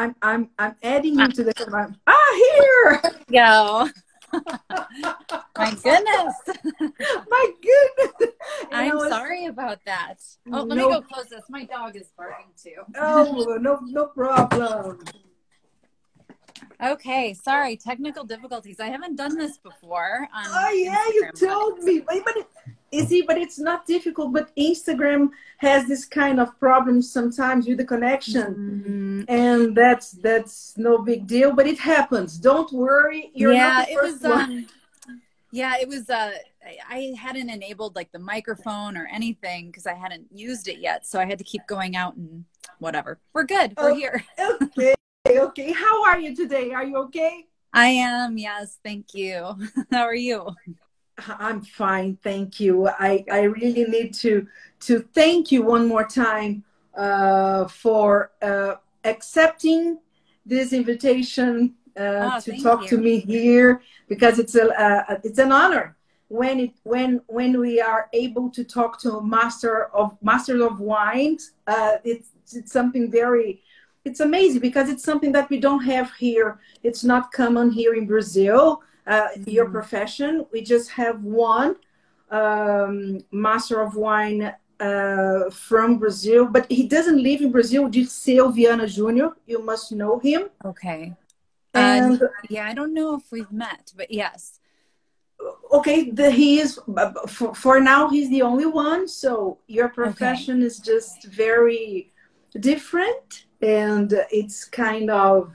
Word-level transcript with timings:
I'm 0.00 0.16
I'm 0.22 0.48
I'm 0.58 0.74
adding 0.82 1.18
you 1.18 1.28
to 1.28 1.44
the 1.44 1.52
camera. 1.52 1.94
Ah, 2.06 2.32
here. 2.34 3.02
Go. 3.30 3.88
My 5.58 5.74
goodness. 5.82 6.34
My 7.30 7.50
goodness. 7.60 8.32
I'm 8.72 8.96
was, 8.96 9.10
sorry 9.10 9.44
about 9.44 9.84
that. 9.84 10.14
Oh, 10.50 10.62
let 10.62 10.78
no, 10.78 10.88
me 10.88 10.94
go 10.94 11.02
close 11.02 11.26
this. 11.28 11.42
My 11.50 11.64
dog 11.64 11.96
is 11.96 12.08
barking 12.16 12.46
too. 12.56 12.82
oh, 12.98 13.58
no, 13.60 13.80
no 13.82 14.06
problem. 14.06 15.04
Okay, 16.82 17.34
sorry, 17.34 17.76
technical 17.76 18.24
difficulties. 18.24 18.80
I 18.80 18.86
haven't 18.86 19.16
done 19.16 19.36
this 19.36 19.58
before. 19.58 20.26
oh 20.34 20.70
yeah, 20.70 20.96
Instagram 20.96 21.14
you 21.14 21.48
told 21.48 21.82
me, 21.82 22.00
but, 22.00 22.24
but 22.24 22.36
see, 22.92 23.22
but 23.22 23.38
it's 23.38 23.58
not 23.58 23.86
difficult. 23.86 24.32
But 24.32 24.54
Instagram 24.56 25.30
has 25.58 25.86
this 25.86 26.04
kind 26.04 26.40
of 26.40 26.58
problem 26.58 27.02
sometimes 27.02 27.66
with 27.66 27.78
the 27.78 27.84
connection, 27.84 28.54
mm-hmm. 28.54 29.22
and 29.28 29.76
that's 29.76 30.12
that's 30.12 30.76
no 30.76 30.98
big 30.98 31.26
deal. 31.26 31.52
But 31.52 31.66
it 31.66 31.78
happens. 31.78 32.38
Don't 32.38 32.70
worry. 32.72 33.30
You're 33.34 33.52
yeah, 33.52 33.84
it 33.88 34.00
was. 34.02 34.24
Um, 34.24 34.66
yeah, 35.52 35.74
it 35.80 35.88
was. 35.88 36.10
Uh, 36.10 36.32
I 36.88 37.14
hadn't 37.18 37.48
enabled 37.48 37.96
like 37.96 38.12
the 38.12 38.18
microphone 38.18 38.96
or 38.96 39.08
anything 39.12 39.66
because 39.66 39.86
I 39.86 39.94
hadn't 39.94 40.26
used 40.32 40.68
it 40.68 40.78
yet, 40.78 41.06
so 41.06 41.20
I 41.20 41.24
had 41.24 41.38
to 41.38 41.44
keep 41.44 41.66
going 41.66 41.96
out 41.96 42.16
and 42.16 42.44
whatever. 42.78 43.18
We're 43.32 43.44
good. 43.44 43.74
We're 43.76 43.90
oh, 43.90 43.94
here. 43.94 44.24
okay. 44.62 44.94
Okay. 45.28 45.72
How 45.72 46.04
are 46.04 46.18
you 46.18 46.34
today? 46.34 46.72
Are 46.72 46.84
you 46.84 46.96
okay? 46.96 47.46
I 47.72 47.86
am. 47.88 48.36
Yes. 48.36 48.78
Thank 48.82 49.14
you. 49.14 49.56
How 49.92 50.02
are 50.02 50.14
you? 50.14 50.48
I'm 51.38 51.62
fine. 51.62 52.18
Thank 52.22 52.60
you. 52.60 52.88
I, 52.88 53.24
I 53.30 53.42
really 53.42 53.84
need 53.84 54.14
to, 54.14 54.46
to 54.80 55.00
thank 55.12 55.52
you 55.52 55.62
one 55.62 55.86
more 55.86 56.06
time 56.06 56.64
uh, 56.96 57.66
for 57.68 58.32
uh, 58.42 58.74
accepting 59.04 59.98
this 60.46 60.72
invitation 60.72 61.74
uh, 61.96 62.32
oh, 62.34 62.40
to 62.40 62.62
talk 62.62 62.82
you. 62.82 62.88
to 62.88 62.98
me 62.98 63.20
here 63.20 63.82
because 64.08 64.38
it's 64.38 64.54
a 64.54 64.68
uh, 64.80 65.18
it's 65.24 65.38
an 65.38 65.52
honor 65.52 65.96
when 66.28 66.60
it 66.60 66.72
when 66.84 67.20
when 67.26 67.58
we 67.58 67.80
are 67.80 68.08
able 68.12 68.48
to 68.50 68.64
talk 68.64 69.00
to 69.00 69.18
a 69.18 69.24
master 69.24 69.86
of 69.86 70.16
masters 70.22 70.62
of 70.62 70.80
wines. 70.80 71.52
Uh, 71.66 71.96
it's 72.04 72.30
it's 72.52 72.72
something 72.72 73.10
very 73.10 73.62
it's 74.04 74.20
amazing 74.20 74.60
because 74.60 74.88
it's 74.88 75.04
something 75.04 75.32
that 75.32 75.50
we 75.50 75.60
don't 75.60 75.84
have 75.84 76.12
here. 76.14 76.58
It's 76.82 77.04
not 77.04 77.32
common 77.32 77.70
here 77.70 77.94
in 77.94 78.06
Brazil. 78.06 78.82
Uh, 79.06 79.28
mm-hmm. 79.28 79.50
Your 79.50 79.70
profession, 79.70 80.46
we 80.52 80.62
just 80.62 80.90
have 80.90 81.22
one 81.22 81.76
um, 82.30 83.24
master 83.32 83.80
of 83.80 83.96
wine 83.96 84.52
uh, 84.78 85.50
from 85.50 85.98
Brazil, 85.98 86.46
but 86.46 86.70
he 86.70 86.86
doesn't 86.86 87.22
live 87.22 87.40
in 87.40 87.52
Brazil. 87.52 87.88
Dirceu 87.88 88.54
Viana 88.54 88.86
Jr. 88.86 89.34
You 89.46 89.62
must 89.62 89.92
know 89.92 90.18
him. 90.18 90.48
Okay. 90.64 91.14
And 91.74 92.22
uh, 92.22 92.28
yeah, 92.48 92.66
I 92.66 92.74
don't 92.74 92.94
know 92.94 93.14
if 93.14 93.30
we've 93.30 93.52
met, 93.52 93.92
but 93.96 94.10
yes. 94.10 94.58
Okay, 95.72 96.10
the, 96.10 96.30
he 96.30 96.60
is 96.60 96.78
for, 97.28 97.54
for 97.54 97.80
now. 97.80 98.08
He's 98.08 98.28
the 98.28 98.42
only 98.42 98.66
one. 98.66 99.08
So 99.08 99.58
your 99.66 99.88
profession 99.88 100.58
okay. 100.58 100.66
is 100.66 100.78
just 100.78 101.24
very 101.24 102.12
different 102.58 103.46
and 103.62 104.12
it's 104.30 104.64
kind 104.64 105.10
of 105.10 105.52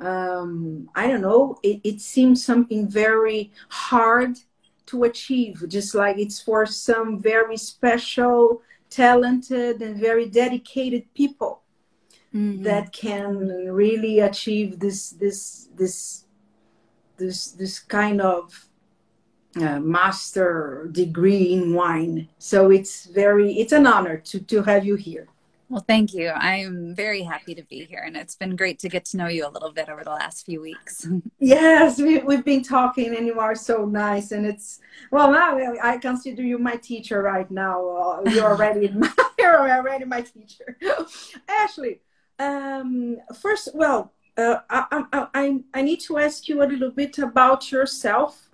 um, 0.00 0.88
I 0.94 1.06
don't 1.06 1.20
know. 1.20 1.58
It, 1.62 1.80
it 1.84 2.00
seems 2.00 2.44
something 2.44 2.88
very 2.88 3.52
hard 3.68 4.38
to 4.86 5.04
achieve, 5.04 5.64
just 5.68 5.94
like 5.94 6.18
it's 6.18 6.40
for 6.40 6.66
some 6.66 7.20
very 7.20 7.56
special, 7.56 8.62
talented, 8.88 9.82
and 9.82 9.96
very 10.00 10.28
dedicated 10.28 11.04
people 11.14 11.62
mm-hmm. 12.34 12.62
that 12.62 12.92
can 12.92 13.48
really 13.72 14.20
achieve 14.20 14.80
this 14.80 15.10
this 15.10 15.68
this 15.76 16.24
this 17.18 17.52
this 17.52 17.78
kind 17.78 18.20
of 18.20 18.66
uh, 19.56 19.80
master 19.80 20.88
degree 20.92 21.52
in 21.52 21.74
wine. 21.74 22.28
So 22.38 22.70
it's 22.70 23.04
very 23.04 23.52
it's 23.54 23.72
an 23.72 23.86
honor 23.86 24.16
to 24.16 24.40
to 24.40 24.62
have 24.62 24.84
you 24.84 24.96
here. 24.96 25.28
Well, 25.70 25.84
thank 25.86 26.12
you. 26.14 26.30
I'm 26.30 26.96
very 26.96 27.22
happy 27.22 27.54
to 27.54 27.62
be 27.62 27.84
here, 27.84 28.02
and 28.04 28.16
it's 28.16 28.34
been 28.34 28.56
great 28.56 28.80
to 28.80 28.88
get 28.88 29.04
to 29.06 29.16
know 29.16 29.28
you 29.28 29.46
a 29.46 29.48
little 29.48 29.70
bit 29.70 29.88
over 29.88 30.02
the 30.02 30.10
last 30.10 30.44
few 30.44 30.60
weeks. 30.60 31.06
yes, 31.38 32.00
we, 32.00 32.14
have 32.14 32.44
been 32.44 32.64
talking, 32.64 33.14
and 33.14 33.24
you 33.24 33.38
are 33.38 33.54
so 33.54 33.84
nice. 33.84 34.32
And 34.32 34.44
it's 34.44 34.80
well 35.12 35.30
now 35.30 35.56
I 35.80 35.98
consider 35.98 36.42
you 36.42 36.58
my 36.58 36.74
teacher 36.74 37.22
right 37.22 37.48
now. 37.52 37.88
Uh, 37.88 38.30
you're 38.30 38.46
already 38.50 38.88
my, 38.88 39.12
you're 39.38 39.70
already 39.70 40.06
my 40.06 40.22
teacher, 40.22 40.76
Ashley. 41.48 42.00
Um, 42.40 43.18
first, 43.40 43.68
well, 43.72 44.12
uh, 44.36 44.56
I, 44.68 45.04
I, 45.12 45.26
I 45.34 45.60
I 45.72 45.82
need 45.82 46.00
to 46.00 46.18
ask 46.18 46.48
you 46.48 46.64
a 46.64 46.66
little 46.66 46.90
bit 46.90 47.16
about 47.20 47.70
yourself. 47.70 48.50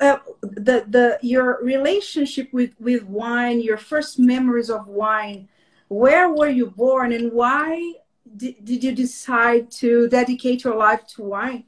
Uh, 0.00 0.18
the 0.40 0.84
the 0.86 1.18
your 1.20 1.58
relationship 1.64 2.52
with 2.52 2.76
with 2.78 3.02
wine, 3.02 3.60
your 3.60 3.76
first 3.76 4.20
memories 4.20 4.70
of 4.70 4.86
wine 4.86 5.48
where 5.88 6.30
were 6.30 6.48
you 6.48 6.66
born 6.66 7.12
and 7.12 7.32
why 7.32 7.94
did, 8.36 8.64
did 8.64 8.84
you 8.84 8.92
decide 8.92 9.70
to 9.72 10.08
dedicate 10.08 10.64
your 10.64 10.76
life 10.76 11.06
to 11.08 11.22
wine? 11.22 11.64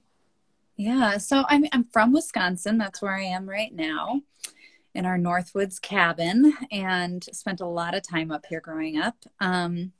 Yeah, 0.76 1.16
so 1.18 1.44
I'm, 1.48 1.64
I'm 1.72 1.84
from 1.84 2.12
Wisconsin. 2.12 2.76
That's 2.78 3.00
where 3.00 3.14
I 3.14 3.22
am 3.22 3.48
right 3.48 3.74
now 3.74 4.22
in 4.94 5.06
our 5.06 5.18
Northwoods 5.18 5.80
cabin 5.80 6.54
and 6.70 7.24
spent 7.32 7.60
a 7.60 7.66
lot 7.66 7.94
of 7.94 8.02
time 8.02 8.30
up 8.30 8.46
here 8.46 8.60
growing 8.60 8.98
up. 8.98 9.16
Um, 9.40 9.92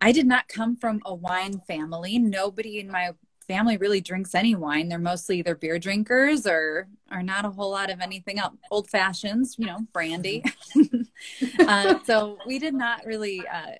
I 0.00 0.12
did 0.12 0.26
not 0.26 0.48
come 0.48 0.76
from 0.76 1.00
a 1.04 1.14
wine 1.14 1.60
family. 1.66 2.18
Nobody 2.18 2.80
in 2.80 2.90
my 2.90 3.12
family 3.46 3.76
really 3.76 4.00
drinks 4.00 4.34
any 4.34 4.54
wine. 4.54 4.88
They're 4.88 4.98
mostly 4.98 5.38
either 5.40 5.54
beer 5.54 5.78
drinkers 5.78 6.46
or 6.46 6.88
are 7.10 7.22
not 7.22 7.44
a 7.44 7.50
whole 7.50 7.70
lot 7.70 7.90
of 7.90 8.00
anything 8.00 8.38
else. 8.38 8.54
Old 8.70 8.88
fashions, 8.88 9.56
you 9.58 9.66
know, 9.66 9.86
brandy. 9.92 10.44
uh, 11.60 11.98
so 12.04 12.38
we 12.46 12.58
did 12.58 12.74
not 12.74 13.04
really 13.06 13.46
uh, 13.46 13.72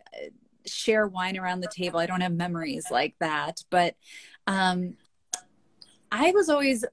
share 0.67 1.07
wine 1.07 1.39
around 1.39 1.61
the 1.61 1.69
table. 1.69 1.99
I 1.99 2.07
don't 2.07 2.21
have 2.21 2.33
memories 2.33 2.87
like 2.91 3.15
that, 3.21 3.65
but 3.71 3.97
um, 4.47 4.97
I 6.11 6.33
was 6.33 6.49
always 6.49 6.85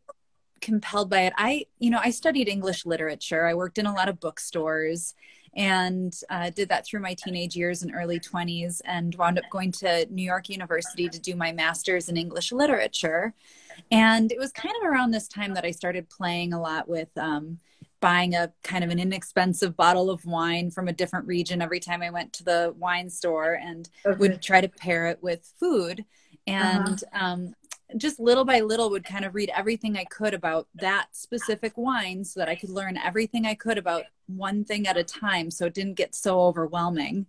compelled 0.62 1.10
by 1.10 1.22
it. 1.22 1.34
I, 1.38 1.66
you 1.80 1.90
know, 1.90 2.00
I 2.02 2.12
studied 2.12 2.48
English 2.48 2.86
literature. 2.86 3.46
I 3.46 3.54
worked 3.54 3.78
in 3.78 3.86
a 3.86 3.94
lot 3.94 4.10
of 4.10 4.20
bookstores 4.20 5.14
and 5.58 6.16
uh, 6.30 6.52
did 6.52 6.70
that 6.70 6.86
through 6.86 7.00
my 7.00 7.16
teenage 7.16 7.56
years 7.56 7.82
and 7.82 7.94
early 7.94 8.20
20s 8.20 8.80
and 8.86 9.16
wound 9.16 9.40
up 9.40 9.46
going 9.50 9.72
to 9.72 10.06
new 10.12 10.24
york 10.24 10.50
university 10.50 11.10
to 11.10 11.20
do 11.20 11.36
my 11.36 11.52
master's 11.52 12.10
in 12.10 12.16
english 12.16 12.52
literature 12.52 13.34
and 13.92 14.32
it 14.32 14.38
was 14.38 14.52
kind 14.52 14.76
of 14.80 14.88
around 14.88 15.12
this 15.12 15.28
time 15.28 15.54
that 15.54 15.66
i 15.66 15.72
started 15.72 16.10
playing 16.10 16.54
a 16.54 16.62
lot 16.62 16.88
with 16.88 17.10
um, 17.18 17.58
buying 18.00 18.36
a 18.36 18.52
kind 18.64 18.84
of 18.84 18.90
an 18.90 19.00
inexpensive 19.00 19.76
bottle 19.76 20.10
of 20.10 20.26
wine 20.26 20.70
from 20.72 20.88
a 20.88 20.94
different 20.94 21.28
region 21.28 21.62
every 21.62 21.80
time 21.80 22.02
i 22.02 22.10
went 22.10 22.32
to 22.34 22.44
the 22.44 22.74
wine 22.78 23.10
store 23.10 23.54
and 23.54 23.90
okay. 24.06 24.18
would 24.18 24.42
try 24.42 24.62
to 24.62 24.70
pair 24.70 25.08
it 25.08 25.22
with 25.22 25.52
food 25.60 26.06
and 26.46 27.04
uh-huh. 27.14 27.26
um, 27.26 27.54
just 27.96 28.20
little 28.20 28.44
by 28.44 28.60
little 28.60 28.90
would 28.90 29.06
kind 29.06 29.24
of 29.24 29.34
read 29.34 29.50
everything 29.56 29.96
I 29.96 30.04
could 30.04 30.34
about 30.34 30.68
that 30.76 31.08
specific 31.14 31.74
wine 31.78 32.26
so 32.26 32.40
that 32.40 32.50
I 32.50 32.56
could 32.56 32.70
learn 32.70 32.98
everything 32.98 33.46
I 33.46 33.54
could 33.54 33.78
about 33.78 34.04
one 34.26 34.66
thing 34.66 34.88
at 34.88 34.98
a 34.98 35.04
time 35.04 35.50
so 35.50 35.66
it 35.66 35.74
didn't 35.74 35.94
get 35.94 36.14
so 36.14 36.42
overwhelming. 36.42 37.28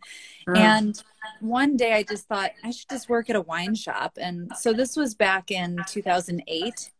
Mm. 0.48 0.56
And 0.56 1.02
one 1.40 1.76
day 1.76 1.92
I 1.92 2.02
just 2.02 2.26
thought 2.26 2.50
I 2.64 2.72
should 2.72 2.88
just 2.88 3.08
work 3.08 3.30
at 3.30 3.36
a 3.36 3.40
wine 3.40 3.76
shop. 3.76 4.18
And 4.20 4.50
so 4.56 4.72
this 4.72 4.96
was 4.96 5.14
back 5.14 5.52
in 5.52 5.78
2008 5.86 6.90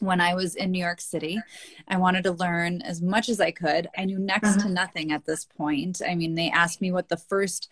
when 0.00 0.20
I 0.20 0.34
was 0.34 0.56
in 0.56 0.72
New 0.72 0.82
York 0.82 1.00
City. 1.00 1.38
I 1.86 1.96
wanted 1.98 2.24
to 2.24 2.32
learn 2.32 2.82
as 2.82 3.00
much 3.00 3.28
as 3.28 3.40
I 3.40 3.52
could. 3.52 3.88
I 3.96 4.04
knew 4.06 4.18
next 4.18 4.54
to 4.54 4.60
uh-huh. 4.60 4.68
nothing 4.68 5.12
at 5.12 5.24
this 5.26 5.44
point. 5.44 6.02
I 6.06 6.14
mean, 6.14 6.34
they 6.34 6.50
asked 6.50 6.80
me 6.80 6.90
what 6.90 7.08
the 7.08 7.16
first 7.16 7.68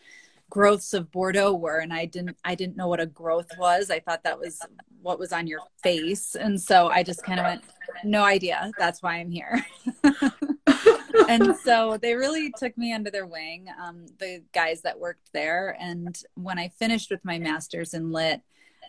growths 0.50 0.94
of 0.94 1.10
Bordeaux 1.10 1.52
were 1.52 1.78
and 1.78 1.92
I 1.92 2.06
didn't 2.06 2.38
I 2.42 2.54
didn't 2.54 2.76
know 2.76 2.88
what 2.88 3.00
a 3.00 3.06
growth 3.06 3.50
was. 3.58 3.90
I 3.90 4.00
thought 4.00 4.22
that 4.24 4.38
was 4.38 4.60
what 5.02 5.18
was 5.18 5.32
on 5.32 5.46
your 5.46 5.60
face. 5.82 6.34
And 6.34 6.60
so 6.60 6.88
I 6.88 7.02
just 7.02 7.22
kind 7.22 7.40
of 7.40 7.46
went, 7.46 7.64
no 8.04 8.24
idea. 8.24 8.70
That's 8.78 9.02
why 9.02 9.16
I'm 9.16 9.30
here. 9.30 9.64
and 11.28 11.56
so 11.56 11.98
they 12.00 12.14
really 12.14 12.52
took 12.56 12.76
me 12.76 12.92
under 12.92 13.10
their 13.10 13.26
wing, 13.26 13.66
um, 13.82 14.06
the 14.18 14.42
guys 14.52 14.82
that 14.82 14.98
worked 14.98 15.32
there. 15.32 15.76
And 15.80 16.20
when 16.34 16.58
I 16.58 16.68
finished 16.68 17.10
with 17.10 17.24
my 17.24 17.38
master's 17.38 17.94
in 17.94 18.10
lit, 18.12 18.40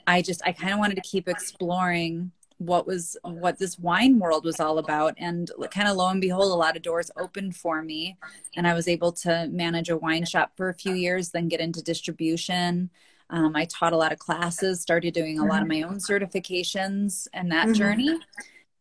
I 0.07 0.21
just, 0.21 0.41
I 0.45 0.51
kind 0.51 0.73
of 0.73 0.79
wanted 0.79 0.95
to 0.95 1.01
keep 1.01 1.27
exploring 1.27 2.31
what 2.59 2.85
was 2.85 3.17
what 3.23 3.57
this 3.57 3.79
wine 3.79 4.19
world 4.19 4.45
was 4.45 4.59
all 4.59 4.77
about 4.77 5.13
and 5.17 5.49
kind 5.71 5.87
of 5.87 5.95
lo 5.97 6.09
and 6.09 6.21
behold 6.21 6.51
a 6.51 6.55
lot 6.55 6.75
of 6.75 6.81
doors 6.81 7.09
opened 7.17 7.55
for 7.55 7.81
me 7.81 8.17
and 8.55 8.67
i 8.67 8.73
was 8.73 8.87
able 8.87 9.11
to 9.11 9.47
manage 9.49 9.89
a 9.89 9.97
wine 9.97 10.25
shop 10.25 10.51
for 10.55 10.69
a 10.69 10.73
few 10.73 10.93
years 10.93 11.29
then 11.29 11.47
get 11.47 11.61
into 11.61 11.81
distribution 11.81 12.89
um, 13.31 13.55
I 13.55 13.65
taught 13.65 13.93
a 13.93 13.97
lot 13.97 14.11
of 14.11 14.19
classes, 14.19 14.81
started 14.81 15.13
doing 15.13 15.39
a 15.39 15.45
lot 15.45 15.61
of 15.61 15.67
mm-hmm. 15.67 15.81
my 15.81 15.87
own 15.87 15.97
certifications 15.97 17.27
and 17.33 17.51
that 17.51 17.65
mm-hmm. 17.65 17.73
journey. 17.73 18.19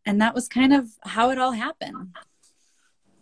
And 0.07 0.21
that 0.23 0.35
was 0.35 0.49
kind 0.49 0.73
of 0.73 0.89
how 1.03 1.31
it 1.31 1.39
all 1.39 1.53
happened. 1.53 2.17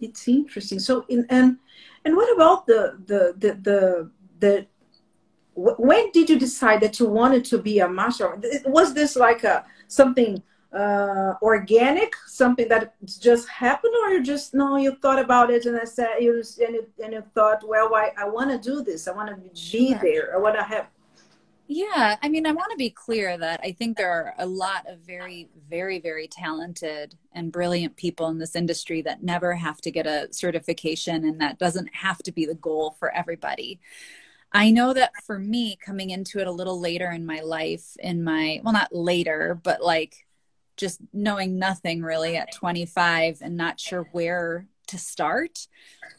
It's 0.00 0.28
interesting. 0.28 0.78
So, 0.78 1.04
in, 1.08 1.26
and 1.30 1.56
and 2.04 2.14
what 2.16 2.32
about 2.34 2.66
the 2.66 2.98
the 3.06 3.34
the 3.36 3.54
the, 3.54 4.10
the 4.38 4.66
when 5.54 6.10
did 6.12 6.30
you 6.30 6.38
decide 6.38 6.80
that 6.82 7.00
you 7.00 7.06
wanted 7.06 7.44
to 7.46 7.58
be 7.58 7.80
a 7.80 7.88
master? 7.88 8.38
Was 8.66 8.94
this 8.94 9.16
like 9.16 9.42
a 9.42 9.64
something 9.88 10.42
uh, 10.72 11.34
organic, 11.42 12.14
something 12.26 12.68
that 12.68 12.94
just 13.20 13.48
happened, 13.48 13.94
or 14.02 14.10
you 14.10 14.22
just 14.22 14.54
no, 14.54 14.76
you 14.76 14.96
thought 14.96 15.18
about 15.18 15.50
it 15.50 15.64
and 15.64 15.78
I 15.78 15.84
said 15.84 16.08
you 16.20 16.42
and 16.60 16.74
you, 16.74 16.86
and 17.02 17.12
you 17.14 17.22
thought, 17.34 17.66
well, 17.66 17.94
I, 17.94 18.10
I 18.18 18.28
want 18.28 18.50
to 18.50 18.58
do 18.58 18.82
this. 18.82 19.08
I 19.08 19.12
want 19.12 19.28
to 19.30 19.36
be 19.36 19.54
sure. 19.54 19.98
there. 20.02 20.34
I 20.34 20.38
want 20.38 20.56
to 20.56 20.62
have. 20.62 20.88
Yeah, 21.68 22.16
I 22.22 22.28
mean, 22.28 22.46
I 22.46 22.52
want 22.52 22.70
to 22.70 22.76
be 22.76 22.90
clear 22.90 23.36
that 23.38 23.58
I 23.64 23.72
think 23.72 23.96
there 23.96 24.10
are 24.10 24.34
a 24.38 24.46
lot 24.46 24.86
of 24.86 25.00
very, 25.00 25.48
very, 25.68 25.98
very 25.98 26.28
talented 26.28 27.16
and 27.32 27.50
brilliant 27.50 27.96
people 27.96 28.28
in 28.28 28.38
this 28.38 28.54
industry 28.54 29.02
that 29.02 29.24
never 29.24 29.54
have 29.54 29.80
to 29.80 29.90
get 29.90 30.06
a 30.06 30.28
certification, 30.30 31.24
and 31.24 31.40
that 31.40 31.58
doesn't 31.58 31.92
have 31.92 32.18
to 32.18 32.30
be 32.30 32.46
the 32.46 32.54
goal 32.54 32.94
for 33.00 33.10
everybody. 33.10 33.80
I 34.56 34.70
know 34.70 34.94
that 34.94 35.12
for 35.24 35.38
me, 35.38 35.76
coming 35.76 36.10
into 36.10 36.38
it 36.38 36.46
a 36.46 36.52
little 36.52 36.80
later 36.80 37.10
in 37.10 37.26
my 37.26 37.40
life, 37.40 37.94
in 37.98 38.24
my, 38.24 38.60
well, 38.64 38.72
not 38.72 38.94
later, 38.94 39.60
but 39.62 39.82
like 39.82 40.26
just 40.76 41.00
knowing 41.12 41.58
nothing 41.58 42.02
really 42.02 42.36
at 42.36 42.54
25 42.54 43.38
and 43.42 43.56
not 43.56 43.78
sure 43.78 44.08
where 44.12 44.66
to 44.86 44.98
start, 44.98 45.66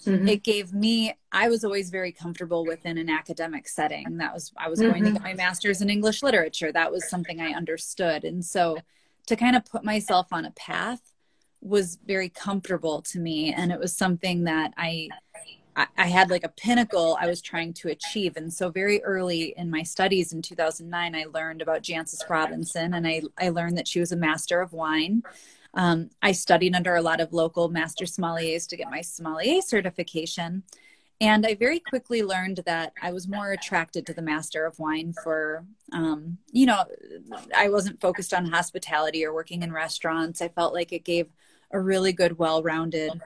mm-hmm. 0.05 0.27
it 0.27 0.43
gave 0.43 0.71
me, 0.71 1.15
I 1.31 1.49
was 1.49 1.63
always 1.63 1.89
very 1.89 2.11
comfortable 2.11 2.63
within 2.63 2.97
an 2.97 3.09
academic 3.09 3.67
setting. 3.67 4.17
That 4.17 4.33
was, 4.33 4.51
I 4.55 4.69
was 4.69 4.79
mm-hmm. 4.79 4.91
going 4.91 5.03
to 5.05 5.11
get 5.13 5.23
my 5.23 5.33
master's 5.33 5.81
in 5.81 5.89
English 5.89 6.21
literature. 6.21 6.71
That 6.71 6.91
was 6.91 7.09
something 7.09 7.41
I 7.41 7.53
understood. 7.53 8.23
And 8.23 8.45
so 8.45 8.77
to 9.27 9.35
kind 9.35 9.55
of 9.55 9.65
put 9.65 9.83
myself 9.83 10.27
on 10.31 10.45
a 10.45 10.51
path 10.51 11.01
was 11.61 11.97
very 12.05 12.29
comfortable 12.29 13.01
to 13.01 13.19
me. 13.19 13.51
And 13.51 13.71
it 13.71 13.79
was 13.79 13.95
something 13.95 14.43
that 14.43 14.73
I, 14.77 15.09
I, 15.77 16.07
had 16.07 16.31
like 16.31 16.43
a 16.43 16.49
pinnacle 16.49 17.17
I 17.21 17.27
was 17.27 17.41
trying 17.41 17.73
to 17.73 17.89
achieve. 17.89 18.35
And 18.35 18.51
so 18.51 18.69
very 18.69 19.03
early 19.03 19.53
in 19.57 19.69
my 19.69 19.83
studies 19.83 20.33
in 20.33 20.41
2009, 20.41 21.15
I 21.15 21.25
learned 21.31 21.61
about 21.61 21.83
Jancis 21.83 22.27
Robinson 22.27 22.95
and 22.95 23.07
I, 23.07 23.21
I 23.37 23.49
learned 23.49 23.77
that 23.77 23.87
she 23.87 23.99
was 23.99 24.11
a 24.11 24.15
master 24.15 24.59
of 24.59 24.73
wine. 24.73 25.21
Um, 25.75 26.09
I 26.23 26.31
studied 26.31 26.75
under 26.75 26.95
a 26.95 27.01
lot 27.01 27.21
of 27.21 27.31
local 27.31 27.69
master 27.69 28.05
sommeliers 28.05 28.67
to 28.69 28.77
get 28.77 28.89
my 28.89 29.01
sommelier 29.01 29.61
certification. 29.61 30.63
And 31.21 31.45
I 31.45 31.53
very 31.53 31.79
quickly 31.79 32.23
learned 32.23 32.61
that 32.65 32.93
I 33.01 33.11
was 33.11 33.27
more 33.27 33.51
attracted 33.51 34.07
to 34.07 34.13
the 34.13 34.21
master 34.21 34.65
of 34.65 34.79
wine 34.79 35.13
for, 35.23 35.63
um, 35.91 36.39
you 36.51 36.65
know, 36.65 36.85
I 37.55 37.69
wasn't 37.69 38.01
focused 38.01 38.33
on 38.33 38.45
hospitality 38.45 39.23
or 39.25 39.33
working 39.33 39.61
in 39.61 39.71
restaurants. 39.71 40.41
I 40.41 40.47
felt 40.47 40.73
like 40.73 40.91
it 40.91 41.03
gave 41.03 41.27
a 41.71 41.79
really 41.79 42.13
good, 42.13 42.39
well 42.39 42.63
rounded 42.63 43.21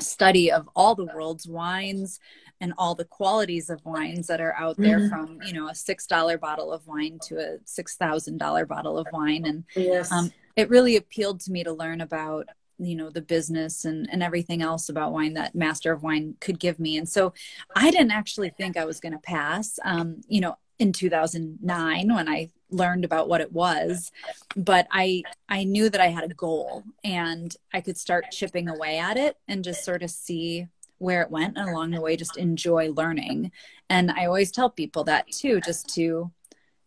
study 0.00 0.50
of 0.50 0.68
all 0.74 0.94
the 0.94 1.06
world's 1.06 1.46
wines 1.46 2.20
and 2.60 2.72
all 2.78 2.94
the 2.94 3.04
qualities 3.04 3.68
of 3.70 3.84
wines 3.84 4.26
that 4.26 4.40
are 4.40 4.54
out 4.54 4.76
there 4.76 5.00
mm-hmm. 5.00 5.08
from 5.08 5.38
you 5.46 5.52
know 5.52 5.68
a 5.68 5.74
six 5.74 6.06
dollar 6.06 6.38
bottle 6.38 6.72
of 6.72 6.86
wine 6.86 7.18
to 7.22 7.38
a 7.38 7.58
six 7.64 7.96
thousand 7.96 8.38
dollar 8.38 8.64
bottle 8.66 8.98
of 8.98 9.06
wine 9.12 9.44
and 9.44 9.64
yes. 9.76 10.10
um, 10.10 10.32
it 10.56 10.70
really 10.70 10.96
appealed 10.96 11.40
to 11.40 11.50
me 11.50 11.64
to 11.64 11.72
learn 11.72 12.00
about 12.00 12.48
you 12.78 12.96
know 12.96 13.10
the 13.10 13.22
business 13.22 13.84
and 13.84 14.08
and 14.10 14.22
everything 14.22 14.62
else 14.62 14.88
about 14.88 15.12
wine 15.12 15.34
that 15.34 15.54
master 15.54 15.92
of 15.92 16.02
wine 16.02 16.36
could 16.40 16.58
give 16.58 16.78
me 16.78 16.96
and 16.96 17.08
so 17.08 17.32
i 17.76 17.90
didn't 17.90 18.10
actually 18.10 18.50
think 18.50 18.76
i 18.76 18.84
was 18.84 19.00
going 19.00 19.12
to 19.12 19.18
pass 19.18 19.78
um, 19.84 20.20
you 20.26 20.40
know 20.40 20.56
in 20.78 20.92
2009 20.92 22.14
when 22.14 22.28
i 22.28 22.50
learned 22.74 23.04
about 23.04 23.28
what 23.28 23.40
it 23.40 23.52
was 23.52 24.12
but 24.56 24.86
i 24.90 25.22
i 25.48 25.64
knew 25.64 25.88
that 25.88 26.00
i 26.00 26.08
had 26.08 26.24
a 26.24 26.34
goal 26.34 26.82
and 27.02 27.56
i 27.72 27.80
could 27.80 27.96
start 27.96 28.30
chipping 28.30 28.68
away 28.68 28.98
at 28.98 29.16
it 29.16 29.36
and 29.48 29.64
just 29.64 29.84
sort 29.84 30.02
of 30.02 30.10
see 30.10 30.66
where 30.98 31.22
it 31.22 31.30
went 31.30 31.56
and 31.56 31.68
along 31.68 31.90
the 31.90 32.00
way 32.00 32.16
just 32.16 32.36
enjoy 32.36 32.90
learning 32.92 33.50
and 33.88 34.10
i 34.10 34.26
always 34.26 34.50
tell 34.50 34.70
people 34.70 35.04
that 35.04 35.26
too 35.30 35.60
just 35.60 35.88
to 35.88 36.30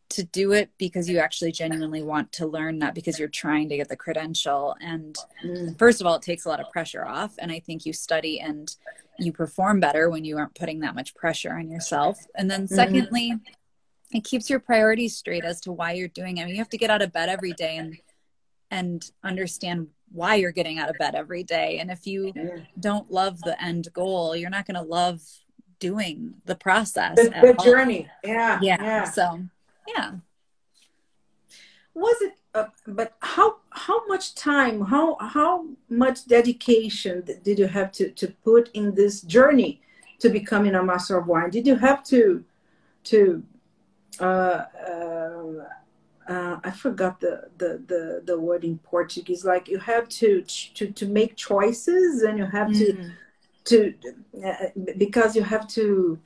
to 0.09 0.23
do 0.23 0.53
it 0.53 0.69
because 0.77 1.09
you 1.09 1.19
actually 1.19 1.51
genuinely 1.51 2.01
want 2.01 2.31
to 2.31 2.47
learn 2.47 2.77
not 2.77 2.95
because 2.95 3.19
you're 3.19 3.27
trying 3.27 3.67
to 3.67 3.75
get 3.75 3.89
the 3.89 3.95
credential 3.95 4.75
and 4.79 5.17
mm. 5.43 5.77
first 5.77 5.99
of 5.99 6.07
all 6.07 6.15
it 6.15 6.21
takes 6.21 6.45
a 6.45 6.49
lot 6.49 6.61
of 6.61 6.71
pressure 6.71 7.05
off 7.05 7.35
and 7.39 7.51
i 7.51 7.59
think 7.59 7.85
you 7.85 7.91
study 7.91 8.39
and 8.39 8.75
you 9.19 9.31
perform 9.33 9.79
better 9.79 10.09
when 10.09 10.23
you 10.23 10.37
aren't 10.37 10.55
putting 10.55 10.79
that 10.79 10.95
much 10.95 11.13
pressure 11.15 11.53
on 11.53 11.69
yourself 11.69 12.19
and 12.35 12.49
then 12.49 12.63
mm-hmm. 12.63 12.75
secondly 12.75 13.33
mm 13.33 13.41
it 14.11 14.23
keeps 14.23 14.49
your 14.49 14.59
priorities 14.59 15.17
straight 15.17 15.43
as 15.43 15.61
to 15.61 15.71
why 15.71 15.93
you're 15.93 16.07
doing 16.07 16.37
it. 16.37 16.41
I 16.41 16.45
mean, 16.45 16.55
you 16.55 16.61
have 16.61 16.69
to 16.69 16.77
get 16.77 16.89
out 16.89 17.01
of 17.01 17.11
bed 17.11 17.29
every 17.29 17.53
day 17.53 17.77
and 17.77 17.97
and 18.69 19.09
understand 19.23 19.87
why 20.11 20.35
you're 20.35 20.51
getting 20.51 20.79
out 20.79 20.89
of 20.89 20.97
bed 20.97 21.15
every 21.15 21.43
day. 21.43 21.79
And 21.79 21.89
if 21.91 22.05
you 22.05 22.33
don't 22.79 23.09
love 23.11 23.41
the 23.41 23.61
end 23.61 23.87
goal, 23.93 24.35
you're 24.35 24.49
not 24.49 24.65
going 24.65 24.75
to 24.75 24.81
love 24.81 25.21
doing 25.79 26.35
the 26.45 26.55
process. 26.55 27.15
The, 27.15 27.29
the 27.29 27.63
journey. 27.63 28.09
Yeah, 28.23 28.59
yeah. 28.61 28.81
Yeah. 28.81 29.03
So, 29.05 29.43
yeah. 29.87 30.11
Was 31.93 32.21
it? 32.21 32.33
Uh, 32.53 32.67
but 32.87 33.15
how 33.19 33.57
how 33.69 34.05
much 34.07 34.35
time? 34.35 34.81
How 34.81 35.17
how 35.19 35.67
much 35.89 36.25
dedication 36.25 37.23
did 37.43 37.59
you 37.59 37.67
have 37.67 37.91
to 37.93 38.09
to 38.11 38.27
put 38.43 38.69
in 38.73 38.95
this 38.95 39.21
journey 39.21 39.81
to 40.19 40.29
becoming 40.29 40.75
a 40.75 40.83
master 40.83 41.17
of 41.17 41.27
wine? 41.27 41.49
Did 41.49 41.67
you 41.67 41.75
have 41.75 42.03
to 42.05 42.43
to 43.05 43.43
uh, 44.19 44.65
um, 44.89 45.63
uh, 46.27 46.57
I 46.63 46.71
forgot 46.71 47.19
the, 47.19 47.49
the, 47.57 47.81
the, 47.87 48.21
the 48.25 48.39
word 48.39 48.63
in 48.63 48.77
Portuguese. 48.79 49.45
Like 49.45 49.67
you 49.67 49.79
have 49.79 50.09
to 50.09 50.41
to, 50.41 50.91
to 50.91 51.05
make 51.05 51.35
choices, 51.35 52.23
and 52.23 52.37
you 52.37 52.45
have 52.45 52.69
mm-hmm. 52.69 53.11
to 53.65 53.93
to 53.93 53.93
uh, 54.45 54.67
because 54.97 55.35
you 55.35 55.43
have 55.43 55.67
to 55.69 56.19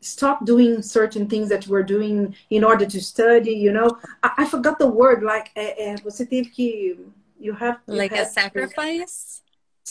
stop 0.00 0.44
doing 0.44 0.80
certain 0.82 1.28
things 1.28 1.48
that 1.48 1.66
you 1.66 1.72
were 1.72 1.82
doing 1.82 2.34
in 2.50 2.62
order 2.62 2.86
to 2.86 3.00
study. 3.00 3.52
You 3.52 3.72
know, 3.72 3.98
I, 4.22 4.30
I 4.38 4.44
forgot 4.46 4.78
the 4.78 4.86
word. 4.86 5.22
Like 5.22 5.50
é, 5.56 5.96
você 6.02 6.24
teve 6.24 6.50
que 6.50 6.98
you 7.38 7.52
have 7.54 7.78
you 7.86 7.94
like 7.94 8.12
have 8.12 8.26
a 8.26 8.30
sacrifice. 8.30 9.37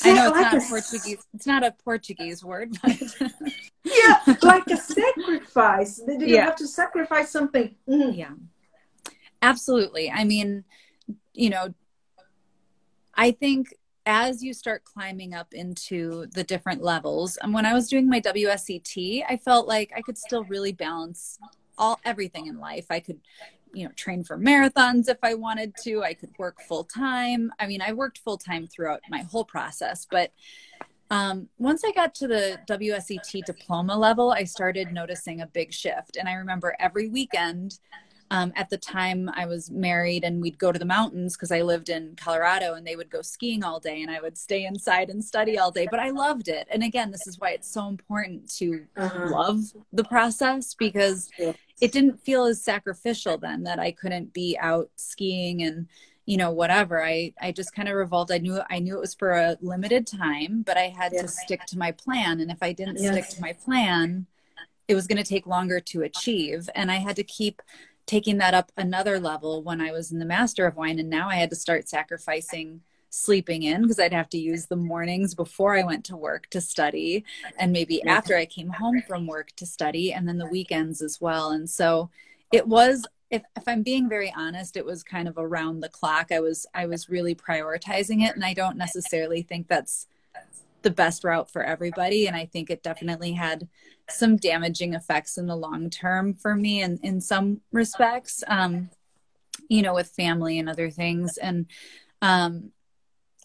I 0.04 0.14
know 0.14 0.28
it's 0.28 0.36
like 0.36 0.54
not 0.54 0.64
a, 0.64 0.68
Portuguese. 0.68 1.28
It's 1.34 1.48
not 1.48 1.64
a 1.64 1.72
Portuguese 1.84 2.44
word, 2.44 2.78
but 2.82 3.16
yeah, 3.84 4.36
like 4.42 4.68
a 4.68 4.78
sacrifice. 4.78 5.98
They 6.06 6.18
Did 6.18 6.30
you 6.30 6.36
yeah. 6.36 6.46
have 6.46 6.56
to 6.58 6.68
sacrifice 6.68 7.32
something? 7.32 7.76
Mm-hmm. 7.88 8.12
Yeah, 8.12 8.32
absolutely. 9.42 10.12
I 10.12 10.24
mean, 10.24 10.64
you 11.34 11.50
know, 11.50 11.74
I 13.16 13.32
think 13.32 13.74
as 14.06 14.44
you 14.44 14.54
start 14.54 14.84
climbing 14.84 15.34
up 15.34 15.54
into 15.54 16.28
the 16.34 16.44
different 16.44 16.82
levels, 16.84 17.38
and 17.38 17.54
when 17.54 17.66
I 17.66 17.74
was 17.74 17.90
doing 17.90 18.10
my 18.10 18.22
WSET, 18.22 19.24
I 19.28 19.38
felt 19.38 19.68
like 19.68 19.92
I 19.96 20.02
could 20.02 20.18
still 20.18 20.44
really 20.46 20.72
balance 20.72 21.40
all 21.78 22.00
everything 22.06 22.48
in 22.48 22.60
life. 22.60 22.86
I 22.90 23.00
could 23.00 23.20
you 23.78 23.86
know 23.86 23.92
train 23.96 24.24
for 24.24 24.38
marathons 24.38 25.08
if 25.08 25.18
i 25.24 25.34
wanted 25.34 25.74
to. 25.84 26.04
I 26.04 26.14
could 26.14 26.32
work 26.38 26.60
full 26.62 26.84
time 26.84 27.52
i 27.60 27.68
mean 27.68 27.82
i 27.82 27.94
worked 27.94 28.18
full 28.20 28.38
time 28.38 28.68
throughout 28.68 29.02
my 29.10 29.20
whole 29.20 29.46
process 29.46 30.08
but 30.10 30.32
um, 31.10 31.48
once 31.58 31.84
i 31.86 31.92
got 31.92 32.14
to 32.16 32.28
the 32.28 32.60
wset 32.68 33.46
diploma 33.46 33.98
level 33.98 34.32
i 34.32 34.44
started 34.44 34.92
noticing 34.92 35.42
a 35.42 35.48
big 35.48 35.72
shift. 35.72 36.18
And 36.18 36.28
i 36.28 36.34
remember 36.34 36.76
every 36.80 37.08
weekend 37.08 37.80
um, 38.32 38.52
at 38.56 38.70
the 38.70 38.78
time 38.78 39.30
i 39.36 39.46
was 39.46 39.70
married 39.72 40.24
and 40.24 40.42
we'd 40.42 40.58
go 40.58 40.72
to 40.72 40.80
the 40.80 40.86
mountains 40.86 41.36
because 41.36 41.52
i 41.52 41.62
lived 41.62 41.90
in 41.90 42.16
colorado 42.16 42.74
and 42.74 42.86
they 42.86 42.96
would 42.96 43.10
go 43.10 43.22
skiing 43.22 43.64
all 43.64 43.80
day 43.80 44.02
and 44.02 44.12
i 44.12 44.22
would 44.22 44.38
stay 44.38 44.66
inside 44.66 45.10
and 45.10 45.24
study 45.24 45.58
all 45.58 45.72
day 45.72 45.88
but 45.90 46.00
i 46.00 46.10
loved 46.10 46.48
it 46.48 46.68
and 46.72 46.84
again 46.84 47.12
this 47.12 47.28
is 47.28 47.40
why 47.40 47.52
it's 47.52 47.72
so 47.72 47.88
important 47.88 48.50
to 48.50 48.86
uh-huh. 48.96 49.30
love 49.30 49.60
the 49.94 50.04
process 50.04 50.74
because 50.74 51.30
it 51.80 51.92
didn't 51.92 52.20
feel 52.20 52.46
as 52.46 52.62
sacrificial 52.62 53.38
then 53.38 53.64
that 53.64 53.80
I 53.80 53.92
couldn't 53.92 54.34
be 54.34 54.58
out 54.60 54.90
skiing 54.96 55.62
and 55.64 55.88
you 56.26 56.36
know 56.36 56.52
whatever 56.52 57.04
i 57.04 57.34
i 57.42 57.52
just 57.52 57.74
kind 57.74 57.88
of 57.88 57.96
revolved 57.96 58.32
i 58.32 58.38
knew 58.38 58.60
i 58.70 58.80
knew 58.80 58.98
it 58.98 59.00
was 59.00 59.16
for 59.16 59.32
a 59.32 59.58
limited 59.62 60.06
time 60.06 60.62
but 60.62 60.76
i 60.78 60.90
had 60.90 61.14
yes. 61.14 61.22
to 61.22 61.28
stick 61.30 61.66
to 61.66 61.78
my 61.78 61.92
plan 61.92 62.42
and 62.42 62.52
if 62.52 62.62
i 62.62 62.74
didn't 62.74 63.00
yes. 63.00 63.14
stick 63.14 63.38
to 63.38 63.42
my 63.42 63.54
plan 63.54 64.28
it 64.90 64.94
was 64.94 65.08
going 65.08 65.18
to 65.18 65.24
take 65.24 65.48
longer 65.48 65.80
to 65.80 66.02
achieve 66.02 66.70
and 66.76 66.92
i 66.92 66.98
had 66.98 67.16
to 67.16 67.24
keep 67.24 67.62
taking 68.08 68.40
that 68.40 68.56
up 68.56 68.72
another 68.78 69.20
level 69.20 69.62
when 69.62 69.80
i 69.80 69.92
was 69.92 70.12
in 70.12 70.20
the 70.20 70.26
master 70.26 70.66
of 70.66 70.76
wine 70.76 70.98
and 70.98 71.10
now 71.10 71.30
i 71.30 71.36
had 71.36 71.50
to 71.50 71.56
start 71.56 71.88
sacrificing 71.88 72.82
sleeping 73.10 73.64
in 73.64 73.82
because 73.82 74.00
I'd 74.00 74.14
have 74.14 74.30
to 74.30 74.38
use 74.38 74.66
the 74.66 74.76
mornings 74.76 75.34
before 75.34 75.78
I 75.78 75.84
went 75.84 76.06
to 76.06 76.18
work 76.18 76.50
to 76.50 76.62
study 76.62 77.24
and 77.58 77.72
maybe 77.72 78.04
after 78.04 78.36
I 78.36 78.46
came 78.46 78.70
home 78.70 79.02
from 79.08 79.26
work 79.26 79.52
to 79.56 79.66
study 79.66 80.14
and 80.14 80.28
then 80.28 80.38
the 80.38 80.46
weekends 80.46 81.02
as 81.02 81.22
well. 81.22 81.52
And 81.52 81.70
so 81.70 82.10
it 82.52 82.68
was 82.68 83.06
if, 83.30 83.42
if 83.58 83.64
I'm 83.68 83.84
being 83.84 84.08
very 84.08 84.34
honest, 84.36 84.78
it 84.78 84.86
was 84.86 85.04
kind 85.04 85.28
of 85.28 85.38
around 85.38 85.82
the 85.82 85.90
clock. 85.90 86.32
I 86.32 86.40
was 86.40 86.66
I 86.74 86.86
was 86.86 87.10
really 87.10 87.36
prioritizing 87.36 88.24
it 88.24 88.36
and 88.36 88.44
I 88.44 88.54
don't 88.54 88.78
necessarily 88.78 89.42
think 89.42 89.68
that's 89.68 90.08
the 90.82 90.92
best 90.92 91.24
route 91.24 91.50
for 91.50 91.64
everybody. 91.64 92.28
And 92.28 92.36
I 92.36 92.46
think 92.46 92.70
it 92.70 92.84
definitely 92.84 93.34
had 93.34 93.68
some 94.10 94.38
damaging 94.38 94.94
effects 94.94 95.38
in 95.38 95.48
the 95.48 95.56
long 95.56 95.90
term 95.90 96.34
for 96.34 96.56
me 96.56 96.82
and 96.82 97.00
in 97.04 97.22
some 97.22 97.62
respects. 97.72 98.44
Um, 98.48 98.90
you 99.70 99.82
know, 99.82 99.94
with 99.94 100.08
family 100.08 100.60
and 100.60 100.70
other 100.70 100.90
things. 100.90 101.38
And 101.38 101.66
um 102.22 102.72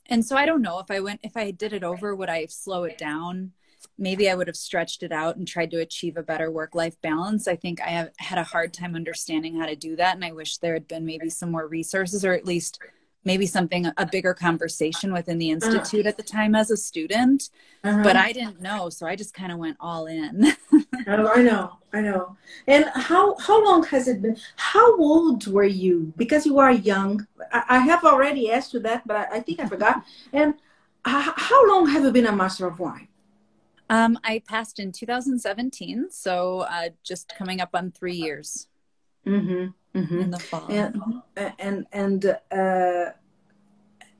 and 0.06 0.24
so 0.24 0.36
I 0.36 0.46
don't 0.46 0.62
know 0.62 0.78
if 0.78 0.90
I 0.90 1.00
went 1.00 1.20
if 1.22 1.36
I 1.36 1.50
did 1.50 1.72
it 1.72 1.84
over 1.84 2.14
would 2.14 2.28
I 2.28 2.46
slow 2.46 2.84
it 2.84 2.98
down 2.98 3.52
maybe 3.98 4.28
I 4.28 4.34
would 4.34 4.46
have 4.46 4.56
stretched 4.56 5.02
it 5.02 5.12
out 5.12 5.36
and 5.36 5.46
tried 5.46 5.70
to 5.72 5.80
achieve 5.80 6.16
a 6.16 6.22
better 6.22 6.50
work 6.50 6.74
life 6.74 7.00
balance. 7.00 7.46
I 7.48 7.56
think 7.56 7.80
I 7.80 7.88
have 7.88 8.10
had 8.18 8.38
a 8.38 8.44
hard 8.44 8.72
time 8.72 8.94
understanding 8.94 9.58
how 9.58 9.66
to 9.66 9.76
do 9.76 9.96
that. 9.96 10.14
And 10.14 10.24
I 10.24 10.32
wish 10.32 10.58
there 10.58 10.74
had 10.74 10.88
been 10.88 11.04
maybe 11.04 11.30
some 11.30 11.50
more 11.50 11.66
resources 11.66 12.24
or 12.24 12.32
at 12.32 12.46
least 12.46 12.80
maybe 13.24 13.46
something 13.46 13.86
a 13.96 14.06
bigger 14.06 14.34
conversation 14.34 15.12
within 15.12 15.38
the 15.38 15.52
uh-huh. 15.52 15.66
institute 15.66 16.06
at 16.06 16.16
the 16.16 16.22
time 16.22 16.54
as 16.54 16.70
a 16.70 16.76
student 16.76 17.50
uh-huh. 17.84 18.02
but 18.02 18.16
i 18.16 18.32
didn't 18.32 18.60
know 18.60 18.88
so 18.88 19.06
i 19.06 19.14
just 19.14 19.34
kind 19.34 19.52
of 19.52 19.58
went 19.58 19.76
all 19.80 20.06
in. 20.06 20.52
Oh 21.08 21.32
i 21.34 21.42
know 21.42 21.78
i 21.92 22.00
know. 22.00 22.36
And 22.68 22.84
how 22.94 23.36
how 23.38 23.64
long 23.64 23.82
has 23.84 24.06
it 24.06 24.22
been 24.22 24.36
how 24.56 24.96
old 24.98 25.46
were 25.48 25.64
you? 25.64 26.12
Because 26.16 26.46
you 26.46 26.58
are 26.60 26.70
young. 26.70 27.26
I, 27.50 27.64
I 27.70 27.78
have 27.78 28.04
already 28.04 28.52
asked 28.52 28.72
you 28.72 28.80
that 28.80 29.04
but 29.06 29.16
i, 29.16 29.36
I 29.36 29.40
think 29.40 29.58
i 29.58 29.66
forgot. 29.66 30.04
And 30.32 30.54
how 31.04 31.68
long 31.68 31.88
have 31.88 32.04
you 32.04 32.12
been 32.12 32.26
a 32.26 32.32
master 32.32 32.66
of 32.66 32.78
wine? 32.78 33.08
Um, 33.90 34.18
I 34.22 34.42
passed 34.46 34.78
in 34.78 34.92
2017, 34.92 36.08
so 36.10 36.60
uh, 36.60 36.90
just 37.02 37.34
coming 37.36 37.60
up 37.60 37.70
on 37.74 37.90
three 37.90 38.14
years. 38.14 38.68
Mm-hmm 39.26 39.70
mm-hmm. 39.94 40.20
in 40.20 40.30
the 40.30 40.38
fall. 40.38 40.66
And 40.68 41.22
and 41.58 41.86
and 41.92 42.24
uh, 42.50 43.10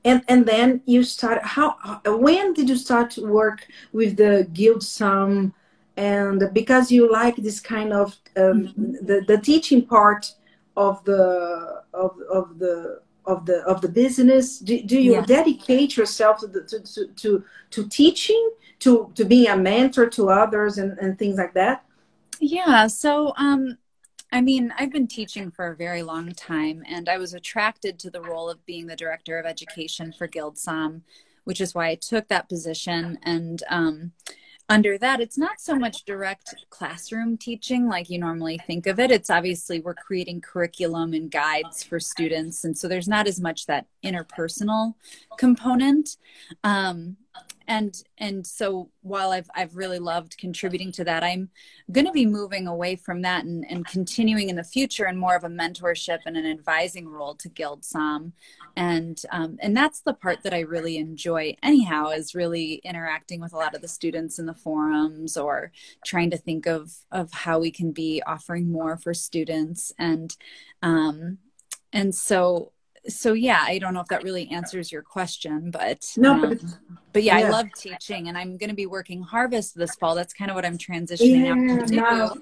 and 0.05 0.23
and 0.27 0.45
then 0.45 0.81
you 0.85 1.03
start. 1.03 1.43
How 1.43 2.01
when 2.05 2.53
did 2.53 2.69
you 2.69 2.75
start 2.75 3.11
to 3.11 3.25
work 3.25 3.67
with 3.91 4.17
the 4.17 4.47
GuildSomm? 4.53 5.53
And 5.95 6.49
because 6.53 6.91
you 6.91 7.11
like 7.11 7.35
this 7.35 7.59
kind 7.59 7.93
of 7.93 8.15
um, 8.35 8.67
mm-hmm. 8.67 9.05
the 9.05 9.23
the 9.27 9.37
teaching 9.37 9.85
part 9.85 10.33
of 10.75 11.03
the 11.05 11.83
of 11.93 12.17
of 12.31 12.57
the 12.59 13.01
of 13.25 13.45
the 13.45 13.61
of 13.63 13.81
the 13.81 13.87
business 13.87 14.59
do, 14.59 14.81
do 14.83 14.99
you 14.99 15.21
dedicate 15.25 15.95
yourself 15.95 16.39
to, 16.39 16.47
the, 16.47 16.61
to, 16.63 16.79
to, 16.81 17.07
to 17.15 17.43
to 17.69 17.87
teaching 17.87 18.51
to 18.79 19.11
to 19.15 19.23
being 19.23 19.47
a 19.47 19.55
mentor 19.55 20.07
to 20.07 20.29
others 20.29 20.77
and, 20.77 20.97
and 20.99 21.17
things 21.17 21.37
like 21.37 21.53
that 21.53 21.85
yeah 22.39 22.87
so 22.87 23.33
um 23.37 23.77
I 24.33 24.41
mean, 24.41 24.73
I've 24.79 24.91
been 24.91 25.07
teaching 25.07 25.51
for 25.51 25.67
a 25.67 25.75
very 25.75 26.01
long 26.01 26.31
time, 26.31 26.83
and 26.87 27.07
I 27.07 27.19
was 27.19 27.35
attracted 27.35 27.99
to 27.99 28.09
the 28.09 28.19
role 28.19 28.49
of 28.49 28.65
being 28.65 28.87
the 28.87 28.95
director 28.95 29.37
of 29.37 29.45
education 29.45 30.11
for 30.11 30.27
GuildSomm, 30.27 31.01
which 31.43 31.61
is 31.61 31.75
why 31.75 31.89
I 31.89 31.95
took 31.95 32.27
that 32.29 32.49
position. 32.49 33.19
And 33.21 33.61
um, 33.69 34.11
under 34.67 34.97
that, 34.97 35.21
it's 35.21 35.37
not 35.37 35.61
so 35.61 35.75
much 35.75 36.03
direct 36.05 36.55
classroom 36.71 37.37
teaching 37.37 37.87
like 37.87 38.09
you 38.09 38.17
normally 38.17 38.59
think 38.65 38.87
of 38.87 38.99
it. 38.99 39.11
It's 39.11 39.29
obviously 39.29 39.81
we're 39.81 39.93
creating 39.93 40.41
curriculum 40.41 41.13
and 41.13 41.29
guides 41.29 41.83
for 41.83 41.99
students, 41.99 42.63
and 42.63 42.75
so 42.75 42.87
there's 42.87 43.07
not 43.07 43.27
as 43.27 43.39
much 43.39 43.67
that 43.67 43.85
interpersonal 44.03 44.95
component. 45.37 46.17
Um, 46.63 47.17
and 47.67 48.03
and 48.17 48.45
so 48.45 48.89
while 49.01 49.31
I've 49.31 49.49
I've 49.55 49.75
really 49.75 49.99
loved 49.99 50.37
contributing 50.37 50.91
to 50.93 51.03
that, 51.05 51.23
I'm 51.23 51.49
going 51.91 52.05
to 52.05 52.11
be 52.11 52.25
moving 52.25 52.67
away 52.67 52.95
from 52.95 53.21
that 53.21 53.45
and, 53.45 53.65
and 53.69 53.85
continuing 53.85 54.49
in 54.49 54.55
the 54.55 54.63
future 54.63 55.07
in 55.07 55.17
more 55.17 55.35
of 55.35 55.43
a 55.43 55.49
mentorship 55.49 56.19
and 56.25 56.35
an 56.35 56.45
advising 56.45 57.07
role 57.07 57.35
to 57.35 57.49
GuildSomm, 57.49 58.33
and 58.75 59.21
um, 59.31 59.57
and 59.61 59.75
that's 59.75 60.01
the 60.01 60.13
part 60.13 60.43
that 60.43 60.53
I 60.53 60.59
really 60.61 60.97
enjoy. 60.97 61.55
Anyhow, 61.63 62.09
is 62.09 62.35
really 62.35 62.75
interacting 62.83 63.39
with 63.39 63.53
a 63.53 63.57
lot 63.57 63.75
of 63.75 63.81
the 63.81 63.87
students 63.87 64.39
in 64.39 64.45
the 64.45 64.53
forums 64.53 65.37
or 65.37 65.71
trying 66.05 66.31
to 66.31 66.37
think 66.37 66.65
of 66.65 66.93
of 67.11 67.31
how 67.31 67.59
we 67.59 67.71
can 67.71 67.91
be 67.91 68.21
offering 68.25 68.71
more 68.71 68.97
for 68.97 69.13
students 69.13 69.93
and 69.97 70.35
um, 70.81 71.37
and 71.93 72.13
so 72.13 72.73
so 73.07 73.33
yeah 73.33 73.63
i 73.63 73.77
don't 73.77 73.93
know 73.93 73.99
if 73.99 74.07
that 74.07 74.23
really 74.23 74.49
answers 74.49 74.91
your 74.91 75.01
question 75.01 75.69
but 75.71 76.05
no 76.17 76.33
um, 76.33 76.59
but, 77.11 77.23
yeah, 77.23 77.37
yeah, 77.37 77.47
i 77.47 77.49
love 77.49 77.67
teaching 77.75 78.29
and 78.29 78.37
i'm 78.37 78.57
going 78.57 78.69
to 78.69 78.75
be 78.75 78.85
working 78.85 79.21
harvest 79.21 79.75
this 79.75 79.95
fall. 79.95 80.15
That's 80.15 80.33
kind 80.33 80.49
of 80.49 80.55
what 80.55 80.65
i'm 80.65 80.77
transitioning 80.77 81.45
yeah, 81.45 81.81
out 81.81 81.87
to 81.87 81.95
no. 81.95 82.37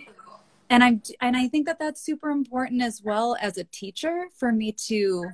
and 0.70 0.84
i'm 0.84 1.02
and 1.20 1.36
i 1.36 1.48
think 1.48 1.66
that 1.66 1.80
that's 1.80 2.02
super 2.02 2.30
important 2.30 2.82
as 2.82 3.02
well 3.04 3.36
as 3.42 3.58
a 3.58 3.64
teacher 3.66 4.28
for 4.38 4.52
me 4.52 4.72
to 4.88 5.26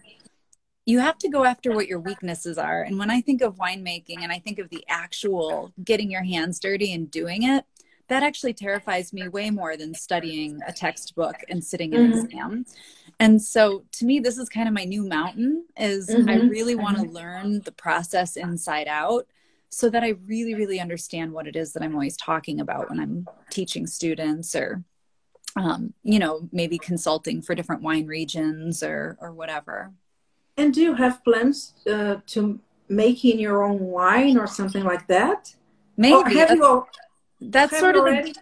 you 0.85 0.99
have 0.99 1.17
to 1.17 1.27
go 1.27 1.43
after 1.43 1.73
what 1.73 1.87
your 1.87 1.99
weaknesses 1.99 2.57
are. 2.57 2.81
And 2.81 2.97
when 2.97 3.11
i 3.11 3.19
think 3.19 3.41
of 3.41 3.57
winemaking 3.57 4.21
and 4.21 4.31
i 4.31 4.39
think 4.39 4.59
of 4.59 4.69
the 4.69 4.85
actual 4.87 5.73
getting 5.83 6.09
your 6.09 6.23
hands 6.23 6.59
dirty 6.59 6.93
and 6.93 7.11
doing 7.11 7.43
it 7.43 7.65
that 8.07 8.23
actually 8.23 8.53
terrifies 8.53 9.11
me 9.11 9.27
way 9.27 9.49
more 9.49 9.75
than 9.75 9.93
studying 9.93 10.59
a 10.67 10.71
textbook 10.71 11.35
and 11.49 11.63
sitting 11.63 11.93
in 11.93 12.01
mm-hmm. 12.01 12.19
an 12.19 12.25
exam 12.25 12.65
and 13.19 13.41
so 13.41 13.83
to 13.91 14.05
me 14.05 14.19
this 14.19 14.37
is 14.37 14.49
kind 14.49 14.67
of 14.67 14.73
my 14.73 14.83
new 14.83 15.03
mountain 15.03 15.65
is 15.77 16.09
mm-hmm. 16.09 16.29
i 16.29 16.35
really 16.35 16.75
want 16.75 16.97
to 16.97 17.03
mm-hmm. 17.03 17.15
learn 17.15 17.61
the 17.61 17.71
process 17.71 18.37
inside 18.37 18.87
out 18.87 19.25
so 19.69 19.89
that 19.89 20.03
i 20.03 20.15
really 20.25 20.55
really 20.55 20.79
understand 20.79 21.31
what 21.31 21.47
it 21.47 21.55
is 21.55 21.73
that 21.73 21.83
i'm 21.83 21.93
always 21.93 22.17
talking 22.17 22.59
about 22.59 22.89
when 22.89 22.99
i'm 22.99 23.27
teaching 23.49 23.85
students 23.87 24.55
or 24.55 24.83
um, 25.55 25.93
you 26.03 26.19
know 26.19 26.47
maybe 26.51 26.77
consulting 26.77 27.41
for 27.41 27.55
different 27.55 27.81
wine 27.81 28.05
regions 28.05 28.83
or 28.83 29.17
or 29.19 29.31
whatever 29.31 29.91
and 30.55 30.73
do 30.73 30.81
you 30.81 30.93
have 30.95 31.23
plans 31.23 31.73
uh, 31.89 32.17
to 32.27 32.59
making 32.89 33.39
your 33.39 33.63
own 33.63 33.79
wine 33.79 34.37
or 34.37 34.47
something 34.47 34.83
like 34.83 35.07
that 35.07 35.55
maybe 35.97 36.13
or 36.13 36.29
have 36.29 36.51
you 36.51 36.85
that's 37.39 37.77
sort 37.77 37.95
of 37.95 38.05
the, 38.05 38.35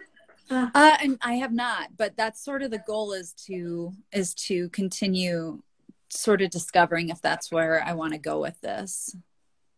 uh, 0.49 0.69
uh, 0.73 0.97
and 1.01 1.17
I 1.21 1.33
have 1.33 1.53
not, 1.53 1.89
but 1.97 2.15
that's 2.15 2.43
sort 2.43 2.61
of 2.61 2.71
the 2.71 2.79
goal 2.79 3.13
is 3.13 3.33
to 3.47 3.93
is 4.11 4.33
to 4.35 4.69
continue 4.69 5.61
sort 6.09 6.41
of 6.41 6.49
discovering 6.49 7.09
if 7.09 7.21
that's 7.21 7.51
where 7.51 7.83
I 7.83 7.93
want 7.93 8.13
to 8.13 8.19
go 8.19 8.39
with 8.39 8.59
this. 8.61 9.15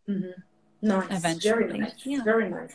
Mm-hmm. 0.09 0.41
Nice. 0.81 1.05
Eventually. 1.09 1.63
Very 1.63 1.77
nice. 1.79 2.05
Yeah. 2.05 2.23
Very 2.23 2.49
nice. 2.49 2.73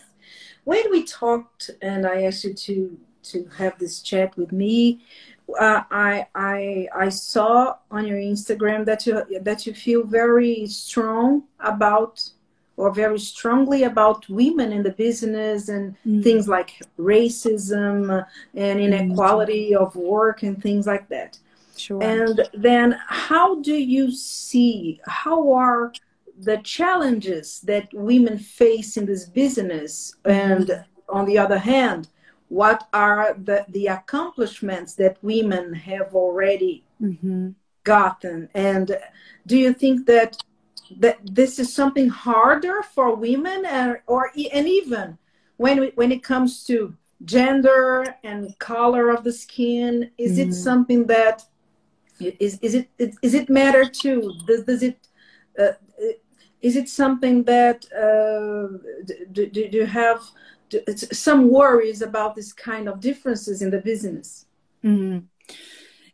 When 0.65 0.91
we 0.91 1.05
talked 1.05 1.71
and 1.81 2.07
I 2.07 2.23
asked 2.25 2.45
you 2.45 2.55
to 2.55 2.99
to 3.25 3.49
have 3.57 3.79
this 3.79 4.03
chat 4.03 4.37
with 4.37 4.53
me, 4.53 5.05
uh, 5.59 5.83
I 5.91 6.27
I 6.35 6.89
I 6.95 7.09
saw 7.11 7.77
on 7.91 8.07
your 8.07 8.19
Instagram 8.19 8.85
that 8.87 9.07
you 9.07 9.25
that 9.41 9.67
you 9.67 9.75
feel 9.75 10.05
very 10.05 10.67
strong 10.67 11.45
about 11.61 12.29
or 12.83 12.93
very 12.93 13.19
strongly 13.19 13.85
about 13.85 14.29
women 14.29 14.73
in 14.73 14.83
the 14.83 14.91
business 14.91 15.69
and 15.69 15.95
mm. 16.05 16.21
things 16.21 16.49
like 16.49 16.83
racism 16.99 18.27
and 18.55 18.81
mm. 18.81 18.83
inequality 18.83 19.71
mm. 19.71 19.77
of 19.77 19.95
work 19.95 20.43
and 20.43 20.61
things 20.61 20.85
like 20.85 21.09
that. 21.09 21.39
Sure. 21.77 22.03
And 22.03 22.49
then 22.53 22.99
how 23.07 23.63
do 23.63 23.77
you 23.77 24.11
see 24.11 25.01
how 25.07 25.53
are 25.53 25.93
the 26.37 26.59
challenges 26.59 27.61
that 27.61 27.87
women 27.93 28.37
face 28.37 28.97
in 28.97 29.07
this 29.07 29.27
business 29.27 30.17
mm. 30.25 30.33
and 30.33 30.85
on 31.09 31.25
the 31.27 31.39
other 31.39 31.59
hand 31.59 32.09
what 32.49 32.89
are 32.93 33.35
the, 33.45 33.65
the 33.69 33.87
accomplishments 33.87 34.95
that 34.95 35.17
women 35.23 35.73
have 35.73 36.15
already 36.15 36.85
mm-hmm. 37.01 37.51
gotten 37.85 38.49
and 38.55 38.97
do 39.47 39.57
you 39.57 39.73
think 39.73 40.07
that 40.07 40.37
that 40.99 41.19
this 41.25 41.59
is 41.59 41.73
something 41.73 42.09
harder 42.09 42.83
for 42.83 43.15
women 43.15 43.65
and, 43.67 43.99
or 44.07 44.31
and 44.53 44.69
even 44.69 45.19
when 45.57 45.91
when 45.95 46.13
it 46.13 46.23
comes 46.23 46.65
to 46.65 46.95
gender 47.25 48.17
and 48.25 48.59
color 48.59 49.11
of 49.11 49.25
the 49.25 49.33
skin 49.33 50.11
is 50.19 50.39
mm-hmm. 50.39 50.51
it 50.51 50.53
something 50.53 51.07
that 51.07 51.45
is 52.21 52.59
is 52.61 52.75
it 52.75 52.89
is 52.99 53.35
it 53.35 53.49
matter 53.49 53.85
too 53.85 54.33
does, 54.47 54.65
does 54.65 54.83
it 54.83 55.09
uh, 55.59 55.73
is 56.61 56.77
it 56.77 56.89
something 56.89 57.43
that 57.43 57.85
uh, 57.93 58.79
do, 59.33 59.47
do, 59.47 59.69
do 59.69 59.79
you 59.79 59.87
have 59.87 60.21
some 60.95 61.51
worries 61.51 62.01
about 62.03 62.35
this 62.35 62.53
kind 62.53 62.89
of 62.89 63.01
differences 63.01 63.63
in 63.63 63.71
the 63.71 63.81
business 63.81 64.47
mm-hmm. 64.85 65.19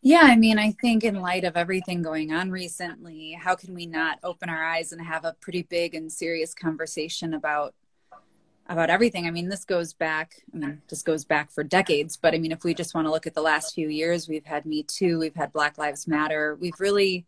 Yeah, 0.00 0.23
I 0.23 0.37
mean, 0.37 0.59
I 0.59 0.73
think 0.73 1.02
in 1.02 1.21
light 1.21 1.45
of 1.45 1.57
everything 1.57 2.02
going 2.02 2.33
on 2.33 2.50
recently, 2.50 3.33
how 3.33 3.57
can 3.57 3.75
we 3.75 3.85
not 3.85 4.21
open 4.23 4.49
our 4.49 4.64
eyes 4.64 4.93
and 4.93 5.02
have 5.02 5.25
a 5.25 5.35
pretty 5.40 5.62
big 5.62 5.95
and 5.95 6.12
serious 6.12 6.55
conversation 6.55 7.35
about 7.35 7.75
about 8.69 8.90
everything? 8.90 9.26
I 9.26 9.31
mean, 9.31 9.49
this 9.49 9.64
goes 9.64 9.93
back, 9.95 10.43
I 10.55 10.59
mean, 10.59 10.83
this 10.88 11.02
goes 11.02 11.25
back 11.25 11.50
for 11.50 11.64
decades, 11.64 12.17
but 12.17 12.35
I 12.35 12.38
mean, 12.38 12.52
if 12.52 12.62
we 12.64 12.75
just 12.75 12.95
want 12.95 13.07
to 13.07 13.11
look 13.11 13.26
at 13.26 13.35
the 13.35 13.43
last 13.43 13.75
few 13.75 13.88
years, 13.88 14.28
we've 14.28 14.45
had 14.45 14.67
Me 14.67 14.83
Too, 14.85 15.19
we've 15.19 15.35
had 15.35 15.52
Black 15.52 15.78
Lives 15.78 16.07
Matter, 16.07 16.57
we've 16.61 16.78
really 16.78 17.26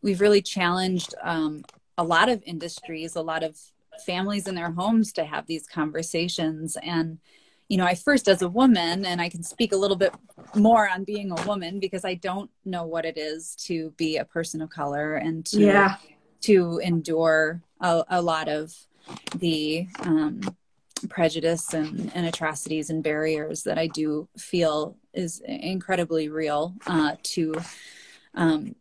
we've 0.00 0.20
really 0.20 0.42
challenged 0.42 1.14
um, 1.22 1.64
a 1.98 2.04
lot 2.04 2.28
of 2.28 2.42
industries, 2.46 3.16
a 3.16 3.22
lot 3.22 3.42
of 3.42 3.58
families 4.06 4.46
in 4.46 4.54
their 4.54 4.70
homes 4.70 5.12
to 5.14 5.24
have 5.24 5.46
these 5.46 5.66
conversations 5.66 6.76
and 6.82 7.18
you 7.68 7.76
know, 7.76 7.84
I 7.84 7.94
first 7.94 8.28
as 8.28 8.42
a 8.42 8.48
woman, 8.48 9.04
and 9.04 9.20
I 9.20 9.28
can 9.28 9.42
speak 9.42 9.72
a 9.72 9.76
little 9.76 9.96
bit 9.96 10.14
more 10.54 10.88
on 10.88 11.04
being 11.04 11.32
a 11.32 11.46
woman 11.46 11.80
because 11.80 12.04
I 12.04 12.14
don't 12.14 12.50
know 12.64 12.84
what 12.86 13.04
it 13.04 13.18
is 13.18 13.56
to 13.66 13.90
be 13.96 14.18
a 14.18 14.24
person 14.24 14.62
of 14.62 14.70
color 14.70 15.16
and 15.16 15.44
to 15.46 15.60
yeah. 15.60 15.96
to 16.42 16.78
endure 16.78 17.62
a, 17.80 18.04
a 18.08 18.22
lot 18.22 18.48
of 18.48 18.72
the 19.36 19.86
um, 20.00 20.40
prejudice 21.08 21.74
and, 21.74 22.10
and, 22.14 22.26
atrocities 22.26 22.90
and 22.90 23.02
barriers 23.02 23.62
that 23.62 23.78
I 23.78 23.86
do 23.86 24.28
feel 24.36 24.96
is 25.12 25.40
incredibly 25.40 26.28
real 26.28 26.74
uh, 26.86 27.16
to 27.22 27.54
um, 28.34 28.74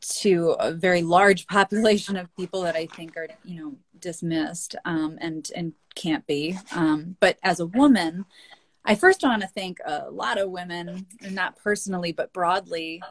to 0.00 0.50
a 0.58 0.72
very 0.72 1.02
large 1.02 1.46
population 1.48 2.16
of 2.16 2.34
people 2.36 2.62
that 2.62 2.76
I 2.76 2.86
think 2.86 3.16
are 3.16 3.28
you 3.44 3.60
know 3.60 3.74
dismissed 4.02 4.76
um, 4.84 5.16
and 5.20 5.50
and 5.56 5.72
can't 5.94 6.26
be. 6.26 6.58
Um, 6.74 7.16
but 7.20 7.38
as 7.42 7.60
a 7.60 7.66
woman, 7.66 8.26
I 8.84 8.94
first 8.94 9.22
want 9.22 9.42
to 9.42 9.48
thank 9.48 9.78
a 9.84 10.10
lot 10.10 10.38
of 10.38 10.50
women, 10.50 11.06
not 11.30 11.56
personally 11.56 12.12
but 12.12 12.32
broadly, 12.34 13.02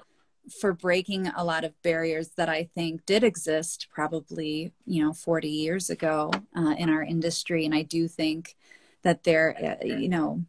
for 0.59 0.73
breaking 0.73 1.27
a 1.27 1.43
lot 1.43 1.63
of 1.63 1.81
barriers 1.81 2.29
that 2.37 2.49
I 2.49 2.69
think 2.75 3.05
did 3.05 3.23
exist 3.23 3.87
probably 3.91 4.73
you 4.85 5.03
know 5.03 5.13
40 5.13 5.49
years 5.49 5.89
ago 5.89 6.31
uh, 6.55 6.75
in 6.77 6.89
our 6.89 7.01
industry, 7.01 7.65
and 7.65 7.73
I 7.73 7.81
do 7.81 8.07
think 8.07 8.55
that 9.03 9.23
there, 9.23 9.79
uh, 9.81 9.85
you 9.85 10.09
know, 10.09 10.45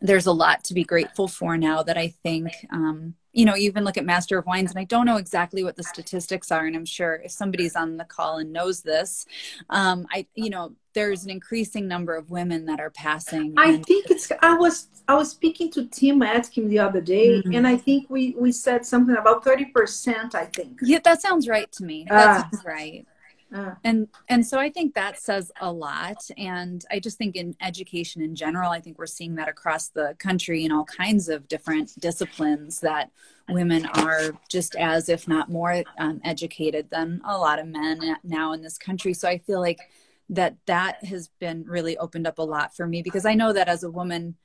there's 0.00 0.26
a 0.26 0.32
lot 0.32 0.64
to 0.64 0.74
be 0.74 0.84
grateful 0.84 1.28
for 1.28 1.56
now 1.56 1.82
that 1.82 1.98
I 1.98 2.08
think, 2.08 2.52
um, 2.72 3.14
you 3.32 3.44
know, 3.44 3.54
you 3.54 3.68
even 3.68 3.84
look 3.84 3.96
at 3.96 4.04
Master 4.04 4.38
of 4.38 4.46
Wines, 4.46 4.70
and 4.70 4.80
I 4.80 4.84
don't 4.84 5.06
know 5.06 5.16
exactly 5.16 5.62
what 5.62 5.76
the 5.76 5.82
statistics 5.82 6.50
are, 6.50 6.66
and 6.66 6.74
I'm 6.74 6.84
sure 6.84 7.20
if 7.24 7.30
somebody's 7.30 7.76
on 7.76 7.96
the 7.96 8.04
call 8.04 8.38
and 8.38 8.52
knows 8.52 8.82
this, 8.82 9.26
um, 9.68 10.06
I, 10.10 10.26
you 10.34 10.50
know, 10.50 10.72
there's 10.94 11.24
an 11.24 11.30
increasing 11.30 11.86
number 11.86 12.16
of 12.16 12.30
women 12.30 12.66
that 12.66 12.80
are 12.80 12.90
passing. 12.90 13.54
I 13.56 13.72
and- 13.72 13.86
think 13.86 14.10
it's. 14.10 14.32
I 14.40 14.54
was 14.54 14.88
I 15.06 15.14
was 15.14 15.30
speaking 15.30 15.70
to 15.72 15.86
Tim 15.86 16.22
Atkin 16.22 16.68
the 16.68 16.80
other 16.80 17.00
day, 17.00 17.40
mm-hmm. 17.40 17.54
and 17.54 17.66
I 17.66 17.76
think 17.76 18.10
we 18.10 18.34
we 18.38 18.52
said 18.52 18.84
something 18.84 19.16
about 19.16 19.44
thirty 19.44 19.66
percent. 19.66 20.34
I 20.34 20.46
think. 20.46 20.80
Yeah, 20.82 20.98
that 21.04 21.22
sounds 21.22 21.46
right 21.46 21.70
to 21.72 21.84
me. 21.84 22.06
That 22.08 22.28
uh, 22.28 22.42
sounds 22.42 22.64
right. 22.64 23.06
Uh, 23.52 23.74
and 23.82 24.06
and 24.28 24.46
so 24.46 24.58
i 24.60 24.70
think 24.70 24.94
that 24.94 25.18
says 25.18 25.50
a 25.60 25.72
lot. 25.72 26.22
And 26.36 26.84
i 26.90 27.00
just 27.00 27.18
think 27.18 27.36
in 27.36 27.56
education 27.60 28.22
in 28.22 28.34
general 28.34 28.70
i 28.70 28.80
think 28.80 28.98
we're 28.98 29.06
seeing 29.06 29.34
that 29.36 29.48
across 29.48 29.88
the 29.88 30.14
country 30.18 30.64
in 30.64 30.72
all 30.72 30.84
kinds 30.84 31.28
of 31.28 31.48
different 31.48 31.98
disciplines 31.98 32.80
that 32.80 33.10
women 33.48 33.86
are 33.86 34.32
just 34.48 34.76
as 34.76 35.08
if 35.08 35.26
not 35.26 35.50
more 35.50 35.82
um, 35.98 36.20
educated 36.24 36.88
than 36.90 37.20
a 37.24 37.36
lot 37.36 37.58
of 37.58 37.66
men 37.66 38.16
now 38.22 38.52
in 38.52 38.62
this 38.62 38.78
country. 38.78 39.12
So 39.14 39.28
i 39.28 39.38
feel 39.38 39.60
like 39.60 39.80
that 40.28 40.56
that 40.66 41.04
has 41.04 41.28
been 41.40 41.64
really 41.64 41.98
opened 41.98 42.26
up 42.26 42.38
a 42.38 42.42
lot 42.42 42.74
for 42.76 42.86
me 42.86 43.02
because 43.02 43.26
i 43.26 43.34
know 43.34 43.52
that 43.52 43.68
as 43.68 43.82
a 43.82 43.90
woman 43.90 44.36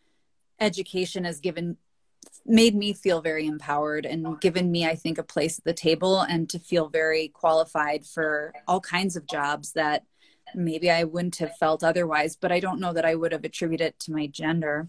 education 0.59 1.25
has 1.25 1.39
given 1.39 1.77
made 2.45 2.75
me 2.75 2.93
feel 2.93 3.21
very 3.21 3.47
empowered 3.47 4.05
and 4.05 4.39
given 4.39 4.71
me, 4.71 4.85
I 4.85 4.95
think, 4.95 5.17
a 5.17 5.23
place 5.23 5.57
at 5.57 5.65
the 5.65 5.73
table 5.73 6.21
and 6.21 6.49
to 6.49 6.59
feel 6.59 6.89
very 6.89 7.29
qualified 7.29 8.05
for 8.05 8.53
all 8.67 8.79
kinds 8.79 9.15
of 9.15 9.27
jobs 9.27 9.73
that 9.73 10.03
maybe 10.53 10.91
I 10.91 11.03
wouldn't 11.03 11.37
have 11.37 11.57
felt 11.57 11.83
otherwise, 11.83 12.35
but 12.35 12.51
I 12.51 12.59
don't 12.59 12.79
know 12.79 12.93
that 12.93 13.05
I 13.05 13.15
would 13.15 13.31
have 13.31 13.43
attributed 13.43 13.87
it 13.87 13.99
to 14.01 14.11
my 14.11 14.27
gender. 14.27 14.87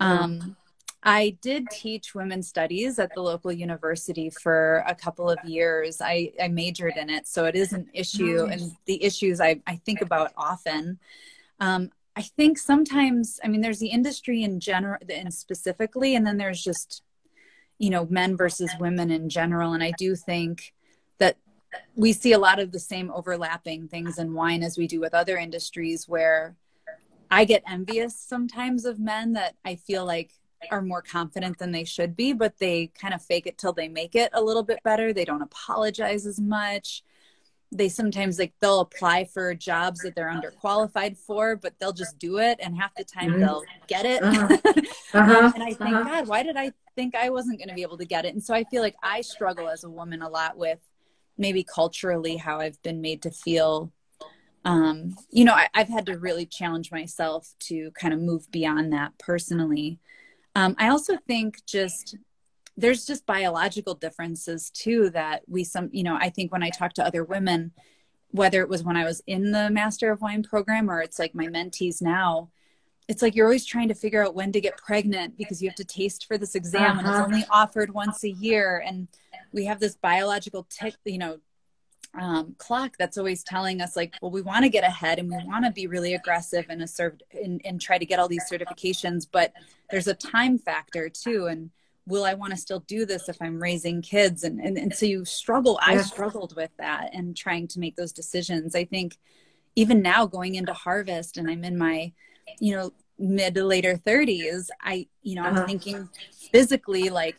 Um, 0.00 0.56
I 1.02 1.36
did 1.40 1.68
teach 1.70 2.14
women's 2.14 2.48
studies 2.48 2.98
at 2.98 3.14
the 3.14 3.22
local 3.22 3.52
university 3.52 4.30
for 4.30 4.84
a 4.86 4.94
couple 4.94 5.30
of 5.30 5.38
years. 5.44 6.00
I, 6.00 6.32
I 6.42 6.48
majored 6.48 6.96
in 6.96 7.08
it, 7.08 7.28
so 7.28 7.44
it 7.44 7.54
is 7.54 7.72
an 7.72 7.88
issue, 7.94 8.46
and 8.50 8.76
the 8.86 9.02
issues 9.02 9.40
I, 9.40 9.60
I 9.66 9.76
think 9.76 10.00
about 10.02 10.32
often. 10.36 10.98
Um, 11.60 11.90
I 12.18 12.22
think 12.22 12.58
sometimes, 12.58 13.38
I 13.44 13.48
mean, 13.48 13.60
there's 13.60 13.78
the 13.78 13.92
industry 13.92 14.42
in 14.42 14.58
general 14.58 14.98
and 15.08 15.32
specifically, 15.32 16.16
and 16.16 16.26
then 16.26 16.36
there's 16.36 16.60
just, 16.60 17.04
you 17.78 17.90
know, 17.90 18.08
men 18.10 18.36
versus 18.36 18.72
women 18.80 19.12
in 19.12 19.28
general. 19.28 19.72
And 19.72 19.84
I 19.84 19.92
do 19.96 20.16
think 20.16 20.74
that 21.18 21.36
we 21.94 22.12
see 22.12 22.32
a 22.32 22.38
lot 22.40 22.58
of 22.58 22.72
the 22.72 22.80
same 22.80 23.12
overlapping 23.12 23.86
things 23.86 24.18
in 24.18 24.34
wine 24.34 24.64
as 24.64 24.76
we 24.76 24.88
do 24.88 24.98
with 24.98 25.14
other 25.14 25.36
industries 25.36 26.08
where 26.08 26.56
I 27.30 27.44
get 27.44 27.62
envious 27.68 28.16
sometimes 28.16 28.84
of 28.84 28.98
men 28.98 29.34
that 29.34 29.54
I 29.64 29.76
feel 29.76 30.04
like 30.04 30.32
are 30.72 30.82
more 30.82 31.02
confident 31.02 31.58
than 31.58 31.70
they 31.70 31.84
should 31.84 32.16
be, 32.16 32.32
but 32.32 32.58
they 32.58 32.88
kind 33.00 33.14
of 33.14 33.22
fake 33.22 33.46
it 33.46 33.58
till 33.58 33.72
they 33.72 33.86
make 33.86 34.16
it 34.16 34.30
a 34.32 34.42
little 34.42 34.64
bit 34.64 34.82
better. 34.82 35.12
They 35.12 35.24
don't 35.24 35.40
apologize 35.40 36.26
as 36.26 36.40
much 36.40 37.04
they 37.70 37.88
sometimes 37.88 38.38
like 38.38 38.52
they'll 38.60 38.80
apply 38.80 39.24
for 39.24 39.54
jobs 39.54 40.00
that 40.00 40.14
they're 40.14 40.32
underqualified 40.32 41.16
for 41.16 41.56
but 41.56 41.74
they'll 41.78 41.92
just 41.92 42.18
do 42.18 42.38
it 42.38 42.58
and 42.62 42.76
half 42.76 42.94
the 42.94 43.04
time 43.04 43.30
mm-hmm. 43.30 43.40
they'll 43.40 43.62
get 43.86 44.06
it 44.06 44.22
uh-huh. 44.22 44.56
Uh-huh. 45.14 45.52
and 45.54 45.62
i 45.62 45.72
think 45.72 45.80
uh-huh. 45.94 46.04
god 46.04 46.28
why 46.28 46.42
did 46.42 46.56
i 46.56 46.72
think 46.96 47.14
i 47.14 47.28
wasn't 47.28 47.58
going 47.58 47.68
to 47.68 47.74
be 47.74 47.82
able 47.82 47.98
to 47.98 48.04
get 48.04 48.24
it 48.24 48.32
and 48.34 48.42
so 48.42 48.54
i 48.54 48.64
feel 48.64 48.82
like 48.82 48.96
i 49.02 49.20
struggle 49.20 49.68
as 49.68 49.84
a 49.84 49.90
woman 49.90 50.22
a 50.22 50.28
lot 50.28 50.56
with 50.56 50.78
maybe 51.36 51.62
culturally 51.62 52.36
how 52.36 52.58
i've 52.58 52.80
been 52.82 53.00
made 53.00 53.22
to 53.22 53.30
feel 53.30 53.92
um, 54.64 55.16
you 55.30 55.44
know 55.44 55.54
I, 55.54 55.68
have 55.72 55.88
had 55.88 56.06
to 56.06 56.18
really 56.18 56.44
challenge 56.44 56.90
myself 56.90 57.54
to 57.60 57.90
kind 57.92 58.12
of 58.12 58.20
move 58.20 58.50
beyond 58.50 58.92
that 58.92 59.12
personally 59.18 59.98
um, 60.54 60.74
i 60.78 60.88
also 60.88 61.16
think 61.26 61.64
just 61.66 62.16
there's 62.78 63.04
just 63.04 63.26
biological 63.26 63.94
differences 63.94 64.70
too 64.70 65.10
that 65.10 65.42
we 65.48 65.64
some 65.64 65.90
you 65.92 66.02
know 66.02 66.16
i 66.20 66.30
think 66.30 66.52
when 66.52 66.62
i 66.62 66.70
talk 66.70 66.92
to 66.92 67.04
other 67.04 67.24
women 67.24 67.72
whether 68.30 68.62
it 68.62 68.68
was 68.68 68.84
when 68.84 68.96
i 68.96 69.04
was 69.04 69.20
in 69.26 69.50
the 69.50 69.68
master 69.70 70.10
of 70.10 70.20
wine 70.20 70.42
program 70.42 70.90
or 70.90 71.02
it's 71.02 71.18
like 71.18 71.34
my 71.34 71.46
mentees 71.46 72.00
now 72.00 72.48
it's 73.08 73.22
like 73.22 73.34
you're 73.34 73.46
always 73.46 73.64
trying 73.64 73.88
to 73.88 73.94
figure 73.94 74.24
out 74.24 74.34
when 74.34 74.52
to 74.52 74.60
get 74.60 74.76
pregnant 74.76 75.36
because 75.36 75.60
you 75.60 75.68
have 75.68 75.76
to 75.76 75.84
taste 75.84 76.26
for 76.26 76.38
this 76.38 76.54
exam 76.54 76.82
uh-huh. 76.82 76.98
and 76.98 77.00
it's 77.00 77.16
uh-huh. 77.16 77.24
only 77.24 77.44
offered 77.50 77.92
once 77.92 78.22
a 78.22 78.30
year 78.30 78.82
and 78.86 79.08
we 79.52 79.64
have 79.64 79.80
this 79.80 79.96
biological 79.96 80.66
tick 80.70 80.94
you 81.04 81.18
know 81.18 81.38
um, 82.14 82.54
clock 82.56 82.96
that's 82.98 83.18
always 83.18 83.44
telling 83.44 83.82
us 83.82 83.94
like 83.94 84.14
well 84.22 84.30
we 84.30 84.40
want 84.40 84.62
to 84.62 84.70
get 84.70 84.82
ahead 84.82 85.18
and 85.18 85.28
we 85.28 85.36
want 85.44 85.64
to 85.64 85.70
be 85.70 85.86
really 85.86 86.14
aggressive 86.14 86.64
and 86.68 86.80
assert 86.80 87.22
and, 87.32 87.60
and 87.64 87.80
try 87.80 87.98
to 87.98 88.06
get 88.06 88.18
all 88.18 88.28
these 88.28 88.48
certifications 88.50 89.26
but 89.30 89.52
there's 89.90 90.06
a 90.06 90.14
time 90.14 90.58
factor 90.58 91.08
too 91.08 91.46
and 91.46 91.70
will 92.08 92.24
I 92.24 92.34
want 92.34 92.52
to 92.52 92.56
still 92.56 92.80
do 92.80 93.04
this 93.04 93.28
if 93.28 93.36
I'm 93.40 93.62
raising 93.62 94.02
kids? 94.02 94.42
And, 94.42 94.58
and, 94.58 94.78
and 94.78 94.94
so 94.94 95.06
you 95.06 95.24
struggle. 95.24 95.78
I 95.82 95.98
struggled 95.98 96.56
with 96.56 96.70
that 96.78 97.10
and 97.12 97.36
trying 97.36 97.68
to 97.68 97.80
make 97.80 97.96
those 97.96 98.12
decisions. 98.12 98.74
I 98.74 98.84
think 98.84 99.18
even 99.76 100.02
now 100.02 100.26
going 100.26 100.54
into 100.54 100.72
harvest 100.72 101.36
and 101.36 101.48
I'm 101.48 101.64
in 101.64 101.76
my, 101.78 102.12
you 102.58 102.74
know, 102.74 102.92
mid 103.18 103.54
to 103.54 103.64
later 103.64 103.96
30s, 103.96 104.68
I, 104.80 105.06
you 105.22 105.34
know, 105.34 105.42
uh-huh. 105.42 105.60
I'm 105.60 105.66
thinking 105.66 106.08
physically 106.50 107.10
like, 107.10 107.36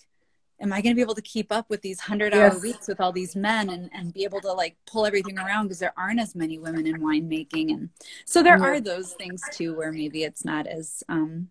am 0.61 0.71
I 0.71 0.81
going 0.81 0.93
to 0.93 0.95
be 0.95 1.01
able 1.01 1.15
to 1.15 1.21
keep 1.21 1.51
up 1.51 1.69
with 1.69 1.81
these 1.81 1.99
100 1.99 2.33
hour 2.33 2.53
yes. 2.53 2.61
weeks 2.61 2.87
with 2.87 2.99
all 2.99 3.11
these 3.11 3.35
men 3.35 3.69
and, 3.69 3.89
and 3.93 4.13
be 4.13 4.23
able 4.23 4.41
to 4.41 4.51
like 4.51 4.75
pull 4.85 5.05
everything 5.05 5.39
around 5.39 5.65
because 5.65 5.79
there 5.79 5.93
aren't 5.97 6.19
as 6.19 6.35
many 6.35 6.59
women 6.59 6.85
in 6.85 7.01
winemaking. 7.01 7.69
And 7.71 7.89
so 8.25 8.43
there 8.43 8.61
are 8.61 8.79
those 8.79 9.13
things 9.13 9.41
too 9.51 9.75
where 9.75 9.91
maybe 9.91 10.23
it's 10.23 10.45
not 10.45 10.67
as 10.67 11.03
um, 11.09 11.49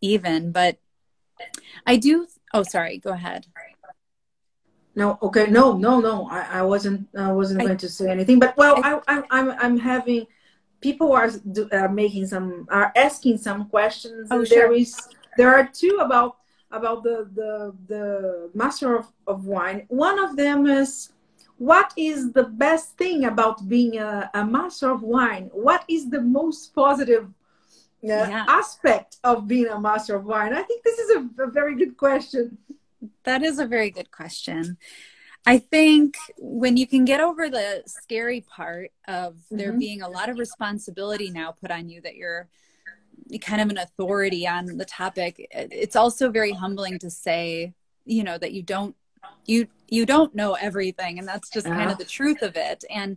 even, 0.00 0.52
but 0.52 0.78
I 1.86 1.96
do. 1.96 2.26
Oh, 2.52 2.62
sorry. 2.62 2.98
Go 2.98 3.10
ahead. 3.10 3.46
No, 4.94 5.18
okay, 5.22 5.46
no, 5.46 5.76
no, 5.76 6.00
no. 6.00 6.28
I, 6.28 6.58
I 6.58 6.62
wasn't. 6.62 7.08
I 7.16 7.32
wasn't 7.32 7.62
I, 7.62 7.64
going 7.66 7.78
to 7.78 7.88
say 7.88 8.10
anything. 8.10 8.38
But 8.38 8.56
well, 8.56 8.80
I, 8.82 9.00
I, 9.06 9.16
am 9.16 9.24
I'm, 9.30 9.50
I'm 9.50 9.78
having. 9.78 10.26
People 10.80 11.12
are 11.12 11.30
are 11.72 11.84
uh, 11.84 11.88
making 11.88 12.26
some 12.26 12.66
are 12.70 12.92
asking 12.96 13.38
some 13.38 13.68
questions. 13.68 14.28
Oh, 14.30 14.44
sure. 14.44 14.56
There 14.56 14.72
is 14.72 14.96
there 15.36 15.54
are 15.54 15.68
two 15.72 15.98
about 16.00 16.38
about 16.70 17.02
the 17.02 17.28
the 17.34 17.74
the 17.86 18.50
master 18.54 18.96
of, 18.96 19.06
of 19.26 19.46
wine. 19.46 19.86
One 19.88 20.18
of 20.18 20.36
them 20.36 20.66
is 20.66 21.12
what 21.58 21.92
is 21.96 22.32
the 22.32 22.44
best 22.44 22.96
thing 22.96 23.26
about 23.26 23.68
being 23.68 23.98
a, 23.98 24.30
a 24.32 24.44
master 24.44 24.90
of 24.90 25.02
wine? 25.02 25.50
What 25.52 25.84
is 25.88 26.08
the 26.08 26.22
most 26.22 26.74
positive 26.74 27.28
yeah. 28.02 28.44
aspect 28.48 29.18
of 29.24 29.46
being 29.46 29.68
a 29.68 29.80
master 29.80 30.16
of 30.16 30.24
wine? 30.24 30.54
I 30.54 30.62
think 30.62 30.82
this 30.84 30.98
is 30.98 31.10
a, 31.16 31.42
a 31.42 31.46
very 31.50 31.76
good 31.76 31.96
question. 31.96 32.58
That 33.24 33.42
is 33.42 33.58
a 33.58 33.66
very 33.66 33.90
good 33.90 34.10
question. 34.10 34.78
I 35.46 35.58
think 35.58 36.16
when 36.38 36.76
you 36.76 36.86
can 36.86 37.04
get 37.04 37.20
over 37.20 37.48
the 37.48 37.82
scary 37.86 38.42
part 38.42 38.90
of 39.08 39.34
mm-hmm. 39.34 39.56
there 39.56 39.72
being 39.72 40.02
a 40.02 40.08
lot 40.08 40.28
of 40.28 40.38
responsibility 40.38 41.30
now 41.30 41.52
put 41.52 41.70
on 41.70 41.88
you 41.88 42.00
that 42.02 42.16
you're 42.16 42.48
kind 43.40 43.62
of 43.62 43.70
an 43.70 43.78
authority 43.78 44.46
on 44.46 44.66
the 44.66 44.84
topic, 44.84 45.46
it's 45.50 45.96
also 45.96 46.30
very 46.30 46.52
humbling 46.52 46.98
to 46.98 47.10
say, 47.10 47.72
you 48.04 48.24
know, 48.24 48.36
that 48.36 48.52
you 48.52 48.62
don't 48.62 48.96
you 49.46 49.66
you 49.88 50.06
don't 50.06 50.34
know 50.34 50.54
everything 50.54 51.18
and 51.18 51.26
that's 51.26 51.50
just 51.50 51.66
yeah. 51.66 51.74
kind 51.74 51.90
of 51.90 51.98
the 51.98 52.04
truth 52.04 52.42
of 52.42 52.56
it. 52.56 52.84
And 52.90 53.16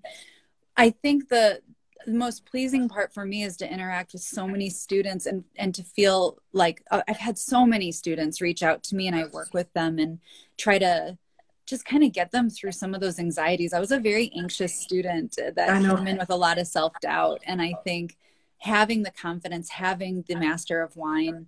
I 0.77 0.91
think 0.91 1.29
the 1.29 1.61
the 2.05 2.13
most 2.13 2.45
pleasing 2.45 2.89
part 2.89 3.13
for 3.13 3.25
me 3.25 3.43
is 3.43 3.57
to 3.57 3.71
interact 3.71 4.13
with 4.13 4.21
so 4.21 4.47
many 4.47 4.69
students 4.69 5.25
and 5.25 5.43
and 5.55 5.73
to 5.75 5.83
feel 5.83 6.37
like 6.51 6.83
uh, 6.91 7.01
I've 7.07 7.17
had 7.17 7.37
so 7.37 7.65
many 7.65 7.91
students 7.91 8.41
reach 8.41 8.63
out 8.63 8.83
to 8.83 8.95
me 8.95 9.07
and 9.07 9.15
I 9.15 9.25
work 9.25 9.53
with 9.53 9.71
them 9.73 9.99
and 9.99 10.19
try 10.57 10.77
to 10.79 11.17
just 11.65 11.85
kind 11.85 12.03
of 12.03 12.11
get 12.11 12.31
them 12.31 12.49
through 12.49 12.73
some 12.73 12.93
of 12.93 13.01
those 13.01 13.19
anxieties. 13.19 13.73
I 13.73 13.79
was 13.79 13.91
a 13.91 13.99
very 13.99 14.31
anxious 14.37 14.75
student 14.75 15.37
that 15.37 15.81
came 15.81 16.07
in 16.07 16.17
with 16.17 16.29
a 16.29 16.35
lot 16.35 16.57
of 16.57 16.67
self 16.67 16.93
doubt, 17.01 17.41
and 17.45 17.61
I 17.61 17.73
think 17.83 18.17
having 18.59 19.03
the 19.03 19.11
confidence, 19.11 19.69
having 19.69 20.23
the 20.27 20.35
master 20.35 20.81
of 20.81 20.95
wine. 20.95 21.47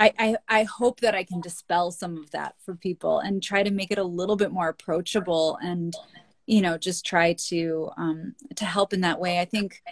I, 0.00 0.12
I, 0.16 0.36
I 0.48 0.62
hope 0.62 1.00
that 1.00 1.16
I 1.16 1.24
can 1.24 1.40
dispel 1.40 1.90
some 1.90 2.18
of 2.18 2.30
that 2.30 2.54
for 2.64 2.76
people 2.76 3.18
and 3.18 3.42
try 3.42 3.64
to 3.64 3.70
make 3.72 3.90
it 3.90 3.98
a 3.98 4.04
little 4.04 4.36
bit 4.36 4.52
more 4.52 4.68
approachable 4.68 5.58
and 5.60 5.92
you 6.48 6.62
know 6.62 6.78
just 6.78 7.04
try 7.04 7.34
to 7.34 7.90
um, 7.96 8.34
to 8.56 8.64
help 8.64 8.92
in 8.92 9.02
that 9.02 9.20
way 9.20 9.38
i 9.38 9.44
think 9.44 9.82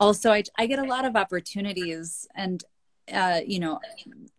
also 0.00 0.32
I, 0.32 0.42
I 0.58 0.66
get 0.66 0.80
a 0.80 0.84
lot 0.84 1.04
of 1.04 1.16
opportunities 1.16 2.26
and 2.34 2.62
uh, 3.12 3.40
you 3.46 3.60
know 3.60 3.80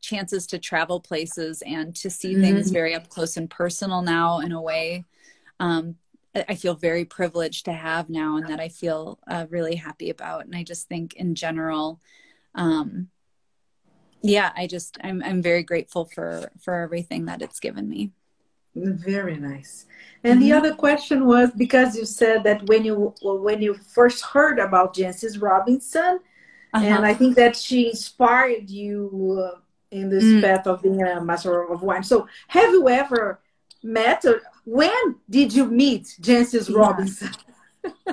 chances 0.01 0.45
to 0.47 0.59
travel 0.59 0.99
places 0.99 1.63
and 1.65 1.95
to 1.95 2.09
see 2.09 2.33
mm-hmm. 2.33 2.41
things 2.41 2.69
very 2.69 2.93
up 2.93 3.09
close 3.09 3.37
and 3.37 3.49
personal 3.49 4.01
now 4.01 4.39
in 4.39 4.51
a 4.51 4.61
way 4.61 5.05
um, 5.59 5.95
I 6.35 6.55
feel 6.55 6.73
very 6.73 7.05
privileged 7.05 7.65
to 7.65 7.73
have 7.73 8.09
now 8.09 8.37
and 8.37 8.47
that 8.47 8.59
I 8.59 8.69
feel 8.69 9.19
uh, 9.27 9.45
really 9.51 9.75
happy 9.75 10.09
about. 10.09 10.45
And 10.45 10.55
I 10.55 10.63
just 10.63 10.87
think 10.87 11.13
in 11.13 11.35
general, 11.35 11.99
um, 12.55 13.09
yeah, 14.23 14.51
I 14.55 14.65
just, 14.65 14.97
I'm, 15.03 15.21
I'm 15.23 15.43
very 15.43 15.61
grateful 15.61 16.05
for, 16.05 16.49
for 16.59 16.81
everything 16.81 17.25
that 17.25 17.43
it's 17.43 17.59
given 17.59 17.87
me. 17.87 18.13
Very 18.75 19.37
nice. 19.37 19.85
And 20.23 20.39
mm-hmm. 20.39 20.49
the 20.49 20.53
other 20.53 20.73
question 20.73 21.25
was 21.25 21.51
because 21.51 21.95
you 21.95 22.05
said 22.05 22.43
that 22.43 22.67
when 22.67 22.85
you, 22.85 23.13
when 23.21 23.61
you 23.61 23.75
first 23.75 24.23
heard 24.23 24.59
about 24.59 24.95
Jancis 24.95 25.41
Robinson, 25.41 26.19
uh-huh. 26.73 26.85
and 26.85 27.05
I 27.05 27.13
think 27.13 27.35
that 27.35 27.55
she 27.55 27.89
inspired 27.89 28.69
you 28.69 29.43
uh, 29.43 29.59
in 29.91 30.09
this 30.09 30.23
mm. 30.23 30.41
path 30.41 30.65
of 30.65 30.81
being 30.81 31.03
a 31.03 31.23
master 31.23 31.71
of 31.71 31.83
wine. 31.83 32.03
So 32.03 32.27
have 32.47 32.71
you 32.71 32.89
ever 32.89 33.39
met 33.83 34.25
or 34.25 34.41
when 34.65 35.15
did 35.29 35.53
you 35.53 35.65
meet 35.65 36.15
Jancis 36.19 36.69
yeah. 36.69 36.77
Robinson? 36.77 37.31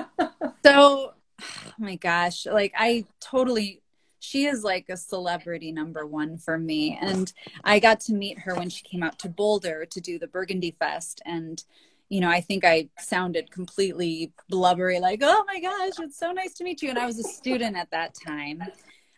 so, 0.63 1.13
oh 1.41 1.73
my 1.79 1.95
gosh, 1.95 2.45
like 2.45 2.73
I 2.77 3.05
totally, 3.19 3.81
she 4.21 4.45
is 4.45 4.63
like 4.63 4.85
a 4.87 4.95
celebrity 4.95 5.71
number 5.71 6.05
one 6.05 6.37
for 6.37 6.57
me. 6.57 6.97
And 7.01 7.33
I 7.63 7.79
got 7.79 7.99
to 8.01 8.13
meet 8.13 8.37
her 8.39 8.53
when 8.55 8.69
she 8.69 8.83
came 8.83 9.01
out 9.01 9.17
to 9.19 9.29
Boulder 9.29 9.85
to 9.85 9.99
do 9.99 10.19
the 10.19 10.27
Burgundy 10.27 10.75
Fest. 10.77 11.21
And, 11.25 11.61
you 12.07 12.21
know, 12.21 12.29
I 12.29 12.39
think 12.39 12.63
I 12.63 12.89
sounded 12.99 13.49
completely 13.49 14.31
blubbery, 14.47 14.99
like, 14.99 15.21
oh 15.23 15.43
my 15.47 15.59
gosh, 15.59 15.93
it's 15.99 16.19
so 16.19 16.31
nice 16.31 16.53
to 16.53 16.63
meet 16.63 16.83
you. 16.83 16.89
And 16.89 16.99
I 16.99 17.07
was 17.07 17.17
a 17.17 17.23
student 17.23 17.75
at 17.75 17.89
that 17.89 18.13
time. 18.13 18.61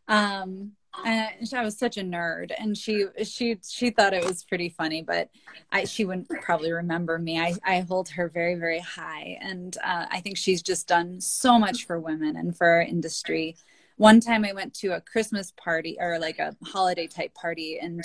Um, 0.07 0.71
and 1.03 1.49
I 1.53 1.63
was 1.63 1.77
such 1.77 1.97
a 1.97 2.01
nerd, 2.01 2.51
and 2.57 2.77
she 2.77 3.07
she 3.23 3.57
she 3.67 3.89
thought 3.89 4.13
it 4.13 4.23
was 4.23 4.43
pretty 4.43 4.69
funny, 4.69 5.01
but 5.01 5.29
I 5.71 5.85
she 5.85 6.05
wouldn't 6.05 6.29
probably 6.29 6.71
remember 6.71 7.17
me. 7.17 7.39
I 7.39 7.55
I 7.65 7.79
hold 7.79 8.09
her 8.09 8.29
very 8.29 8.55
very 8.55 8.79
high, 8.79 9.39
and 9.41 9.75
uh, 9.83 10.05
I 10.11 10.19
think 10.19 10.37
she's 10.37 10.61
just 10.61 10.87
done 10.87 11.19
so 11.19 11.57
much 11.57 11.87
for 11.87 11.99
women 11.99 12.35
and 12.35 12.55
for 12.55 12.67
our 12.67 12.81
industry. 12.81 13.55
One 13.97 14.19
time 14.19 14.43
I 14.45 14.53
went 14.53 14.73
to 14.75 14.95
a 14.95 15.01
Christmas 15.01 15.53
party 15.55 15.97
or 15.99 16.19
like 16.19 16.39
a 16.39 16.55
holiday 16.63 17.07
type 17.07 17.33
party, 17.33 17.79
and 17.79 18.03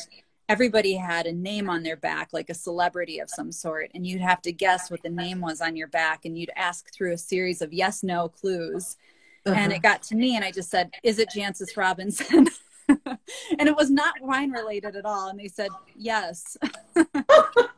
everybody 0.48 0.94
had 0.94 1.26
a 1.26 1.32
name 1.32 1.68
on 1.68 1.82
their 1.82 1.96
back, 1.96 2.30
like 2.32 2.50
a 2.50 2.54
celebrity 2.54 3.18
of 3.18 3.30
some 3.30 3.52
sort, 3.52 3.90
and 3.94 4.06
you'd 4.06 4.20
have 4.20 4.42
to 4.42 4.52
guess 4.52 4.90
what 4.90 5.02
the 5.02 5.10
name 5.10 5.40
was 5.40 5.60
on 5.60 5.76
your 5.76 5.88
back, 5.88 6.24
and 6.24 6.38
you'd 6.38 6.50
ask 6.56 6.92
through 6.92 7.12
a 7.12 7.18
series 7.18 7.62
of 7.62 7.72
yes 7.72 8.02
no 8.02 8.28
clues. 8.28 8.96
Uh-huh. 9.46 9.58
And 9.58 9.72
it 9.72 9.82
got 9.82 10.02
to 10.04 10.14
me, 10.14 10.36
and 10.36 10.44
I 10.44 10.50
just 10.50 10.70
said, 10.70 10.90
"Is 11.02 11.18
it 11.18 11.30
Jancis 11.34 11.76
Robinson?" 11.76 12.48
and 13.58 13.68
it 13.68 13.76
was 13.76 13.90
not 13.90 14.14
wine 14.20 14.50
related 14.50 14.96
at 14.96 15.04
all. 15.04 15.28
And 15.28 15.38
they 15.38 15.48
said, 15.48 15.70
yes. 15.94 16.56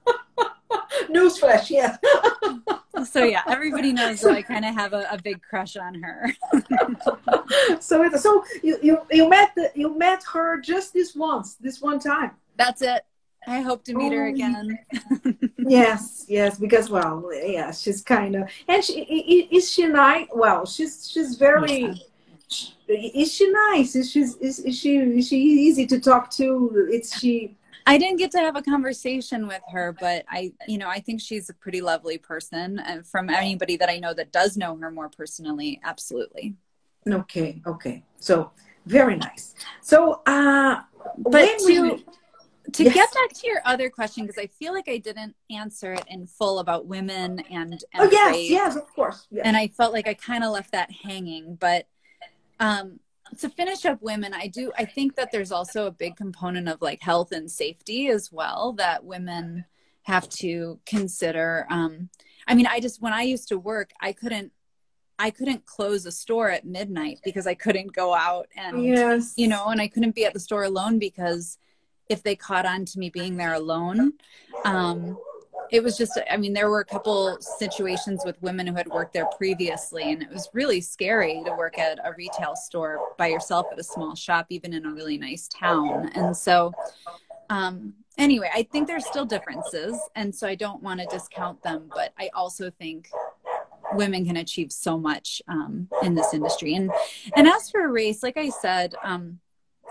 Newsflash, 1.10 1.70
yes. 1.70 1.98
so 3.10 3.24
yeah, 3.24 3.42
everybody 3.46 3.92
knows 3.92 4.20
that 4.20 4.32
I 4.32 4.42
kind 4.42 4.64
of 4.64 4.74
have 4.74 4.92
a, 4.92 5.06
a, 5.10 5.18
big 5.22 5.42
crush 5.42 5.76
on 5.76 5.94
her. 6.02 6.34
so 7.80 8.08
so 8.16 8.44
you, 8.62 8.78
you 8.82 8.98
you 9.10 9.28
met 9.28 9.52
the, 9.54 9.70
you 9.74 9.96
met 9.96 10.22
her 10.32 10.60
just 10.60 10.92
this 10.92 11.14
once, 11.14 11.54
this 11.54 11.80
one 11.80 11.98
time. 11.98 12.32
That's 12.56 12.82
it. 12.82 13.04
I 13.46 13.60
hope 13.62 13.84
to 13.84 13.94
meet 13.94 14.12
oh, 14.12 14.16
her 14.16 14.26
again. 14.26 14.78
yes, 15.58 16.26
yes, 16.28 16.58
because 16.58 16.90
well, 16.90 17.30
yeah, 17.32 17.70
she's 17.72 18.02
kind 18.02 18.36
of 18.36 18.48
and 18.68 18.84
she 18.84 19.00
is 19.50 19.70
she 19.70 19.86
nice. 19.86 20.26
Well, 20.32 20.66
she's 20.66 21.10
she's 21.10 21.36
very. 21.36 21.82
Yeah 21.82 21.94
is 22.90 23.32
she 23.32 23.50
nice? 23.50 23.94
Is 23.94 24.10
she 24.10 24.20
is, 24.20 24.36
is 24.36 24.76
she 24.76 24.96
is 24.96 25.28
she 25.28 25.36
easy 25.36 25.86
to 25.86 26.00
talk 26.00 26.30
to? 26.32 26.88
It's 26.90 27.18
she. 27.18 27.56
I 27.86 27.98
didn't 27.98 28.18
get 28.18 28.30
to 28.32 28.38
have 28.38 28.56
a 28.56 28.62
conversation 28.62 29.46
with 29.46 29.62
her, 29.72 29.96
but 29.98 30.24
I, 30.28 30.52
you 30.68 30.78
know, 30.78 30.88
I 30.88 31.00
think 31.00 31.20
she's 31.20 31.50
a 31.50 31.54
pretty 31.54 31.80
lovely 31.80 32.18
person. 32.18 32.78
And 32.78 33.06
from 33.06 33.30
anybody 33.30 33.76
that 33.76 33.88
I 33.88 33.98
know 33.98 34.14
that 34.14 34.32
does 34.32 34.56
know 34.56 34.76
her 34.76 34.90
more 34.90 35.08
personally, 35.08 35.80
absolutely. 35.84 36.54
Okay, 37.08 37.62
okay. 37.66 38.02
So 38.18 38.52
very 38.86 39.16
nice. 39.16 39.54
So, 39.80 40.22
uh, 40.26 40.80
but 41.18 41.58
to 41.58 42.02
to 42.72 42.84
yes. 42.84 42.94
get 42.94 43.12
back 43.14 43.32
to 43.40 43.46
your 43.46 43.60
other 43.64 43.90
question, 43.90 44.26
because 44.26 44.38
I 44.38 44.46
feel 44.46 44.72
like 44.72 44.88
I 44.88 44.98
didn't 44.98 45.34
answer 45.50 45.94
it 45.94 46.04
in 46.08 46.26
full 46.26 46.60
about 46.60 46.86
women 46.86 47.40
and, 47.50 47.72
and 47.72 47.84
oh 47.98 48.08
yes, 48.10 48.48
yes, 48.48 48.76
of 48.76 48.86
course, 48.94 49.26
yes. 49.30 49.42
and 49.44 49.56
I 49.56 49.68
felt 49.68 49.92
like 49.92 50.06
I 50.06 50.14
kind 50.14 50.44
of 50.44 50.52
left 50.52 50.72
that 50.72 50.90
hanging, 50.90 51.56
but 51.56 51.88
um, 52.60 53.00
to 53.38 53.48
finish 53.48 53.84
up 53.84 54.00
women, 54.02 54.34
I 54.34 54.48
do, 54.48 54.72
I 54.78 54.84
think 54.84 55.16
that 55.16 55.30
there's 55.32 55.52
also 55.52 55.86
a 55.86 55.90
big 55.90 56.16
component 56.16 56.68
of 56.68 56.82
like 56.82 57.00
health 57.00 57.32
and 57.32 57.50
safety 57.50 58.08
as 58.08 58.30
well 58.32 58.72
that 58.74 59.04
women 59.04 59.64
have 60.02 60.28
to 60.28 60.80
consider. 60.86 61.66
Um, 61.70 62.08
I 62.46 62.54
mean, 62.54 62.66
I 62.66 62.80
just, 62.80 63.00
when 63.00 63.12
I 63.12 63.22
used 63.22 63.48
to 63.48 63.58
work, 63.58 63.90
I 64.00 64.12
couldn't, 64.12 64.52
I 65.18 65.30
couldn't 65.30 65.66
close 65.66 66.06
a 66.06 66.12
store 66.12 66.50
at 66.50 66.64
midnight 66.64 67.20
because 67.22 67.46
I 67.46 67.54
couldn't 67.54 67.92
go 67.92 68.14
out 68.14 68.48
and, 68.56 68.82
yes. 68.82 69.34
you 69.36 69.48
know, 69.48 69.66
and 69.68 69.80
I 69.80 69.86
couldn't 69.86 70.14
be 70.14 70.24
at 70.24 70.32
the 70.32 70.40
store 70.40 70.64
alone 70.64 70.98
because 70.98 71.58
if 72.08 72.22
they 72.22 72.34
caught 72.34 72.66
on 72.66 72.84
to 72.86 72.98
me 72.98 73.10
being 73.10 73.36
there 73.36 73.54
alone, 73.54 74.14
um, 74.64 75.18
it 75.70 75.82
was 75.82 75.96
just 75.96 76.18
i 76.30 76.36
mean 76.36 76.52
there 76.52 76.70
were 76.70 76.80
a 76.80 76.84
couple 76.84 77.36
situations 77.40 78.22
with 78.24 78.40
women 78.42 78.66
who 78.66 78.74
had 78.74 78.88
worked 78.88 79.12
there 79.12 79.26
previously 79.36 80.12
and 80.12 80.22
it 80.22 80.30
was 80.30 80.48
really 80.52 80.80
scary 80.80 81.42
to 81.44 81.52
work 81.52 81.78
at 81.78 81.98
a 82.04 82.12
retail 82.16 82.56
store 82.56 83.00
by 83.18 83.28
yourself 83.28 83.66
at 83.72 83.78
a 83.78 83.84
small 83.84 84.14
shop 84.14 84.46
even 84.50 84.72
in 84.72 84.86
a 84.86 84.92
really 84.92 85.18
nice 85.18 85.48
town. 85.48 86.10
And 86.14 86.36
so 86.36 86.72
um, 87.48 87.94
anyway 88.18 88.50
i 88.54 88.62
think 88.64 88.86
there's 88.86 89.06
still 89.06 89.24
differences 89.24 89.98
and 90.14 90.34
so 90.34 90.46
i 90.46 90.54
don't 90.54 90.82
want 90.82 91.00
to 91.00 91.06
discount 91.06 91.62
them 91.62 91.88
but 91.94 92.12
i 92.18 92.28
also 92.34 92.70
think 92.70 93.08
women 93.92 94.24
can 94.24 94.36
achieve 94.36 94.70
so 94.70 94.96
much 94.96 95.42
um, 95.48 95.88
in 96.02 96.14
this 96.14 96.32
industry. 96.32 96.74
And 96.74 96.92
and 97.34 97.48
as 97.48 97.70
for 97.70 97.88
race 97.90 98.22
like 98.22 98.36
i 98.36 98.48
said 98.48 98.94
um, 99.02 99.40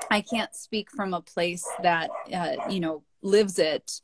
i 0.10 0.22
can't 0.22 0.56
speak 0.56 0.89
from 0.92 1.13
a 1.13 1.22
place 1.22 1.68
that 1.84 2.10
uh, 2.34 2.70
you 2.70 2.80
know 2.80 3.04
lives 3.22 3.60
it 3.60 4.02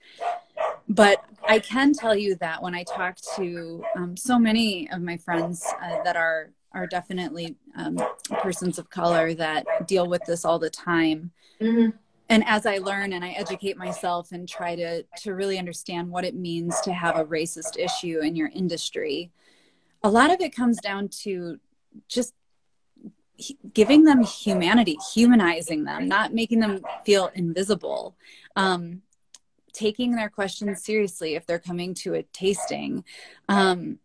but 0.88 1.24
I 1.48 1.60
can 1.60 1.94
tell 1.94 2.16
you 2.16 2.36
that 2.36 2.62
when 2.62 2.76
I 2.76 2.84
talk 2.84 3.18
to 3.38 3.84
um, 3.96 4.18
so 4.18 4.38
many 4.38 4.90
of 4.92 5.02
my 5.02 5.18
friends 5.18 5.66
uh, 5.82 6.04
that 6.04 6.16
are 6.16 6.52
are 6.74 6.88
definitely 6.88 7.56
um, 7.78 7.98
persons 8.42 8.78
of 8.78 8.90
color 8.90 9.34
that 9.34 9.66
deal 9.88 10.08
with 10.08 10.22
this 10.26 10.44
all 10.44 10.60
the 10.60 10.70
time. 10.70 11.32
Mm-hmm. 11.62 11.96
And 12.28 12.44
as 12.46 12.66
I 12.66 12.80
learn 12.80 13.14
and 13.14 13.24
I 13.24 13.30
educate 13.30 13.78
myself 13.78 14.32
and 14.32 14.48
try 14.50 14.76
to 14.76 15.04
to 15.22 15.34
really 15.34 15.58
understand 15.58 16.10
what 16.10 16.26
it 16.26 16.36
means 16.36 16.80
to 16.82 16.94
have 16.94 17.18
a 17.18 17.26
racist 17.26 17.78
issue 17.78 18.20
in 18.20 18.36
your 18.36 18.50
industry, 18.54 19.32
a 20.04 20.10
lot 20.10 20.32
of 20.32 20.42
it 20.42 20.56
comes 20.56 20.80
down 20.82 21.08
to 21.24 21.60
just 22.08 22.34
giving 23.74 24.04
them 24.04 24.24
humanity, 24.24 24.98
humanizing 25.14 25.84
them, 25.84 26.08
not 26.08 26.34
making 26.34 26.60
them 26.60 26.82
feel 27.06 27.32
invisible. 27.36 28.16
Um, 28.56 29.02
taking 29.76 30.16
their 30.16 30.30
questions 30.30 30.84
seriously 30.84 31.36
if 31.36 31.46
they're 31.46 31.60
coming 31.60 31.94
to 31.96 32.16
a 32.16 32.24
tasting. 32.24 33.04
Um, 33.50 34.00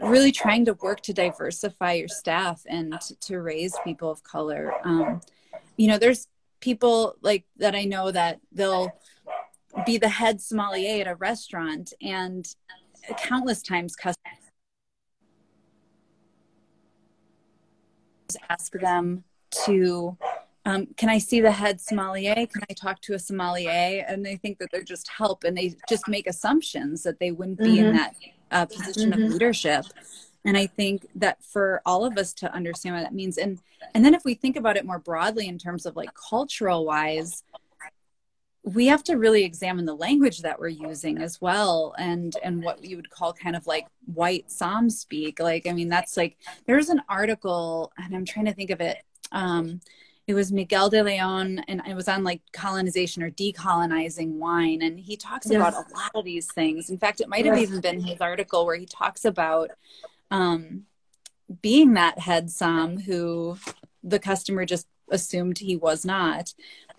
really 0.00 0.32
trying 0.32 0.64
to 0.66 0.74
work 0.74 1.00
to 1.02 1.12
diversify 1.12 1.94
your 1.94 2.08
staff 2.08 2.62
and 2.68 2.98
to 3.20 3.40
raise 3.40 3.74
people 3.84 4.10
of 4.10 4.22
color. 4.22 4.72
Um, 4.84 5.20
you 5.76 5.88
know 5.88 5.98
there's 5.98 6.28
people 6.60 7.16
like 7.22 7.44
that 7.58 7.74
i 7.74 7.84
know 7.84 8.10
that 8.10 8.40
they'll 8.52 8.90
be 9.84 9.98
the 9.98 10.08
head 10.08 10.40
sommelier 10.40 11.02
at 11.02 11.06
a 11.06 11.14
restaurant 11.16 11.92
and 12.00 12.54
countless 13.18 13.62
times 13.62 13.94
customers 13.94 14.16
ask 18.50 18.72
them 18.72 19.22
to 19.50 20.16
um, 20.66 20.88
can 20.96 21.08
I 21.08 21.18
see 21.18 21.40
the 21.40 21.52
head 21.52 21.80
sommelier? 21.80 22.34
Can 22.34 22.62
I 22.68 22.74
talk 22.74 23.00
to 23.02 23.14
a 23.14 23.18
sommelier? 23.20 24.04
And 24.08 24.26
they 24.26 24.34
think 24.34 24.58
that 24.58 24.68
they're 24.72 24.82
just 24.82 25.08
help 25.08 25.44
and 25.44 25.56
they 25.56 25.76
just 25.88 26.08
make 26.08 26.26
assumptions 26.26 27.04
that 27.04 27.20
they 27.20 27.30
wouldn't 27.30 27.58
be 27.58 27.76
mm-hmm. 27.76 27.86
in 27.86 27.96
that 27.96 28.16
uh, 28.50 28.66
position 28.66 29.12
mm-hmm. 29.12 29.22
of 29.22 29.30
leadership. 29.30 29.84
And 30.44 30.56
I 30.56 30.66
think 30.66 31.06
that 31.14 31.42
for 31.44 31.80
all 31.86 32.04
of 32.04 32.18
us 32.18 32.32
to 32.34 32.52
understand 32.52 32.96
what 32.96 33.02
that 33.02 33.14
means, 33.14 33.38
and 33.38 33.60
and 33.94 34.04
then 34.04 34.14
if 34.14 34.24
we 34.24 34.34
think 34.34 34.56
about 34.56 34.76
it 34.76 34.84
more 34.84 34.98
broadly 34.98 35.48
in 35.48 35.58
terms 35.58 35.86
of 35.86 35.96
like 35.96 36.10
cultural 36.14 36.84
wise, 36.84 37.44
we 38.62 38.86
have 38.86 39.04
to 39.04 39.14
really 39.14 39.44
examine 39.44 39.84
the 39.84 39.94
language 39.94 40.42
that 40.42 40.58
we're 40.58 40.68
using 40.68 41.18
as 41.18 41.40
well 41.40 41.94
and 41.98 42.36
and 42.42 42.62
what 42.64 42.84
you 42.84 42.96
would 42.96 43.10
call 43.10 43.32
kind 43.32 43.54
of 43.54 43.64
like 43.68 43.86
white 44.12 44.50
som 44.50 44.90
speak 44.90 45.38
like 45.38 45.68
i 45.68 45.72
mean 45.72 45.88
that's 45.88 46.16
like 46.16 46.36
there's 46.66 46.88
an 46.88 47.00
article 47.08 47.92
and 47.96 48.12
i'm 48.12 48.24
trying 48.24 48.44
to 48.44 48.52
think 48.52 48.70
of 48.70 48.80
it 48.80 49.04
um 49.30 49.80
it 50.26 50.34
was 50.34 50.50
Miguel 50.50 50.90
de 50.90 51.02
Leon, 51.02 51.60
and 51.68 51.80
it 51.86 51.94
was 51.94 52.08
on 52.08 52.24
like 52.24 52.40
colonization 52.52 53.22
or 53.22 53.30
decolonizing 53.30 54.32
wine. 54.32 54.82
And 54.82 54.98
he 54.98 55.16
talks 55.16 55.46
yes. 55.48 55.56
about 55.56 55.74
a 55.74 55.94
lot 55.94 56.10
of 56.14 56.24
these 56.24 56.50
things. 56.50 56.90
In 56.90 56.98
fact, 56.98 57.20
it 57.20 57.28
might 57.28 57.46
have 57.46 57.56
yes. 57.56 57.68
even 57.68 57.80
been 57.80 58.00
his 58.00 58.20
article 58.20 58.66
where 58.66 58.76
he 58.76 58.86
talks 58.86 59.24
about 59.24 59.70
um, 60.32 60.82
being 61.62 61.94
that 61.94 62.18
head 62.18 62.50
som 62.50 62.98
who 62.98 63.56
the 64.02 64.18
customer 64.18 64.64
just 64.64 64.88
assumed 65.10 65.58
he 65.58 65.76
was 65.76 66.04
not. 66.04 66.54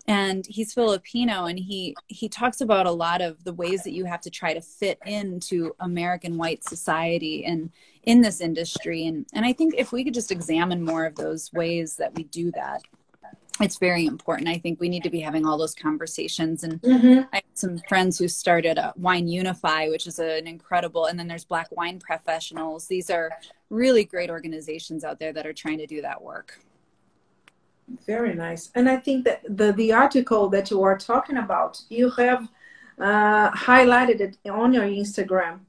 and 0.06 0.46
he's 0.46 0.72
Filipino 0.72 1.44
and 1.44 1.58
he 1.58 1.94
he 2.06 2.28
talks 2.28 2.62
about 2.62 2.86
a 2.86 2.90
lot 2.90 3.20
of 3.20 3.44
the 3.44 3.52
ways 3.52 3.82
that 3.82 3.92
you 3.92 4.06
have 4.06 4.22
to 4.22 4.30
try 4.30 4.54
to 4.54 4.60
fit 4.62 4.98
into 5.04 5.76
American 5.80 6.38
white 6.38 6.64
society 6.64 7.44
and 7.44 7.70
in 8.04 8.22
this 8.22 8.40
industry 8.40 9.06
and 9.06 9.26
and 9.34 9.44
I 9.44 9.52
think 9.52 9.74
if 9.76 9.92
we 9.92 10.02
could 10.02 10.14
just 10.14 10.32
examine 10.32 10.82
more 10.82 11.04
of 11.04 11.14
those 11.16 11.52
ways 11.52 11.96
that 11.96 12.14
we 12.14 12.24
do 12.24 12.50
that 12.52 12.80
it's 13.60 13.78
very 13.78 14.06
important. 14.06 14.48
I 14.48 14.58
think 14.58 14.80
we 14.80 14.88
need 14.88 15.02
to 15.02 15.10
be 15.10 15.20
having 15.20 15.44
all 15.46 15.58
those 15.58 15.74
conversations. 15.74 16.64
And 16.64 16.80
mm-hmm. 16.80 17.20
I 17.32 17.36
have 17.36 17.44
some 17.54 17.78
friends 17.88 18.18
who 18.18 18.28
started 18.28 18.78
a 18.78 18.92
Wine 18.96 19.28
Unify, 19.28 19.88
which 19.88 20.06
is 20.06 20.18
an 20.18 20.46
incredible, 20.46 21.06
and 21.06 21.18
then 21.18 21.28
there's 21.28 21.44
Black 21.44 21.68
Wine 21.70 21.98
Professionals. 21.98 22.86
These 22.86 23.10
are 23.10 23.30
really 23.70 24.04
great 24.04 24.30
organizations 24.30 25.04
out 25.04 25.18
there 25.18 25.32
that 25.32 25.46
are 25.46 25.52
trying 25.52 25.78
to 25.78 25.86
do 25.86 26.02
that 26.02 26.22
work. 26.22 26.58
Very 28.06 28.34
nice. 28.34 28.70
And 28.74 28.88
I 28.88 28.96
think 28.96 29.24
that 29.24 29.42
the, 29.48 29.72
the 29.72 29.92
article 29.92 30.48
that 30.50 30.70
you 30.70 30.82
are 30.82 30.98
talking 30.98 31.38
about, 31.38 31.80
you 31.88 32.10
have 32.10 32.48
uh, 32.98 33.50
highlighted 33.52 34.20
it 34.20 34.38
on 34.48 34.72
your 34.72 34.84
Instagram. 34.84 35.60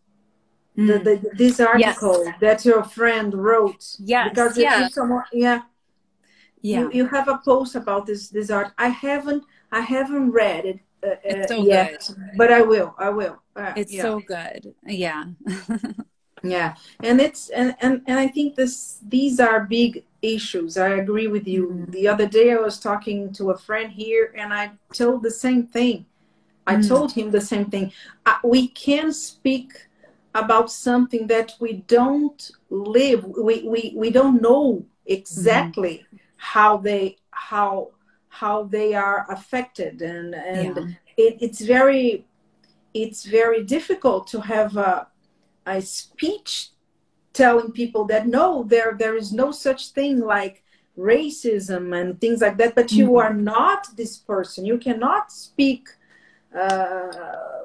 Mm. 0.78 0.88
The, 0.88 1.00
the, 1.00 1.30
this 1.34 1.60
article 1.60 2.26
yes. 2.26 2.36
that 2.42 2.66
your 2.66 2.84
friend 2.84 3.34
wrote. 3.34 3.96
Yes. 4.00 4.30
Because 4.30 4.58
yeah. 4.58 4.88
Someone, 4.90 5.24
yeah 5.32 5.62
yeah. 6.62 6.80
you, 6.80 6.92
you 6.94 7.06
have 7.08 7.28
a 7.28 7.38
post 7.38 7.76
about 7.76 8.06
this 8.06 8.30
this 8.30 8.50
art. 8.50 8.74
I 8.78 8.90
haven't 8.90 9.44
i 9.72 9.82
haven't 9.82 10.32
read 10.32 10.66
it 10.66 10.80
uh, 11.04 11.16
it's 11.24 11.50
so 11.50 11.64
yet, 11.64 12.04
good. 12.08 12.38
but 12.38 12.52
i 12.52 12.62
will 12.62 12.96
i 12.98 13.10
will. 13.10 13.42
Uh, 13.56 13.74
it's 13.76 13.94
yeah. 13.94 14.02
so 14.02 14.20
good. 14.20 14.74
Yeah. 14.86 15.26
Yeah. 16.44 16.76
And 17.04 17.20
it's 17.20 17.50
and, 17.50 17.76
and 17.82 18.02
and 18.08 18.18
i 18.18 18.28
think 18.28 18.56
this 18.56 19.00
these 19.08 19.40
are 19.42 19.66
big 19.66 20.06
issues. 20.22 20.78
I 20.78 20.90
agree 20.90 21.28
with 21.28 21.48
you. 21.48 21.68
Mm-hmm. 21.68 21.92
the 21.92 22.08
other 22.08 22.28
day 22.28 22.54
i 22.54 22.56
was 22.56 22.80
talking 22.80 23.34
to 23.34 23.52
a 23.52 23.58
friend 23.58 23.92
here 23.92 24.34
and 24.38 24.54
i 24.54 24.72
told 24.94 25.24
the 25.24 25.32
same 25.32 25.68
thing. 25.68 26.06
I 26.66 26.76
mm-hmm. 26.76 26.88
told 26.88 27.12
him 27.12 27.32
the 27.32 27.42
same 27.42 27.66
thing. 27.66 27.92
Uh, 28.26 28.38
we 28.44 28.68
can 28.68 29.12
speak 29.12 29.88
about 30.36 30.72
something 30.72 31.28
that 31.28 31.54
we 31.60 31.74
don't 31.88 32.52
live 32.70 33.26
we 33.26 33.64
we, 33.64 33.94
we 33.96 34.10
don't 34.10 34.42
know 34.42 34.86
exactly 35.06 35.96
mm-hmm 35.96 36.09
how 36.40 36.78
they 36.78 37.18
how 37.32 37.92
how 38.30 38.64
they 38.64 38.94
are 38.94 39.26
affected 39.30 40.02
and 40.02 40.34
and 40.34 40.76
yeah. 40.78 41.26
it, 41.26 41.38
it's 41.42 41.62
very 41.62 42.26
it's 42.94 43.26
very 43.26 43.64
difficult 43.64 44.26
to 44.26 44.40
have 44.40 44.78
a, 44.78 45.08
a 45.66 45.82
speech 45.82 46.70
telling 47.34 47.72
people 47.72 48.06
that 48.06 48.26
no 48.26 48.64
there 48.64 48.96
there 48.98 49.18
is 49.18 49.34
no 49.34 49.52
such 49.52 49.90
thing 49.90 50.22
like 50.22 50.64
racism 50.98 52.00
and 52.00 52.20
things 52.22 52.40
like 52.42 52.58
that 52.58 52.74
but 52.74 52.88
mm-hmm. 52.88 53.00
you 53.00 53.18
are 53.18 53.34
not 53.34 53.88
this 53.98 54.18
person 54.18 54.66
you 54.66 54.78
cannot 54.78 55.32
speak 55.32 55.90
uh, 56.58 57.12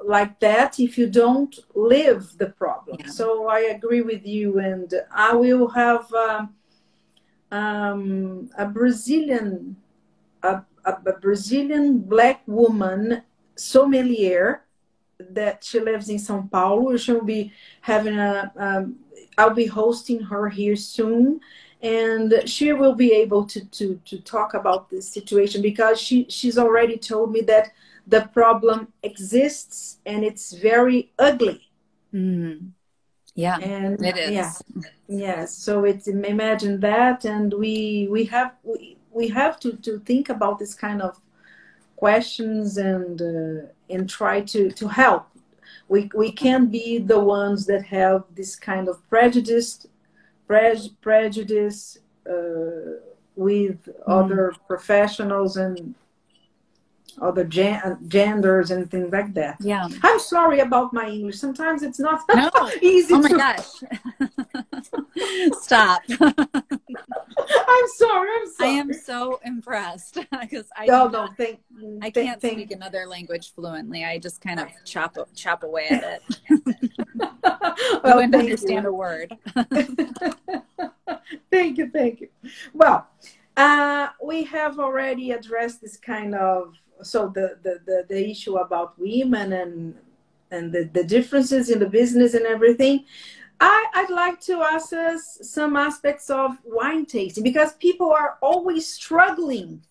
like 0.05 0.39
that 0.39 0.79
if 0.79 0.97
you 0.97 1.07
don't 1.07 1.59
live 1.73 2.37
the 2.37 2.49
problem 2.49 2.97
yeah. 2.99 3.07
so 3.07 3.47
i 3.47 3.59
agree 3.61 4.01
with 4.01 4.25
you 4.25 4.59
and 4.59 4.93
i 5.11 5.33
will 5.33 5.69
have 5.69 6.11
um, 6.13 6.53
um, 7.55 8.49
a 8.57 8.65
Brazilian, 8.65 9.75
a, 10.43 10.63
a, 10.83 11.13
Brazilian 11.21 11.99
black 11.99 12.41
woman 12.45 13.23
sommelier 13.55 14.63
that 15.19 15.63
she 15.63 15.79
lives 15.79 16.09
in 16.09 16.17
São 16.17 16.49
Paulo. 16.51 16.97
She'll 16.97 17.23
be 17.23 17.53
having 17.81 18.17
a, 18.17 18.51
um, 18.57 18.97
I'll 19.37 19.53
be 19.53 19.65
hosting 19.65 20.19
her 20.21 20.49
here 20.49 20.75
soon, 20.75 21.39
and 21.81 22.43
she 22.45 22.73
will 22.73 22.95
be 22.95 23.11
able 23.13 23.45
to 23.45 23.65
to 23.77 23.99
to 24.05 24.19
talk 24.19 24.53
about 24.53 24.89
this 24.89 25.07
situation 25.07 25.61
because 25.61 25.99
she 25.99 26.25
she's 26.29 26.57
already 26.57 26.97
told 26.97 27.31
me 27.31 27.41
that 27.41 27.71
the 28.07 28.21
problem 28.33 28.93
exists 29.03 29.99
and 30.05 30.23
it's 30.23 30.53
very 30.53 31.11
ugly. 31.17 31.69
Mm. 32.13 32.71
Yeah, 33.35 33.57
and 33.57 34.03
it 34.03 34.17
is. 34.17 34.31
Yeah, 34.31 34.53
yes. 35.07 35.53
So 35.53 35.83
it's 35.83 36.07
imagine 36.07 36.79
that, 36.79 37.25
and 37.25 37.53
we 37.53 38.07
we 38.09 38.23
have 38.25 38.53
we, 38.63 38.97
we 39.11 39.27
have 39.27 39.59
to 39.59 39.73
to 39.73 39.99
think 39.99 40.29
about 40.29 40.57
this 40.57 40.73
kind 40.73 41.01
of 41.01 41.19
questions 41.97 42.77
and 42.77 43.21
uh, 43.21 43.67
and 43.89 44.09
try 44.09 44.41
to 44.41 44.71
to 44.71 44.87
help. 44.87 45.27
We 45.89 46.09
we 46.15 46.31
can't 46.31 46.71
be 46.71 46.97
the 46.97 47.19
ones 47.19 47.65
that 47.65 47.83
have 47.85 48.23
this 48.35 48.55
kind 48.55 48.87
of 48.87 48.97
prejudice, 49.09 49.85
pre- 50.47 50.95
prejudice 51.01 51.97
uh, 52.29 53.03
with 53.35 53.85
mm. 53.85 53.93
other 54.07 54.53
professionals 54.65 55.57
and 55.57 55.93
other 57.21 57.43
gen- 57.43 57.97
genders 58.07 58.71
and 58.71 58.89
things 58.89 59.11
like 59.11 59.33
that. 59.33 59.57
Yeah. 59.59 59.87
I'm 60.03 60.19
sorry 60.19 60.59
about 60.59 60.93
my 60.93 61.07
English. 61.07 61.37
Sometimes 61.37 61.83
it's 61.83 61.99
not 61.99 62.21
no. 62.33 62.49
easy. 62.81 63.13
Oh 63.13 63.19
my 63.19 63.29
to... 63.29 63.37
gosh. 63.37 63.69
Stop. 65.61 66.01
I'm 66.19 67.87
sorry. 67.97 68.29
I'm 68.29 68.51
sorry. 68.51 68.59
I 68.61 68.67
am 68.67 68.93
so 68.93 69.39
impressed 69.43 70.19
because 70.41 70.67
I 70.75 70.85
no, 70.85 71.07
no, 71.07 71.27
thank, 71.37 71.59
I 72.01 72.09
can't 72.09 72.41
thank, 72.41 72.59
speak 72.59 72.71
another 72.71 73.05
language 73.07 73.53
fluently. 73.53 74.03
I 74.03 74.17
just 74.19 74.41
kind 74.41 74.59
of 74.59 74.67
chop 74.83 75.17
chop 75.35 75.63
away 75.63 75.87
at 75.89 76.03
it. 76.03 76.21
well, 77.43 77.75
I 78.03 78.15
wouldn't 78.15 78.35
understand 78.35 78.83
you. 78.83 78.89
a 78.89 78.93
word. 78.93 79.37
thank 81.51 81.77
you, 81.77 81.89
thank 81.89 82.21
you. 82.21 82.29
Well, 82.73 83.07
uh, 83.57 84.09
we 84.23 84.43
have 84.43 84.79
already 84.79 85.31
addressed 85.31 85.81
this 85.81 85.97
kind 85.97 86.35
of 86.35 86.75
so 87.01 87.29
the, 87.29 87.57
the, 87.63 87.79
the, 87.85 88.05
the, 88.09 88.29
issue 88.29 88.57
about 88.57 88.97
women 88.97 89.53
and 89.53 89.95
and 90.51 90.71
the, 90.71 90.83
the 90.93 91.03
differences 91.03 91.69
in 91.69 91.79
the 91.79 91.89
business 91.89 92.33
and 92.33 92.45
everything 92.45 93.05
I, 93.59 93.85
i'd 93.95 94.09
like 94.09 94.39
to 94.41 94.61
ask 94.61 94.93
us 94.93 95.39
some 95.41 95.75
aspects 95.75 96.29
of 96.29 96.57
wine 96.63 97.05
tasting 97.05 97.43
because 97.43 97.73
people 97.73 98.11
are 98.11 98.37
always 98.41 98.87
struggling 98.87 99.81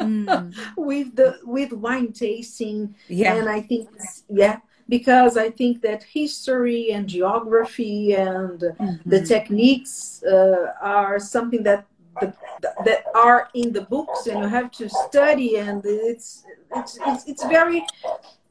mm. 0.00 0.54
with 0.76 1.14
the 1.16 1.38
with 1.44 1.72
wine 1.72 2.12
tasting 2.12 2.94
yeah 3.08 3.34
and 3.34 3.48
i 3.48 3.60
think 3.60 3.88
yeah 4.28 4.58
because 4.88 5.36
i 5.36 5.50
think 5.50 5.80
that 5.82 6.02
history 6.02 6.92
and 6.92 7.08
geography 7.08 8.14
and 8.14 8.60
mm-hmm. 8.60 9.08
the 9.08 9.22
techniques 9.22 10.22
uh, 10.24 10.72
are 10.80 11.18
something 11.18 11.62
that 11.62 11.86
the, 12.20 12.34
that 12.84 13.04
are 13.14 13.48
in 13.54 13.72
the 13.72 13.82
books 13.82 14.26
and 14.26 14.40
you 14.40 14.48
have 14.48 14.70
to 14.70 14.88
study 14.88 15.58
and 15.58 15.82
it's 15.84 16.44
it's 16.76 16.98
it's, 17.06 17.24
it's 17.26 17.44
very 17.46 17.84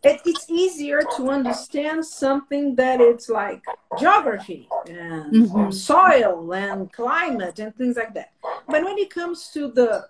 it, 0.03 0.21
it's 0.25 0.49
easier 0.49 1.01
to 1.15 1.29
understand 1.29 2.05
something 2.05 2.75
that 2.75 2.99
it's 2.99 3.29
like 3.29 3.63
geography 3.97 4.67
and 4.87 5.33
mm-hmm. 5.33 5.71
soil 5.71 6.53
and 6.53 6.91
climate 6.91 7.59
and 7.59 7.75
things 7.75 7.95
like 7.95 8.13
that 8.13 8.31
but 8.67 8.83
when 8.83 8.97
it 8.97 9.09
comes 9.09 9.49
to 9.49 9.71
the 9.71 10.05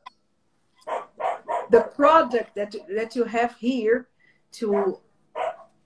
the 1.69 1.81
product 1.95 2.55
that 2.55 2.75
that 2.95 3.15
you 3.15 3.23
have 3.23 3.55
here 3.57 4.07
to 4.51 4.99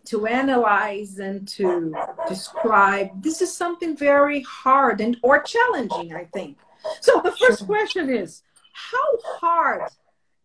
to 0.05 0.25
analyze 0.25 1.19
and 1.19 1.45
to 1.47 1.93
describe 2.29 3.09
this 3.21 3.41
is 3.41 3.55
something 3.55 3.95
very 3.95 4.41
hard 4.43 5.01
and 5.01 5.17
or 5.21 5.41
challenging 5.41 6.13
i 6.15 6.23
think 6.33 6.57
so 7.01 7.21
the 7.23 7.31
first 7.31 7.65
question 7.65 8.09
is 8.09 8.43
how 8.73 9.17
hard 9.39 9.89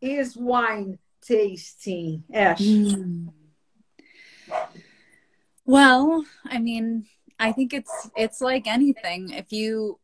is 0.01 0.37
wine 0.37 0.99
tasting, 1.23 2.25
Ash? 2.33 2.61
Mm. 2.61 3.33
Well, 5.65 6.25
I 6.45 6.59
mean, 6.59 7.07
I 7.39 7.53
think 7.53 7.73
it's 7.73 8.11
it's 8.17 8.41
like 8.41 8.67
anything. 8.67 9.31
If 9.31 9.53
you 9.53 9.99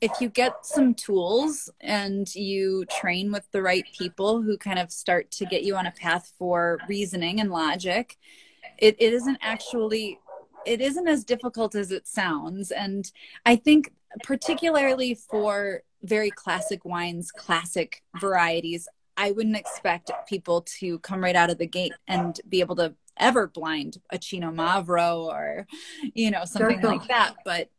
if 0.00 0.10
you 0.20 0.28
get 0.28 0.66
some 0.66 0.94
tools 0.94 1.70
and 1.80 2.32
you 2.34 2.84
train 2.86 3.30
with 3.30 3.48
the 3.52 3.62
right 3.62 3.84
people 3.96 4.42
who 4.42 4.58
kind 4.58 4.78
of 4.78 4.90
start 4.90 5.30
to 5.30 5.46
get 5.46 5.62
you 5.62 5.76
on 5.76 5.86
a 5.86 5.92
path 5.92 6.32
for 6.36 6.78
reasoning 6.88 7.40
and 7.40 7.52
logic, 7.52 8.18
it, 8.78 8.96
it 8.98 9.12
isn't 9.12 9.38
actually 9.40 10.18
it 10.66 10.80
isn't 10.80 11.08
as 11.08 11.24
difficult 11.24 11.74
as 11.74 11.90
it 11.90 12.06
sounds. 12.06 12.70
And 12.70 13.10
I 13.46 13.56
think 13.56 13.92
particularly 14.22 15.14
for 15.14 15.82
very 16.02 16.30
classic 16.30 16.84
wines, 16.84 17.30
classic 17.30 18.02
varieties, 18.20 18.88
I 19.16 19.30
wouldn't 19.30 19.56
expect 19.56 20.10
people 20.26 20.62
to 20.80 20.98
come 21.00 21.22
right 21.22 21.36
out 21.36 21.50
of 21.50 21.58
the 21.58 21.66
gate 21.66 21.92
and 22.08 22.38
be 22.48 22.60
able 22.60 22.76
to 22.76 22.94
ever 23.18 23.46
blind 23.46 23.98
a 24.10 24.18
Xinomavro 24.18 25.26
or, 25.26 25.66
you 26.14 26.30
know, 26.30 26.44
something 26.44 26.80
like 26.80 27.08
that. 27.08 27.34
But 27.44 27.70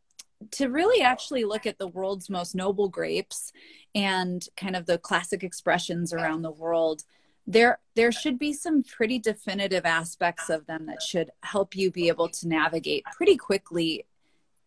to 0.51 0.67
really 0.67 1.01
actually 1.01 1.45
look 1.45 1.65
at 1.65 1.79
the 1.79 1.87
world's 1.87 2.29
most 2.29 2.55
noble 2.55 2.89
grapes 2.89 3.51
and 3.95 4.45
kind 4.55 4.75
of 4.75 4.85
the 4.85 4.97
classic 4.97 5.43
expressions 5.43 6.13
around 6.13 6.41
the 6.41 6.51
world, 6.51 7.03
there 7.45 7.79
there 7.95 8.11
should 8.11 8.39
be 8.39 8.53
some 8.53 8.83
pretty 8.83 9.19
definitive 9.19 9.85
aspects 9.85 10.49
of 10.49 10.65
them 10.65 10.85
that 10.85 11.01
should 11.01 11.29
help 11.41 11.75
you 11.75 11.91
be 11.91 12.07
able 12.07 12.29
to 12.29 12.47
navigate 12.47 13.03
pretty 13.15 13.35
quickly 13.35 14.05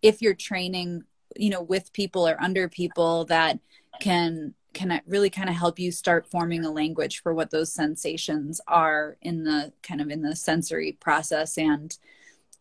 if 0.03 0.21
you're 0.21 0.35
training 0.35 1.05
you 1.39 1.51
know 1.51 1.63
with 1.63 1.93
people 1.93 2.27
or 2.27 2.41
under 2.41 2.69
people 2.69 3.25
that 3.27 3.59
can 4.01 4.55
can 4.73 5.01
really 5.07 5.31
kind 5.31 5.49
of 5.49 5.55
help 5.55 5.79
you 5.79 5.91
start 5.91 6.31
forming 6.31 6.65
a 6.65 6.71
language 6.71 7.23
for 7.23 7.33
what 7.33 7.51
those 7.51 7.73
sensations 7.73 8.61
are 8.69 9.17
in 9.23 9.43
the 9.43 9.73
kind 9.83 10.03
of 10.03 10.11
in 10.11 10.21
the 10.21 10.37
sensory 10.37 10.93
process 11.01 11.57
and 11.57 11.97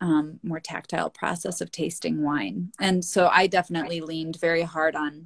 um, 0.01 0.39
more 0.43 0.59
tactile 0.59 1.09
process 1.09 1.61
of 1.61 1.71
tasting 1.71 2.21
wine. 2.21 2.71
And 2.79 3.03
so 3.03 3.27
I 3.27 3.47
definitely 3.47 4.01
leaned 4.01 4.39
very 4.39 4.61
hard 4.61 4.95
on 4.95 5.23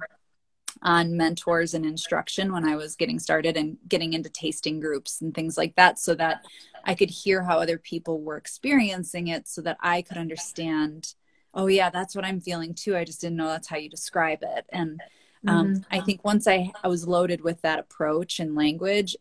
on 0.82 1.16
mentors 1.16 1.74
and 1.74 1.84
instruction 1.84 2.52
when 2.52 2.64
I 2.64 2.76
was 2.76 2.96
getting 2.96 3.18
started 3.18 3.56
and 3.56 3.76
getting 3.86 4.14
into 4.14 4.30
tasting 4.30 4.80
groups 4.80 5.20
and 5.20 5.34
things 5.34 5.58
like 5.58 5.74
that 5.76 5.98
so 5.98 6.14
that 6.14 6.44
I 6.84 6.94
could 6.94 7.10
hear 7.10 7.42
how 7.42 7.58
other 7.58 7.76
people 7.76 8.22
were 8.22 8.36
experiencing 8.36 9.28
it 9.28 9.46
so 9.46 9.60
that 9.62 9.76
I 9.80 10.00
could 10.02 10.16
understand, 10.16 11.14
oh 11.54 11.66
yeah, 11.66 11.90
that's 11.90 12.14
what 12.14 12.24
I'm 12.24 12.40
feeling 12.40 12.74
too. 12.74 12.96
I 12.96 13.04
just 13.04 13.20
didn't 13.20 13.36
know 13.36 13.48
that's 13.48 13.68
how 13.68 13.76
you 13.76 13.88
describe 13.88 14.40
it. 14.42 14.66
And 14.70 15.00
um, 15.46 15.74
mm-hmm. 15.74 15.82
I 15.90 16.00
think 16.00 16.24
once 16.24 16.46
I, 16.46 16.70
I 16.82 16.88
was 16.88 17.06
loaded 17.06 17.40
with 17.40 17.62
that 17.62 17.78
approach 17.78 18.40
and 18.40 18.54
language, 18.54 19.16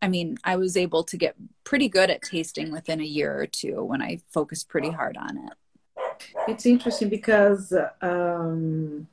I 0.00 0.08
mean, 0.08 0.36
I 0.44 0.56
was 0.56 0.76
able 0.76 1.02
to 1.04 1.16
get 1.16 1.34
pretty 1.64 1.88
good 1.88 2.10
at 2.10 2.22
tasting 2.22 2.70
within 2.70 3.00
a 3.00 3.04
year 3.04 3.40
or 3.40 3.46
two 3.46 3.82
when 3.82 4.02
I 4.02 4.20
focused 4.30 4.68
pretty 4.68 4.90
hard 4.90 5.16
on 5.16 5.38
it. 5.38 5.52
It's 6.46 6.66
interesting 6.66 7.08
because 7.08 7.72
um, 8.02 9.08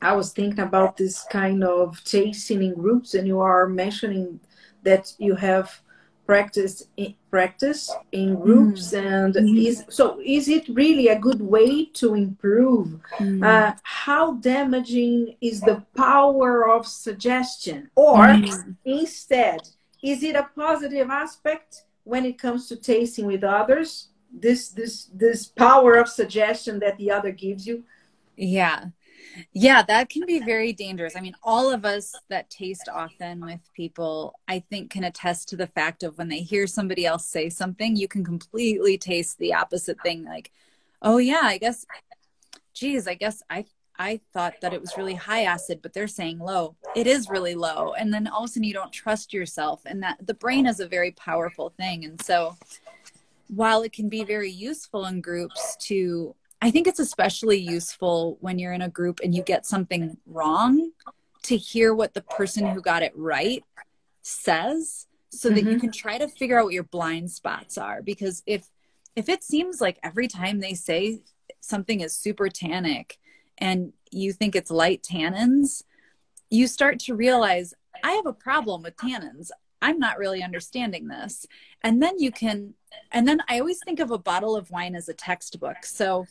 I 0.00 0.12
was 0.12 0.32
thinking 0.32 0.64
about 0.64 0.96
this 0.96 1.24
kind 1.30 1.62
of 1.62 2.02
tasting 2.04 2.62
in 2.62 2.74
groups, 2.74 3.14
and 3.14 3.26
you 3.26 3.40
are 3.40 3.68
mentioning 3.68 4.40
that 4.82 5.12
you 5.18 5.34
have 5.34 5.82
practice 6.30 6.86
in, 6.96 7.12
practice 7.28 7.90
in 8.12 8.36
groups 8.36 8.92
mm. 8.92 9.04
and 9.04 9.34
mm. 9.34 9.66
is 9.66 9.84
so 9.88 10.20
is 10.24 10.46
it 10.48 10.64
really 10.68 11.08
a 11.08 11.18
good 11.18 11.40
way 11.40 11.86
to 11.86 12.14
improve 12.14 12.86
mm. 13.18 13.44
uh, 13.44 13.74
how 13.82 14.34
damaging 14.34 15.34
is 15.40 15.60
the 15.60 15.82
power 15.96 16.70
of 16.70 16.86
suggestion 16.86 17.90
or 17.96 18.18
mm. 18.18 18.76
instead 18.84 19.60
is 20.04 20.22
it 20.22 20.36
a 20.36 20.48
positive 20.54 21.10
aspect 21.10 21.82
when 22.04 22.24
it 22.24 22.38
comes 22.38 22.68
to 22.68 22.76
tasting 22.76 23.26
with 23.26 23.42
others 23.42 23.88
this 24.32 24.68
this 24.68 24.94
this 25.12 25.46
power 25.46 25.94
of 25.94 26.08
suggestion 26.08 26.78
that 26.78 26.96
the 26.96 27.10
other 27.10 27.32
gives 27.32 27.66
you 27.66 27.82
yeah 28.36 28.84
yeah 29.52 29.82
that 29.82 30.08
can 30.08 30.24
be 30.26 30.38
very 30.40 30.72
dangerous 30.72 31.16
i 31.16 31.20
mean 31.20 31.34
all 31.42 31.70
of 31.70 31.84
us 31.84 32.14
that 32.28 32.48
taste 32.50 32.88
often 32.92 33.40
with 33.44 33.60
people 33.74 34.34
i 34.48 34.58
think 34.58 34.90
can 34.90 35.04
attest 35.04 35.48
to 35.48 35.56
the 35.56 35.66
fact 35.66 36.02
of 36.02 36.16
when 36.18 36.28
they 36.28 36.40
hear 36.40 36.66
somebody 36.66 37.06
else 37.06 37.26
say 37.26 37.48
something 37.48 37.96
you 37.96 38.08
can 38.08 38.24
completely 38.24 38.96
taste 38.98 39.38
the 39.38 39.54
opposite 39.54 40.00
thing 40.02 40.24
like 40.24 40.50
oh 41.02 41.18
yeah 41.18 41.42
i 41.42 41.58
guess 41.58 41.86
geez 42.74 43.06
i 43.06 43.14
guess 43.14 43.42
i 43.50 43.64
I 44.00 44.18
thought 44.32 44.54
that 44.62 44.72
it 44.72 44.80
was 44.80 44.96
really 44.96 45.14
high 45.14 45.42
acid, 45.42 45.80
but 45.82 45.92
they're 45.92 46.08
saying 46.08 46.38
low. 46.38 46.74
It 46.96 47.06
is 47.06 47.28
really 47.28 47.54
low. 47.54 47.92
And 47.92 48.14
then 48.14 48.26
all 48.28 48.44
of 48.44 48.48
a 48.48 48.48
sudden 48.48 48.64
you 48.64 48.72
don't 48.72 48.90
trust 48.90 49.34
yourself. 49.34 49.82
And 49.84 50.02
that 50.02 50.26
the 50.26 50.32
brain 50.32 50.66
is 50.66 50.80
a 50.80 50.88
very 50.88 51.10
powerful 51.10 51.68
thing. 51.76 52.06
And 52.06 52.18
so 52.22 52.56
while 53.48 53.82
it 53.82 53.92
can 53.92 54.08
be 54.08 54.24
very 54.24 54.50
useful 54.50 55.04
in 55.04 55.20
groups 55.20 55.76
to, 55.80 56.34
I 56.62 56.70
think 56.70 56.86
it's 56.86 57.00
especially 57.00 57.58
useful 57.58 58.36
when 58.40 58.58
you're 58.58 58.72
in 58.72 58.82
a 58.82 58.88
group 58.88 59.20
and 59.22 59.34
you 59.34 59.42
get 59.42 59.66
something 59.66 60.18
wrong 60.26 60.92
to 61.44 61.56
hear 61.56 61.94
what 61.94 62.14
the 62.14 62.20
person 62.20 62.66
who 62.66 62.82
got 62.82 63.02
it 63.02 63.12
right 63.16 63.64
says 64.22 65.06
so 65.30 65.48
mm-hmm. 65.48 65.54
that 65.54 65.62
you 65.62 65.70
mm-hmm. 65.70 65.80
can 65.80 65.92
try 65.92 66.18
to 66.18 66.28
figure 66.28 66.58
out 66.58 66.64
what 66.64 66.74
your 66.74 66.84
blind 66.84 67.30
spots 67.30 67.78
are. 67.78 68.02
Because 68.02 68.42
if, 68.46 68.68
if 69.16 69.28
it 69.28 69.42
seems 69.42 69.80
like 69.80 69.98
every 70.02 70.28
time 70.28 70.60
they 70.60 70.74
say 70.74 71.20
something 71.60 72.00
is 72.00 72.14
super 72.14 72.48
tannic, 72.48 73.18
and 73.60 73.92
you 74.10 74.32
think 74.32 74.56
it's 74.56 74.70
light 74.70 75.02
tannins, 75.02 75.82
you 76.48 76.66
start 76.66 76.98
to 77.00 77.14
realize 77.14 77.74
I 78.02 78.12
have 78.12 78.26
a 78.26 78.32
problem 78.32 78.82
with 78.82 78.96
tannins. 78.96 79.50
I'm 79.82 79.98
not 79.98 80.18
really 80.18 80.42
understanding 80.42 81.08
this. 81.08 81.46
And 81.82 82.02
then 82.02 82.18
you 82.18 82.30
can, 82.30 82.74
and 83.12 83.26
then 83.28 83.42
I 83.48 83.60
always 83.60 83.80
think 83.84 84.00
of 84.00 84.10
a 84.10 84.18
bottle 84.18 84.56
of 84.56 84.70
wine 84.70 84.94
as 84.94 85.08
a 85.08 85.14
textbook. 85.14 85.84
So 85.84 86.26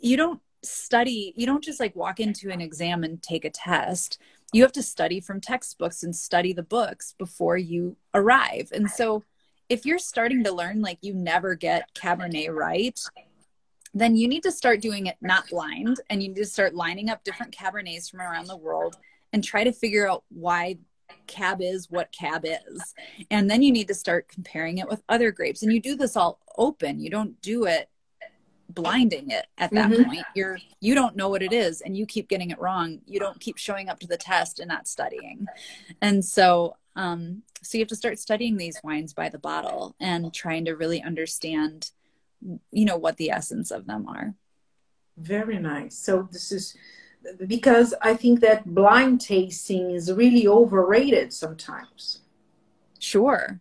you 0.00 0.16
don't 0.16 0.40
study, 0.62 1.32
you 1.36 1.46
don't 1.46 1.64
just 1.64 1.80
like 1.80 1.94
walk 1.94 2.20
into 2.20 2.50
an 2.50 2.60
exam 2.60 3.04
and 3.04 3.22
take 3.22 3.44
a 3.44 3.50
test. 3.50 4.20
You 4.52 4.62
have 4.62 4.72
to 4.72 4.82
study 4.82 5.20
from 5.20 5.40
textbooks 5.40 6.02
and 6.02 6.14
study 6.14 6.52
the 6.52 6.62
books 6.62 7.14
before 7.18 7.56
you 7.56 7.96
arrive. 8.14 8.70
And 8.72 8.90
so 8.90 9.22
if 9.68 9.86
you're 9.86 9.98
starting 9.98 10.42
to 10.44 10.52
learn 10.52 10.82
like 10.82 10.98
you 11.02 11.14
never 11.14 11.54
get 11.54 11.94
Cabernet 11.94 12.52
right, 12.52 12.98
then 13.94 14.16
you 14.16 14.28
need 14.28 14.42
to 14.42 14.52
start 14.52 14.80
doing 14.80 15.06
it 15.06 15.16
not 15.20 15.48
blind 15.48 16.00
and 16.08 16.22
you 16.22 16.28
need 16.28 16.36
to 16.36 16.46
start 16.46 16.74
lining 16.74 17.10
up 17.10 17.24
different 17.24 17.54
cabernets 17.54 18.10
from 18.10 18.20
around 18.20 18.46
the 18.46 18.56
world 18.56 18.96
and 19.32 19.42
try 19.42 19.64
to 19.64 19.72
figure 19.72 20.08
out 20.08 20.24
why 20.28 20.76
cab 21.26 21.60
is 21.60 21.90
what 21.90 22.12
cab 22.12 22.44
is 22.44 22.94
and 23.30 23.50
then 23.50 23.62
you 23.62 23.72
need 23.72 23.88
to 23.88 23.94
start 23.94 24.28
comparing 24.28 24.78
it 24.78 24.88
with 24.88 25.02
other 25.08 25.32
grapes 25.32 25.62
and 25.62 25.72
you 25.72 25.80
do 25.80 25.96
this 25.96 26.16
all 26.16 26.40
open 26.56 27.00
you 27.00 27.10
don't 27.10 27.40
do 27.40 27.64
it 27.64 27.88
blinding 28.74 29.30
it 29.30 29.46
at 29.58 29.70
that 29.72 29.90
mm-hmm. 29.90 30.04
point. 30.04 30.24
You're 30.34 30.58
you 30.80 30.94
don't 30.94 31.16
know 31.16 31.28
what 31.28 31.42
it 31.42 31.52
is 31.52 31.80
and 31.80 31.96
you 31.96 32.06
keep 32.06 32.28
getting 32.28 32.50
it 32.50 32.60
wrong. 32.60 33.00
You 33.06 33.20
don't 33.20 33.40
keep 33.40 33.56
showing 33.58 33.88
up 33.88 34.00
to 34.00 34.06
the 34.06 34.16
test 34.16 34.60
and 34.60 34.68
not 34.68 34.88
studying. 34.88 35.46
And 36.00 36.24
so 36.24 36.76
um 36.96 37.42
so 37.62 37.78
you 37.78 37.82
have 37.82 37.88
to 37.88 37.96
start 37.96 38.18
studying 38.18 38.56
these 38.56 38.80
wines 38.82 39.12
by 39.12 39.28
the 39.28 39.38
bottle 39.38 39.94
and 40.00 40.32
trying 40.32 40.64
to 40.64 40.76
really 40.76 41.02
understand 41.02 41.90
you 42.72 42.84
know 42.84 42.96
what 42.96 43.16
the 43.16 43.30
essence 43.30 43.70
of 43.70 43.86
them 43.86 44.08
are. 44.08 44.34
Very 45.16 45.58
nice. 45.58 45.96
So 45.96 46.28
this 46.30 46.50
is 46.52 46.74
because 47.46 47.94
i 48.02 48.14
think 48.14 48.40
that 48.40 48.64
blind 48.74 49.20
tasting 49.20 49.90
is 49.90 50.12
really 50.12 50.48
overrated 50.48 51.32
sometimes 51.32 52.19
sure. 53.02 53.60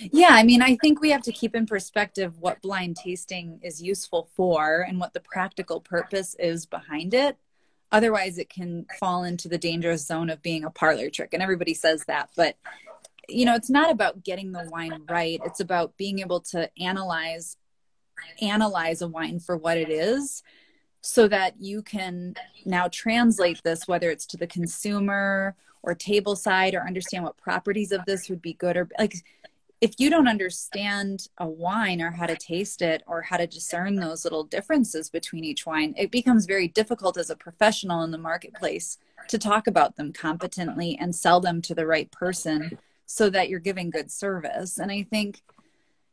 Yeah 0.00 0.30
i 0.30 0.42
mean 0.42 0.62
i 0.62 0.76
think 0.76 1.00
we 1.00 1.10
have 1.10 1.22
to 1.22 1.32
keep 1.32 1.54
in 1.54 1.66
perspective 1.66 2.38
what 2.38 2.62
blind 2.62 2.96
tasting 2.96 3.60
is 3.62 3.82
useful 3.82 4.28
for 4.34 4.84
and 4.88 4.98
what 4.98 5.12
the 5.12 5.20
practical 5.20 5.80
purpose 5.80 6.34
is 6.38 6.66
behind 6.66 7.14
it. 7.14 7.36
Otherwise 7.90 8.38
it 8.38 8.50
can 8.50 8.86
fall 9.00 9.24
into 9.24 9.48
the 9.48 9.58
dangerous 9.58 10.06
zone 10.06 10.30
of 10.30 10.42
being 10.42 10.64
a 10.64 10.70
parlor 10.70 11.10
trick 11.10 11.30
and 11.32 11.42
everybody 11.42 11.74
says 11.74 12.04
that 12.06 12.30
but 12.36 12.56
you 13.28 13.44
know 13.44 13.54
it's 13.54 13.70
not 13.70 13.90
about 13.90 14.24
getting 14.24 14.52
the 14.52 14.68
wine 14.70 15.02
right. 15.08 15.40
It's 15.44 15.60
about 15.60 15.96
being 15.96 16.20
able 16.20 16.40
to 16.52 16.70
analyze 16.80 17.56
analyze 18.40 19.02
a 19.02 19.08
wine 19.08 19.38
for 19.38 19.56
what 19.56 19.76
it 19.76 19.90
is 19.90 20.42
so 21.00 21.28
that 21.28 21.54
you 21.60 21.82
can 21.82 22.34
now 22.64 22.88
translate 22.88 23.62
this 23.62 23.86
whether 23.86 24.10
it's 24.10 24.26
to 24.26 24.36
the 24.36 24.46
consumer 24.46 25.54
or 25.82 25.94
table 25.94 26.36
side 26.36 26.74
or 26.74 26.86
understand 26.86 27.24
what 27.24 27.36
properties 27.36 27.92
of 27.92 28.04
this 28.06 28.28
would 28.28 28.42
be 28.42 28.54
good 28.54 28.76
or 28.76 28.88
like 28.98 29.14
if 29.80 29.94
you 29.98 30.10
don't 30.10 30.26
understand 30.26 31.28
a 31.38 31.46
wine 31.46 32.02
or 32.02 32.10
how 32.10 32.26
to 32.26 32.34
taste 32.34 32.82
it 32.82 33.02
or 33.06 33.22
how 33.22 33.36
to 33.36 33.46
discern 33.46 33.94
those 33.94 34.24
little 34.24 34.42
differences 34.44 35.08
between 35.08 35.44
each 35.44 35.66
wine 35.66 35.94
it 35.96 36.10
becomes 36.10 36.46
very 36.46 36.68
difficult 36.68 37.16
as 37.16 37.30
a 37.30 37.36
professional 37.36 38.02
in 38.02 38.10
the 38.10 38.18
marketplace 38.18 38.98
to 39.28 39.38
talk 39.38 39.66
about 39.66 39.96
them 39.96 40.12
competently 40.12 40.96
and 41.00 41.14
sell 41.14 41.40
them 41.40 41.62
to 41.62 41.74
the 41.74 41.86
right 41.86 42.10
person 42.10 42.78
so 43.06 43.30
that 43.30 43.48
you're 43.48 43.58
giving 43.58 43.90
good 43.90 44.10
service. 44.10 44.78
And 44.78 44.90
i 44.90 45.02
think 45.02 45.42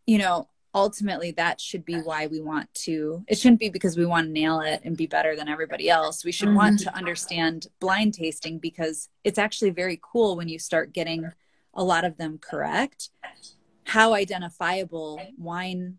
you 0.06 0.18
know 0.18 0.48
ultimately 0.76 1.32
that 1.32 1.60
should 1.60 1.84
be 1.84 1.96
why 1.96 2.28
we 2.28 2.42
want 2.42 2.72
to 2.74 3.24
it 3.28 3.38
shouldn't 3.38 3.60
be 3.60 3.70
because 3.70 3.98
we 3.98 4.06
want 4.06 4.28
to 4.28 4.32
nail 4.32 4.60
it 4.60 4.82
and 4.84 4.96
be 4.98 5.08
better 5.08 5.36
than 5.36 5.48
everybody 5.48 5.90
else. 5.90 6.24
We 6.24 6.32
should 6.32 6.50
mm-hmm. 6.50 6.58
want 6.58 6.80
to 6.82 6.96
understand 6.96 7.68
blind 7.80 8.14
tasting 8.14 8.60
because 8.60 9.10
it's 9.24 9.40
actually 9.40 9.72
very 9.72 10.00
cool 10.04 10.36
when 10.36 10.50
you 10.50 10.60
start 10.60 10.94
getting 10.94 11.32
a 11.74 11.84
lot 11.84 12.06
of 12.06 12.18
them 12.18 12.38
correct. 12.38 13.10
How 13.86 14.14
identifiable 14.14 15.22
wine 15.38 15.98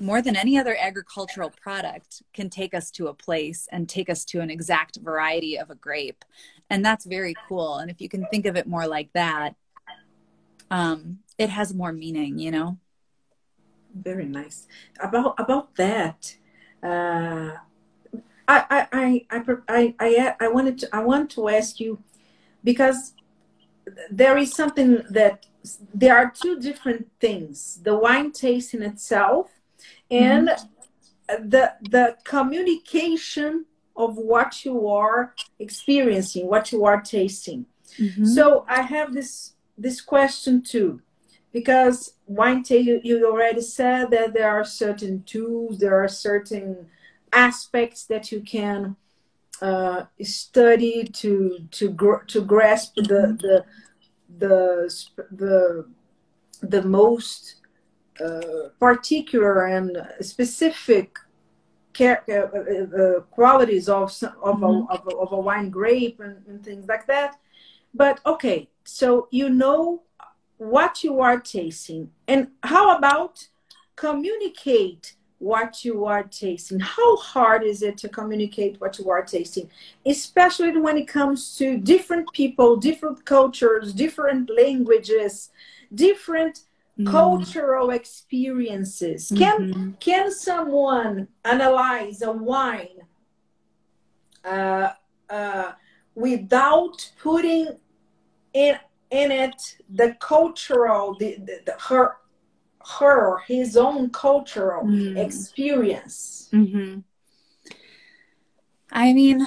more 0.00 0.22
than 0.22 0.36
any 0.36 0.58
other 0.58 0.76
agricultural 0.78 1.50
product 1.50 2.22
can 2.32 2.50
take 2.50 2.74
us 2.74 2.90
to 2.92 3.08
a 3.08 3.14
place 3.14 3.66
and 3.72 3.88
take 3.88 4.10
us 4.10 4.24
to 4.26 4.40
an 4.40 4.50
exact 4.50 4.96
variety 4.96 5.58
of 5.58 5.70
a 5.70 5.74
grape. 5.74 6.24
And 6.70 6.84
that's 6.84 7.04
very 7.04 7.34
cool. 7.48 7.78
And 7.78 7.90
if 7.90 8.00
you 8.00 8.08
can 8.08 8.26
think 8.26 8.46
of 8.46 8.56
it 8.56 8.66
more 8.66 8.86
like 8.86 9.12
that 9.14 9.54
um, 10.70 11.18
it 11.36 11.50
has 11.50 11.74
more 11.74 11.92
meaning 11.92 12.38
you 12.38 12.50
know 12.50 12.78
very 13.94 14.26
nice. 14.26 14.66
About 15.00 15.34
about 15.38 15.74
that, 15.76 16.36
uh, 16.82 17.56
I, 18.46 18.86
I, 18.92 19.26
I, 19.30 19.42
I, 19.68 19.94
I, 20.00 20.34
I 20.40 20.48
wanted 20.48 20.78
to 20.78 20.88
I 20.94 21.00
want 21.00 21.30
to 21.32 21.48
ask 21.48 21.80
you 21.80 22.02
because 22.64 23.14
there 24.10 24.36
is 24.38 24.52
something 24.54 25.02
that 25.10 25.46
there 25.92 26.16
are 26.16 26.30
two 26.30 26.58
different 26.58 27.08
things: 27.20 27.80
the 27.82 27.96
wine 27.96 28.32
tasting 28.32 28.82
itself 28.82 29.50
and 30.10 30.48
mm-hmm. 30.48 31.48
the 31.48 31.74
the 31.90 32.16
communication 32.24 33.66
of 33.96 34.16
what 34.16 34.64
you 34.64 34.88
are 34.88 35.34
experiencing, 35.58 36.46
what 36.46 36.72
you 36.72 36.84
are 36.84 37.00
tasting. 37.00 37.66
Mm-hmm. 37.98 38.24
So 38.24 38.64
I 38.68 38.82
have 38.82 39.12
this 39.12 39.54
this 39.76 40.00
question 40.00 40.62
too 40.62 41.02
because 41.52 42.14
wine 42.26 42.62
taste 42.62 43.04
you 43.04 43.26
already 43.26 43.62
said 43.62 44.10
that 44.10 44.34
there 44.34 44.50
are 44.50 44.64
certain 44.64 45.22
tools 45.24 45.78
there 45.78 46.02
are 46.02 46.08
certain 46.08 46.86
aspects 47.32 48.04
that 48.04 48.30
you 48.32 48.40
can 48.40 48.96
uh, 49.60 50.04
study 50.22 51.04
to 51.04 51.66
to 51.70 51.90
gr- 51.90 52.24
to 52.26 52.40
grasp 52.40 52.94
the 52.94 53.36
the 53.40 53.64
the 54.38 54.94
the 55.32 55.86
the 56.62 56.82
most 56.82 57.56
uh, 58.24 58.68
particular 58.78 59.66
and 59.66 59.96
specific 60.20 61.18
care, 61.92 62.22
uh, 62.28 62.34
uh, 62.34 63.02
uh 63.02 63.20
qualities 63.30 63.88
of 63.88 64.10
of, 64.42 64.56
mm-hmm. 64.56 64.64
a, 64.64 64.94
of, 64.94 65.06
a, 65.06 65.16
of, 65.16 65.32
a, 65.32 65.40
wine 65.40 65.70
grape 65.70 66.20
and, 66.20 66.36
and 66.46 66.64
things 66.64 66.86
like 66.86 67.06
that. 67.06 67.36
But 67.94 68.20
okay, 68.26 68.68
so 68.84 69.28
you 69.30 69.48
know 69.48 70.02
what 70.58 71.02
you 71.02 71.20
are 71.20 71.40
tasting, 71.40 72.10
and 72.26 72.48
how 72.62 72.96
about 72.96 73.48
communicate 73.96 75.14
what 75.38 75.84
you 75.84 76.04
are 76.04 76.24
tasting. 76.24 76.80
How 76.80 77.16
hard 77.16 77.62
is 77.62 77.82
it 77.82 77.96
to 77.98 78.08
communicate 78.08 78.80
what 78.80 78.98
you 78.98 79.10
are 79.10 79.24
tasting, 79.24 79.70
especially 80.04 80.76
when 80.76 80.96
it 80.96 81.06
comes 81.06 81.56
to 81.58 81.78
different 81.78 82.32
people, 82.32 82.76
different 82.76 83.24
cultures, 83.24 83.92
different 83.92 84.50
languages, 84.50 85.50
different 85.94 86.62
mm. 86.98 87.06
cultural 87.06 87.90
experiences? 87.90 89.30
Mm-hmm. 89.30 89.42
Can 89.42 89.96
can 90.00 90.32
someone 90.32 91.28
analyze 91.44 92.22
a 92.22 92.32
wine 92.32 93.02
uh, 94.44 94.90
uh, 95.30 95.72
without 96.14 97.12
putting 97.20 97.68
in 98.52 98.76
in 99.10 99.30
it 99.30 99.76
the 99.90 100.14
cultural 100.20 101.16
the, 101.18 101.36
the, 101.38 101.60
the 101.66 101.74
her 101.78 102.16
her 102.96 103.38
his 103.46 103.76
own 103.76 104.10
cultural 104.10 104.84
mm. 104.84 105.16
experience 105.16 106.48
mm-hmm. 106.52 107.00
i 108.92 109.12
mean 109.12 109.46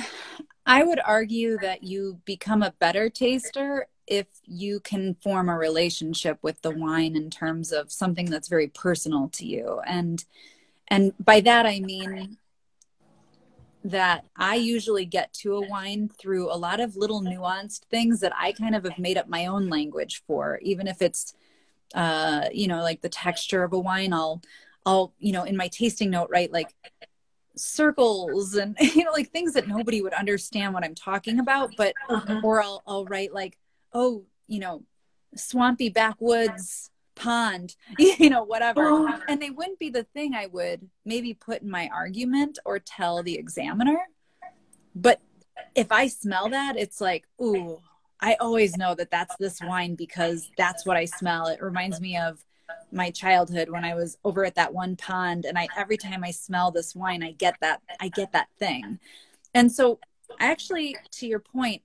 i 0.65 0.83
would 0.83 0.99
argue 1.05 1.57
that 1.59 1.83
you 1.83 2.19
become 2.25 2.61
a 2.61 2.73
better 2.79 3.09
taster 3.09 3.87
if 4.07 4.27
you 4.45 4.79
can 4.81 5.15
form 5.15 5.47
a 5.47 5.57
relationship 5.57 6.37
with 6.41 6.61
the 6.61 6.71
wine 6.71 7.15
in 7.15 7.29
terms 7.29 7.71
of 7.71 7.91
something 7.91 8.25
that's 8.25 8.49
very 8.49 8.67
personal 8.67 9.29
to 9.29 9.45
you 9.45 9.79
and 9.85 10.25
and 10.87 11.13
by 11.23 11.39
that 11.39 11.65
i 11.65 11.79
mean 11.79 12.37
that 13.83 14.25
I 14.35 14.55
usually 14.55 15.05
get 15.05 15.33
to 15.33 15.55
a 15.55 15.67
wine 15.67 16.09
through 16.09 16.51
a 16.51 16.57
lot 16.57 16.79
of 16.79 16.95
little 16.95 17.21
nuanced 17.21 17.85
things 17.85 18.19
that 18.19 18.33
I 18.37 18.51
kind 18.51 18.75
of 18.75 18.83
have 18.83 18.99
made 18.99 19.17
up 19.17 19.27
my 19.27 19.47
own 19.47 19.69
language 19.69 20.23
for, 20.27 20.59
even 20.61 20.87
if 20.87 21.01
it's 21.01 21.33
uh, 21.93 22.47
you 22.53 22.67
know, 22.67 22.81
like 22.81 23.01
the 23.01 23.09
texture 23.09 23.63
of 23.63 23.73
a 23.73 23.79
wine. 23.79 24.13
I'll, 24.13 24.41
I'll, 24.85 25.13
you 25.19 25.33
know, 25.33 25.43
in 25.43 25.57
my 25.57 25.67
tasting 25.67 26.09
note, 26.09 26.29
write 26.31 26.51
like 26.51 26.73
circles 27.55 28.55
and 28.55 28.77
you 28.79 29.03
know, 29.03 29.11
like 29.11 29.31
things 29.31 29.53
that 29.53 29.67
nobody 29.67 30.01
would 30.01 30.13
understand 30.13 30.73
what 30.73 30.83
I'm 30.83 30.95
talking 30.95 31.39
about. 31.39 31.71
But 31.77 31.93
uh-huh. 32.09 32.41
or 32.43 32.61
I'll, 32.61 32.83
I'll 32.87 33.05
write 33.05 33.33
like, 33.33 33.57
oh, 33.93 34.23
you 34.47 34.59
know, 34.59 34.83
swampy 35.35 35.89
backwoods 35.89 36.89
pond, 37.21 37.75
you 37.99 38.29
know, 38.29 38.43
whatever. 38.43 38.85
Oh. 38.85 39.19
And 39.27 39.41
they 39.41 39.49
wouldn't 39.49 39.79
be 39.79 39.89
the 39.89 40.03
thing 40.03 40.33
I 40.33 40.47
would 40.47 40.89
maybe 41.05 41.33
put 41.33 41.61
in 41.61 41.69
my 41.69 41.89
argument 41.93 42.59
or 42.65 42.79
tell 42.79 43.21
the 43.23 43.35
examiner. 43.35 43.99
But 44.95 45.21
if 45.75 45.91
I 45.91 46.07
smell 46.07 46.49
that, 46.49 46.77
it's 46.77 46.99
like, 46.99 47.25
ooh, 47.41 47.79
I 48.19 48.35
always 48.39 48.75
know 48.77 48.95
that 48.95 49.11
that's 49.11 49.35
this 49.37 49.59
wine 49.61 49.95
because 49.95 50.49
that's 50.57 50.85
what 50.85 50.97
I 50.97 51.05
smell. 51.05 51.47
It 51.47 51.61
reminds 51.61 52.01
me 52.01 52.17
of 52.17 52.43
my 52.91 53.09
childhood 53.09 53.69
when 53.69 53.83
I 53.83 53.95
was 53.95 54.17
over 54.23 54.45
at 54.45 54.55
that 54.55 54.73
one 54.73 54.95
pond 54.95 55.45
and 55.45 55.57
I 55.57 55.67
every 55.77 55.97
time 55.97 56.23
I 56.23 56.31
smell 56.31 56.71
this 56.71 56.95
wine 56.95 57.23
I 57.23 57.31
get 57.31 57.55
that 57.61 57.81
I 57.99 58.09
get 58.09 58.31
that 58.31 58.47
thing. 58.59 58.99
And 59.53 59.71
so 59.71 59.99
actually 60.39 60.95
to 61.11 61.27
your 61.27 61.39
point 61.39 61.81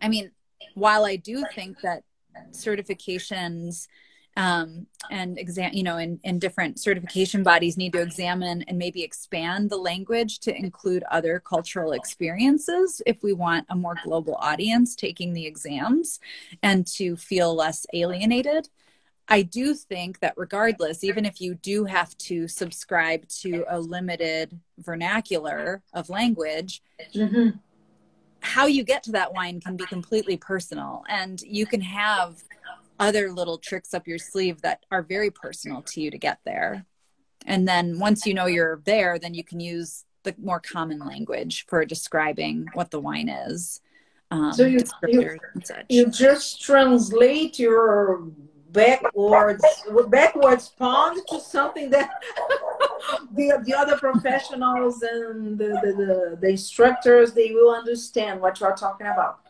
I 0.00 0.08
mean 0.08 0.32
while 0.74 1.04
I 1.04 1.16
do 1.16 1.44
think 1.54 1.80
that 1.82 2.02
certifications 2.50 3.86
um, 4.36 4.86
and 5.10 5.38
exam 5.38 5.70
you 5.72 5.82
know 5.82 5.96
in, 5.98 6.20
in 6.24 6.38
different 6.38 6.78
certification 6.78 7.42
bodies 7.42 7.76
need 7.76 7.92
to 7.92 8.00
examine 8.00 8.62
and 8.62 8.78
maybe 8.78 9.02
expand 9.02 9.70
the 9.70 9.76
language 9.76 10.40
to 10.40 10.54
include 10.54 11.02
other 11.10 11.40
cultural 11.40 11.92
experiences 11.92 13.00
if 13.06 13.22
we 13.22 13.32
want 13.32 13.66
a 13.70 13.76
more 13.76 13.96
global 14.04 14.36
audience 14.36 14.94
taking 14.94 15.32
the 15.32 15.46
exams 15.46 16.20
and 16.62 16.86
to 16.86 17.16
feel 17.16 17.54
less 17.54 17.86
alienated 17.94 18.68
I 19.28 19.42
do 19.42 19.74
think 19.74 20.20
that 20.20 20.34
regardless, 20.36 21.02
even 21.02 21.24
if 21.24 21.40
you 21.40 21.54
do 21.56 21.84
have 21.84 22.16
to 22.18 22.46
subscribe 22.46 23.26
to 23.40 23.64
a 23.68 23.80
limited 23.80 24.58
vernacular 24.78 25.82
of 25.92 26.08
language, 26.08 26.80
mm-hmm. 27.12 27.58
how 28.40 28.66
you 28.66 28.84
get 28.84 29.02
to 29.04 29.12
that 29.12 29.34
wine 29.34 29.60
can 29.60 29.76
be 29.76 29.84
completely 29.86 30.36
personal. 30.36 31.02
And 31.08 31.40
you 31.42 31.66
can 31.66 31.80
have 31.80 32.40
other 32.98 33.32
little 33.32 33.58
tricks 33.58 33.94
up 33.94 34.06
your 34.06 34.18
sleeve 34.18 34.62
that 34.62 34.84
are 34.90 35.02
very 35.02 35.30
personal 35.30 35.82
to 35.82 36.00
you 36.00 36.10
to 36.10 36.18
get 36.18 36.40
there. 36.44 36.86
And 37.46 37.66
then 37.66 37.98
once 37.98 38.26
you 38.26 38.34
know 38.34 38.46
you're 38.46 38.80
there, 38.84 39.18
then 39.18 39.34
you 39.34 39.44
can 39.44 39.60
use 39.60 40.04
the 40.24 40.34
more 40.38 40.60
common 40.60 40.98
language 40.98 41.66
for 41.68 41.84
describing 41.84 42.66
what 42.74 42.90
the 42.90 43.00
wine 43.00 43.28
is. 43.28 43.80
Um, 44.30 44.52
so 44.52 44.66
you, 44.66 44.80
you, 45.06 45.38
you 45.88 46.10
just 46.10 46.60
translate 46.60 47.60
your 47.60 48.24
backwards 48.72 49.64
backwards 50.08 50.68
pond 50.76 51.22
to 51.28 51.40
something 51.40 51.88
that 51.90 52.10
the, 53.32 53.62
the 53.64 53.72
other 53.72 53.96
professionals 53.96 55.02
and 55.02 55.56
the, 55.56 55.68
the, 55.82 55.92
the, 55.92 56.38
the 56.40 56.48
instructors 56.48 57.32
they 57.32 57.52
will 57.52 57.74
understand 57.74 58.40
what 58.40 58.60
you 58.60 58.66
are 58.66 58.76
talking 58.76 59.06
about 59.06 59.45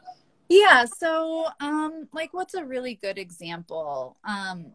yeah. 0.48 0.84
So, 0.84 1.46
um, 1.60 2.08
like, 2.12 2.32
what's 2.32 2.54
a 2.54 2.64
really 2.64 2.94
good 2.94 3.18
example? 3.18 4.16
Um, 4.24 4.72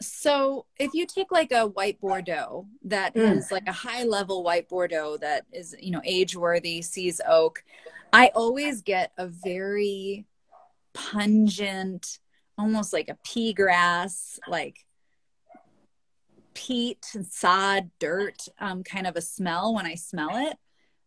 so 0.00 0.66
if 0.78 0.92
you 0.92 1.06
take 1.06 1.32
like 1.32 1.52
a 1.52 1.66
white 1.66 2.00
Bordeaux 2.00 2.66
that 2.84 3.14
mm. 3.14 3.36
is 3.36 3.50
like 3.50 3.66
a 3.66 3.72
high 3.72 4.04
level 4.04 4.42
white 4.42 4.68
Bordeaux 4.68 5.16
that 5.18 5.46
is, 5.52 5.74
you 5.80 5.90
know, 5.90 6.02
age 6.04 6.36
worthy, 6.36 6.82
sees 6.82 7.20
oak, 7.26 7.64
I 8.12 8.30
always 8.34 8.82
get 8.82 9.12
a 9.16 9.26
very 9.26 10.26
pungent, 10.92 12.18
almost 12.58 12.92
like 12.92 13.08
a 13.08 13.18
pea 13.24 13.52
grass, 13.52 14.38
like 14.46 14.84
peat 16.54 17.06
and 17.14 17.26
sod, 17.26 17.90
dirt 17.98 18.48
um, 18.58 18.84
kind 18.84 19.06
of 19.06 19.16
a 19.16 19.20
smell 19.20 19.74
when 19.74 19.86
I 19.86 19.94
smell 19.94 20.30
it 20.34 20.56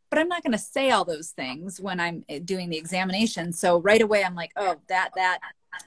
but 0.10 0.20
I'm 0.20 0.28
not 0.28 0.43
going 0.43 0.53
to 0.53 0.58
say 0.58 0.91
all 0.91 1.05
those 1.05 1.30
things 1.32 1.80
when 1.80 1.99
I'm 1.99 2.24
eh, 2.30 2.39
doing 2.43 2.70
the 2.70 2.78
examination. 2.78 3.51
So 3.51 3.80
right 3.80 4.01
away, 4.01 4.24
I'm 4.24 4.36
like, 4.36 4.51
oh, 4.55 4.78
that, 4.88 5.12
that, 5.16 5.39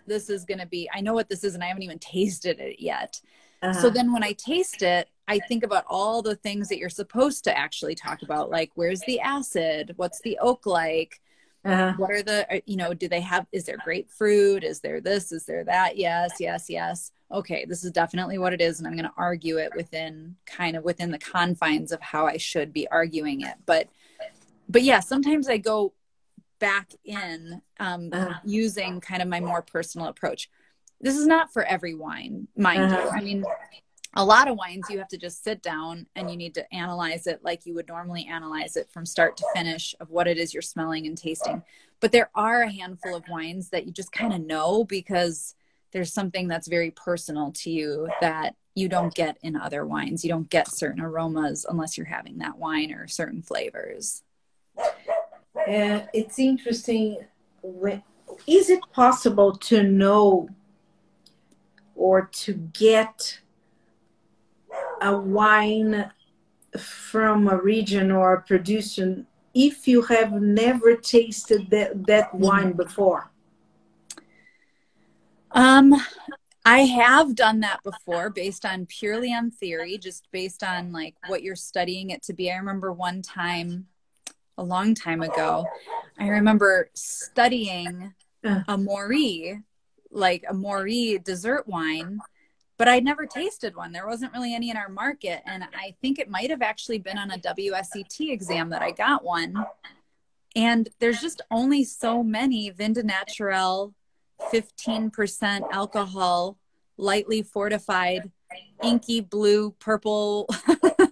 this 0.07 0.31
is 0.31 0.45
going 0.45 0.61
to 0.61 0.67
be, 0.67 0.89
I 0.93 1.01
know 1.01 1.15
what 1.15 1.29
this 1.29 1.45
is 1.45 1.55
and 1.55 1.63
I 1.63 1.69
haven't 1.69 1.83
even 1.83 1.99
tasted 2.01 2.61
it 2.61 2.81
yet. 2.81 3.21
Uh-huh. 3.63 3.79
So 3.81 3.91
then 3.91 4.13
when 4.13 4.25
I 4.25 4.33
taste 4.33 4.83
it, 4.83 5.09
I 5.29 5.39
think 5.39 5.63
about 5.63 5.85
all 5.87 6.23
the 6.23 6.37
things 6.37 6.69
that 6.69 6.79
you're 6.79 6.89
supposed 6.89 7.45
to 7.45 7.57
actually 7.57 7.95
talk 7.95 8.23
about, 8.23 8.51
like 8.51 8.71
where's 8.75 9.01
the 9.03 9.21
acid? 9.21 9.93
What's 9.97 10.21
the 10.23 10.39
oak 10.41 10.67
like? 10.67 11.21
Uh-huh. 11.65 11.93
What 11.99 12.11
are 12.11 12.23
the, 12.23 12.51
uh, 12.53 12.61
you 12.65 12.77
know, 12.77 12.95
do 12.95 13.07
they 13.07 13.21
have, 13.21 13.47
is 13.53 13.65
there 13.65 13.77
grapefruit? 13.85 14.65
Is 14.65 14.81
there 14.81 15.01
this? 15.01 15.31
Is 15.31 15.45
there 15.45 15.63
that? 15.65 15.99
Yes, 15.99 16.33
yes, 16.41 16.71
yes. 16.71 17.13
Okay, 17.31 17.67
this 17.67 17.85
is 17.85 17.91
definitely 17.93 18.39
what 18.39 18.55
it 18.55 18.63
is. 18.63 18.79
And 18.79 18.89
I'm 18.89 18.95
going 18.95 19.05
to 19.05 19.13
argue 19.17 19.59
it 19.59 19.73
within 19.77 20.37
kind 20.47 20.75
of 20.75 20.85
within 20.85 21.11
the 21.11 21.19
confines 21.19 21.93
of 21.93 22.01
how 22.01 22.27
I 22.27 22.39
should 22.39 22.73
be 22.73 22.89
arguing 22.89 23.43
it. 23.43 23.55
But 23.67 23.89
but 24.71 24.83
yeah, 24.83 25.01
sometimes 25.01 25.49
I 25.49 25.59
go 25.59 25.93
back 26.59 26.91
in 27.05 27.63
um, 27.79 28.11
uh 28.13 28.35
using 28.45 29.01
kind 29.01 29.23
of 29.23 29.29
my 29.29 29.41
more 29.41 29.63
personal 29.63 30.09
approach. 30.09 30.51
This 31.01 31.17
is 31.17 31.27
not 31.27 31.53
for 31.53 31.65
every 31.65 31.95
wine, 31.95 32.49
mind 32.57 32.83
uh-huh. 32.83 33.03
you. 33.03 33.11
I 33.11 33.21
mean, 33.23 33.45
a 34.15 34.25
lot 34.25 34.49
of 34.49 34.57
wines 34.57 34.87
you 34.91 34.99
have 34.99 35.09
to 35.09 35.17
just 35.17 35.45
sit 35.45 35.63
down 35.63 36.07
and 36.17 36.31
you 36.31 36.37
need 36.37 36.55
to 36.55 36.75
analyze 36.75 37.27
it 37.27 37.41
like 37.43 37.65
you 37.65 37.75
would 37.75 37.89
normally 37.89 38.27
analyze 38.27 38.77
it 38.77 38.91
from 38.91 39.07
start 39.07 39.37
to 39.37 39.47
finish 39.55 39.95
of 40.01 40.11
what 40.11 40.27
it 40.27 40.37
is 40.37 40.53
you're 40.53 40.63
smelling 40.63 41.07
and 41.07 41.17
tasting. 41.17 41.63
But 42.01 42.13
there 42.13 42.31
are 42.35 42.63
a 42.63 42.73
handful 42.73 43.15
of 43.15 43.25
wines 43.29 43.71
that 43.71 43.87
you 43.87 43.93
just 43.93 44.13
kind 44.13 44.33
of 44.33 44.41
know 44.41 44.85
because 44.85 45.55
there's 45.93 46.13
something 46.13 46.49
that's 46.49 46.69
very 46.69 46.91
personal 46.91 47.53
to 47.53 47.71
you 47.71 48.09
that 48.21 48.57
you 48.75 48.89
don't 48.89 49.15
get 49.15 49.39
in 49.43 49.57
other 49.57 49.87
wines. 49.87 50.25
You 50.25 50.31
don't 50.31 50.51
get 50.51 50.69
certain 50.69 51.01
aromas 51.01 51.67
unless 51.69 51.97
you're 51.97 52.07
having 52.07 52.39
that 52.39 52.59
wine 52.59 52.93
or 52.93 53.07
certain 53.07 53.43
flavors. 53.43 54.23
And 55.67 56.09
it's 56.13 56.39
interesting. 56.39 57.19
Is 58.47 58.71
it 58.71 58.81
possible 58.93 59.57
to 59.57 59.83
know 59.83 60.49
or 61.95 62.27
to 62.33 62.55
get 62.55 63.41
a 65.03 65.17
wine 65.17 66.11
from 66.79 67.49
a 67.49 67.57
region 67.57 68.11
or 68.11 68.35
a 68.35 68.43
producer 68.43 69.25
if 69.55 69.89
you 69.89 70.03
have 70.03 70.33
never 70.33 70.97
tasted 70.97 71.69
that, 71.71 72.07
that 72.07 72.35
wine 72.35 72.73
before? 72.73 73.31
Um, 75.53 75.95
I 76.65 76.81
have 76.81 77.35
done 77.35 77.61
that 77.61 77.83
before 77.83 78.31
based 78.31 78.65
on 78.65 78.87
purely 78.87 79.33
on 79.33 79.51
theory, 79.51 79.99
just 79.99 80.29
based 80.31 80.63
on 80.63 80.93
like 80.93 81.17
what 81.27 81.43
you're 81.43 81.57
studying 81.57 82.11
it 82.11 82.23
to 82.25 82.33
be. 82.33 82.51
I 82.51 82.57
remember 82.57 82.93
one 82.93 83.23
time 83.23 83.87
a 84.61 84.63
long 84.63 84.95
time 84.95 85.23
ago. 85.23 85.67
I 86.19 86.29
remember 86.29 86.91
studying 86.95 88.15
Uh. 88.45 88.61
a 88.69 88.77
Maury, 88.77 89.59
like 90.11 90.45
a 90.49 90.55
Maury 90.55 91.19
dessert 91.25 91.67
wine, 91.67 92.21
but 92.77 92.87
I'd 92.89 93.05
never 93.05 93.25
tasted 93.27 93.75
one. 93.75 93.91
There 93.93 94.07
wasn't 94.07 94.33
really 94.35 94.55
any 94.55 94.69
in 94.71 94.77
our 94.77 94.89
market. 94.91 95.43
And 95.47 95.65
I 95.75 95.95
think 96.03 96.19
it 96.19 96.29
might 96.31 96.51
have 96.51 96.63
actually 96.63 96.99
been 96.99 97.17
on 97.19 97.31
a 97.31 97.39
WSET 97.39 98.31
exam 98.31 98.69
that 98.71 98.83
I 98.83 98.91
got 98.91 99.25
one. 99.25 99.65
And 100.55 100.89
there's 100.99 101.21
just 101.21 101.41
only 101.51 101.85
so 101.85 102.23
many 102.23 102.69
Vin 102.71 102.93
Doux 102.93 103.03
Naturel 103.03 103.95
15% 104.53 105.63
alcohol, 105.71 106.57
lightly 106.97 107.43
fortified, 107.43 108.31
inky 108.83 109.21
blue, 109.21 109.71
purple 109.79 110.49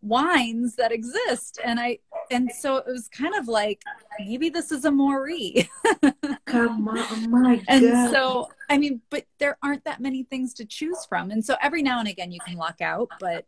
wines 0.00 0.76
that 0.76 0.92
exist. 0.92 1.58
And 1.64 1.78
I, 1.80 1.98
and 2.30 2.50
so 2.50 2.76
it 2.76 2.86
was 2.86 3.08
kind 3.08 3.34
of 3.34 3.48
like, 3.48 3.82
maybe 4.18 4.48
this 4.48 4.72
is 4.72 4.84
a 4.84 4.90
Maury. 4.90 5.68
Come 6.46 6.88
on, 6.88 6.98
oh 6.98 7.16
my 7.28 7.62
and 7.68 8.10
so, 8.10 8.48
I 8.68 8.78
mean, 8.78 9.00
but 9.10 9.26
there 9.38 9.58
aren't 9.62 9.84
that 9.84 10.00
many 10.00 10.22
things 10.24 10.54
to 10.54 10.64
choose 10.64 11.04
from. 11.06 11.30
And 11.30 11.44
so 11.44 11.56
every 11.60 11.82
now 11.82 11.98
and 11.98 12.08
again 12.08 12.32
you 12.32 12.40
can 12.40 12.56
luck 12.56 12.80
out, 12.80 13.08
but 13.18 13.46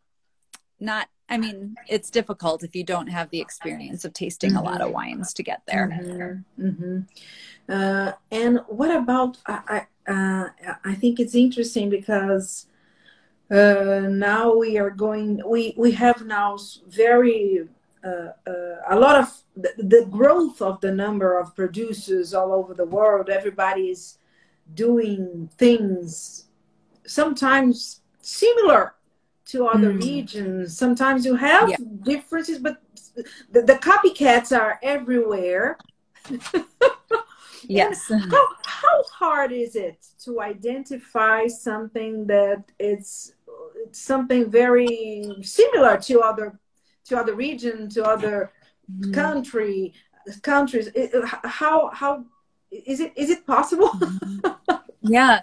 not, 0.79 1.07
I 1.29 1.37
mean, 1.37 1.75
it's 1.87 2.09
difficult 2.09 2.63
if 2.63 2.75
you 2.75 2.83
don't 2.83 3.07
have 3.07 3.29
the 3.29 3.39
experience 3.39 4.05
of 4.05 4.13
tasting 4.13 4.55
a 4.55 4.61
lot 4.61 4.81
of 4.81 4.91
wines 4.91 5.33
to 5.33 5.43
get 5.43 5.61
there. 5.67 6.43
Mhm, 6.59 6.77
mhm. 6.77 7.07
Uh, 7.67 8.13
and 8.31 8.59
what 8.67 8.91
about? 8.95 9.37
I 9.47 9.85
I, 10.07 10.11
uh, 10.11 10.49
I 10.83 10.93
think 10.93 11.19
it's 11.19 11.33
interesting 11.33 11.89
because 11.89 12.67
uh, 13.51 14.07
now 14.09 14.55
we 14.55 14.77
are 14.77 14.89
going. 14.89 15.41
We 15.45 15.73
we 15.77 15.91
have 15.91 16.25
now 16.25 16.57
very 16.87 17.67
uh, 18.03 18.29
uh, 18.47 18.75
a 18.89 18.95
lot 18.99 19.15
of 19.15 19.43
the, 19.55 19.71
the 19.77 20.05
growth 20.09 20.61
of 20.61 20.79
the 20.81 20.91
number 20.91 21.37
of 21.39 21.55
producers 21.55 22.33
all 22.33 22.51
over 22.53 22.73
the 22.73 22.85
world. 22.85 23.29
Everybody 23.29 23.89
is 23.89 24.17
doing 24.73 25.49
things 25.57 26.45
sometimes 27.05 28.01
similar 28.21 28.95
to 29.45 29.67
other 29.67 29.93
Mm. 29.93 29.99
regions. 30.03 30.75
Sometimes 30.75 31.23
you 31.25 31.35
have 31.35 31.69
Yeah. 31.69 31.77
differences, 32.01 32.57
but 32.59 32.77
the, 33.51 33.61
the 33.61 33.75
copycats 33.75 34.51
are 34.57 34.79
everywhere. 34.81 35.77
Yes. 37.69 38.09
How, 38.09 38.47
how 38.65 39.03
hard 39.11 39.51
is 39.51 39.75
it 39.75 40.05
to 40.23 40.41
identify 40.41 41.47
something 41.47 42.27
that 42.27 42.63
it's, 42.79 43.33
it's 43.83 43.99
something 44.01 44.49
very 44.49 45.35
similar 45.41 45.97
to 45.97 46.19
other 46.21 46.59
to 47.05 47.17
other 47.17 47.35
region 47.35 47.87
to 47.89 48.03
other 48.03 48.51
Mhm. 48.91 49.13
country 49.13 49.93
countries? 50.41 50.87
It- 50.95 51.13
how 51.43 51.89
how 51.93 52.25
is 52.71 52.99
it 52.99 53.13
is 53.15 53.29
it 53.29 53.45
possible? 53.45 53.91
Yeah. 55.01 55.41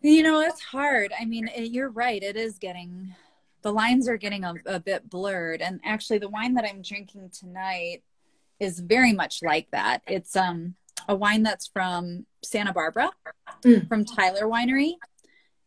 You 0.00 0.22
know, 0.22 0.40
it's 0.40 0.60
hard. 0.62 1.12
I 1.20 1.24
mean, 1.24 1.48
it, 1.48 1.70
you're 1.72 1.90
right. 1.90 2.22
It 2.22 2.36
is 2.36 2.56
getting, 2.58 3.14
the 3.62 3.72
lines 3.72 4.08
are 4.08 4.16
getting 4.16 4.44
a, 4.44 4.54
a 4.64 4.78
bit 4.78 5.10
blurred. 5.10 5.60
And 5.60 5.80
actually, 5.84 6.18
the 6.20 6.28
wine 6.28 6.54
that 6.54 6.64
I'm 6.64 6.80
drinking 6.82 7.30
tonight 7.30 8.04
is 8.60 8.78
very 8.78 9.12
much 9.12 9.42
like 9.42 9.68
that. 9.72 10.02
It's 10.06 10.36
um 10.36 10.74
a 11.08 11.14
wine 11.16 11.42
that's 11.42 11.66
from 11.66 12.26
Santa 12.44 12.72
Barbara, 12.72 13.10
Mm. 13.62 13.88
from 13.88 14.04
Tyler 14.04 14.44
Winery. 14.44 14.92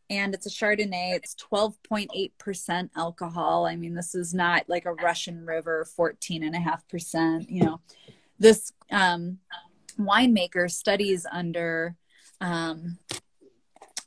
And 0.10 0.34
it's 0.34 0.46
a 0.46 0.50
Chardonnay. 0.50 1.16
It's 1.16 1.36
12.8% 1.36 2.90
alcohol. 2.96 3.66
I 3.66 3.76
mean, 3.78 3.96
this 3.96 4.14
is 4.14 4.34
not 4.34 4.68
like 4.68 4.86
a 4.86 4.94
Russian 4.94 5.46
River 5.46 5.88
14.5%. 5.98 7.50
You 7.50 7.64
know, 7.64 7.82
this 8.38 8.74
um, 8.92 9.40
winemaker 9.98 10.70
studies 10.70 11.26
under 11.32 11.96
um, 12.42 12.98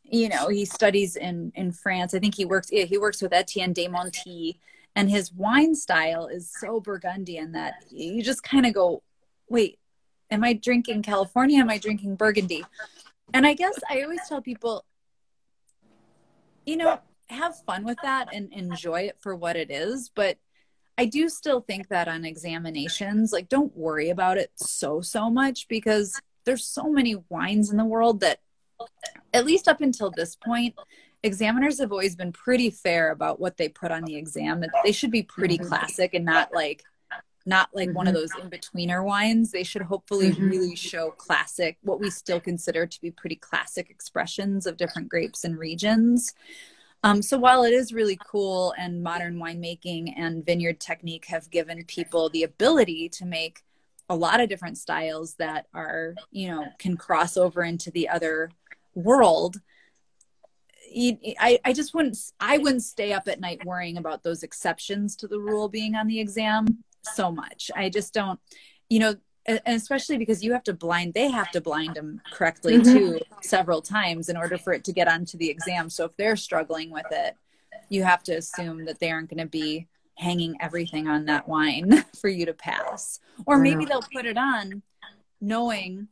you 0.04 0.28
know 0.28 0.48
he 0.48 0.64
studies 0.66 1.16
in 1.16 1.50
in 1.54 1.72
france 1.72 2.12
i 2.14 2.18
think 2.18 2.34
he 2.34 2.44
works 2.44 2.68
yeah, 2.70 2.84
he 2.84 2.98
works 2.98 3.22
with 3.22 3.32
etienne 3.32 3.72
de 3.72 3.88
montille 3.88 4.58
and 4.94 5.08
his 5.08 5.32
wine 5.32 5.74
style 5.74 6.26
is 6.26 6.52
so 6.60 6.78
burgundian 6.78 7.52
that 7.52 7.74
you 7.90 8.22
just 8.22 8.42
kind 8.42 8.66
of 8.66 8.74
go 8.74 9.02
wait 9.48 9.78
am 10.30 10.44
i 10.44 10.52
drinking 10.52 11.02
california? 11.02 11.60
Am 11.60 11.70
i 11.70 11.78
drinking 11.78 12.16
burgundy? 12.16 12.64
And 13.32 13.46
i 13.46 13.54
guess 13.54 13.78
i 13.90 14.02
always 14.02 14.20
tell 14.28 14.40
people 14.40 14.84
you 16.66 16.76
know 16.76 16.98
have 17.28 17.56
fun 17.64 17.84
with 17.84 17.98
that 18.02 18.28
and 18.32 18.52
enjoy 18.52 19.02
it 19.02 19.16
for 19.20 19.34
what 19.34 19.56
it 19.56 19.70
is. 19.70 20.10
But 20.14 20.38
i 20.96 21.04
do 21.04 21.28
still 21.28 21.60
think 21.60 21.88
that 21.88 22.06
on 22.06 22.24
examinations 22.24 23.32
like 23.32 23.48
don't 23.48 23.76
worry 23.76 24.10
about 24.10 24.38
it 24.38 24.52
so 24.54 25.00
so 25.00 25.28
much 25.28 25.66
because 25.66 26.20
there's 26.44 26.64
so 26.64 26.84
many 26.84 27.16
wines 27.28 27.72
in 27.72 27.76
the 27.76 27.84
world 27.84 28.20
that 28.20 28.38
at 29.32 29.44
least 29.44 29.66
up 29.66 29.80
until 29.80 30.10
this 30.10 30.36
point 30.36 30.74
examiners 31.24 31.80
have 31.80 31.90
always 31.90 32.14
been 32.14 32.30
pretty 32.32 32.70
fair 32.70 33.10
about 33.10 33.40
what 33.40 33.56
they 33.56 33.68
put 33.68 33.90
on 33.90 34.04
the 34.04 34.14
exam. 34.14 34.62
They 34.84 34.92
should 34.92 35.10
be 35.10 35.22
pretty 35.22 35.58
classic 35.58 36.14
and 36.14 36.24
not 36.24 36.52
like 36.54 36.84
not 37.46 37.68
like 37.74 37.90
one 37.90 38.06
of 38.06 38.14
those 38.14 38.30
in-betweener 38.40 39.04
wines. 39.04 39.50
They 39.50 39.64
should 39.64 39.82
hopefully 39.82 40.32
Mhm. 40.32 40.50
really 40.50 40.76
show 40.76 41.10
classic 41.10 41.76
what 41.82 42.00
we 42.00 42.10
still 42.10 42.40
consider 42.40 42.86
to 42.86 43.00
be 43.00 43.10
pretty 43.10 43.36
classic 43.36 43.90
expressions 43.90 44.66
of 44.66 44.76
different 44.76 45.08
grapes 45.08 45.44
and 45.44 45.58
regions. 45.58 46.32
Um, 47.02 47.20
so 47.20 47.36
while 47.36 47.64
it 47.64 47.74
is 47.74 47.92
really 47.92 48.18
cool 48.26 48.72
and 48.78 49.02
modern 49.02 49.36
winemaking 49.36 50.14
and 50.16 50.44
vineyard 50.44 50.80
technique 50.80 51.26
have 51.26 51.50
given 51.50 51.84
people 51.84 52.30
the 52.30 52.44
ability 52.44 53.10
to 53.10 53.26
make 53.26 53.62
a 54.08 54.16
lot 54.16 54.40
of 54.40 54.48
different 54.48 54.78
styles 54.78 55.34
that 55.34 55.66
are 55.74 56.14
you 56.30 56.48
know 56.48 56.66
can 56.78 56.96
cross 56.96 57.36
over 57.36 57.62
into 57.62 57.90
the 57.90 58.08
other 58.08 58.50
world 58.94 59.60
I, 60.96 61.58
I 61.64 61.72
just 61.72 61.94
wouldn't 61.94 62.16
i 62.38 62.58
wouldn't 62.58 62.82
stay 62.82 63.12
up 63.12 63.26
at 63.28 63.40
night 63.40 63.64
worrying 63.64 63.96
about 63.96 64.22
those 64.22 64.42
exceptions 64.42 65.16
to 65.16 65.26
the 65.26 65.40
rule 65.40 65.68
being 65.68 65.94
on 65.96 66.06
the 66.06 66.20
exam 66.20 66.84
so 67.04 67.30
much. 67.30 67.70
I 67.76 67.88
just 67.88 68.12
don't 68.14 68.40
you 68.88 68.98
know 68.98 69.14
and 69.46 69.60
especially 69.66 70.16
because 70.16 70.42
you 70.42 70.52
have 70.52 70.62
to 70.64 70.72
blind 70.72 71.14
they 71.14 71.30
have 71.30 71.50
to 71.50 71.60
blind 71.60 71.94
them 71.94 72.20
correctly 72.30 72.78
Mhm. 72.78 72.84
too 72.92 73.20
several 73.42 73.82
times 73.82 74.28
in 74.28 74.36
order 74.36 74.56
for 74.58 74.72
it 74.72 74.84
to 74.84 74.92
get 74.92 75.06
onto 75.08 75.36
the 75.36 75.50
exam. 75.50 75.90
So 75.90 76.04
if 76.06 76.16
they're 76.16 76.36
struggling 76.36 76.90
with 76.90 77.06
it 77.10 77.36
you 77.90 78.02
have 78.04 78.22
to 78.24 78.32
assume 78.32 78.84
that 78.86 78.98
they 79.00 79.10
aren't 79.10 79.28
going 79.28 79.38
to 79.44 79.46
be 79.46 79.86
hanging 80.16 80.56
everything 80.60 81.06
on 81.08 81.26
that 81.26 81.46
wine 81.48 82.04
for 82.20 82.28
you 82.28 82.46
to 82.46 82.54
pass. 82.54 83.20
Or 83.46 83.58
maybe 83.58 83.84
they'll 83.84 84.00
put 84.00 84.24
it 84.26 84.38
on 84.38 84.82
knowing 85.40 86.08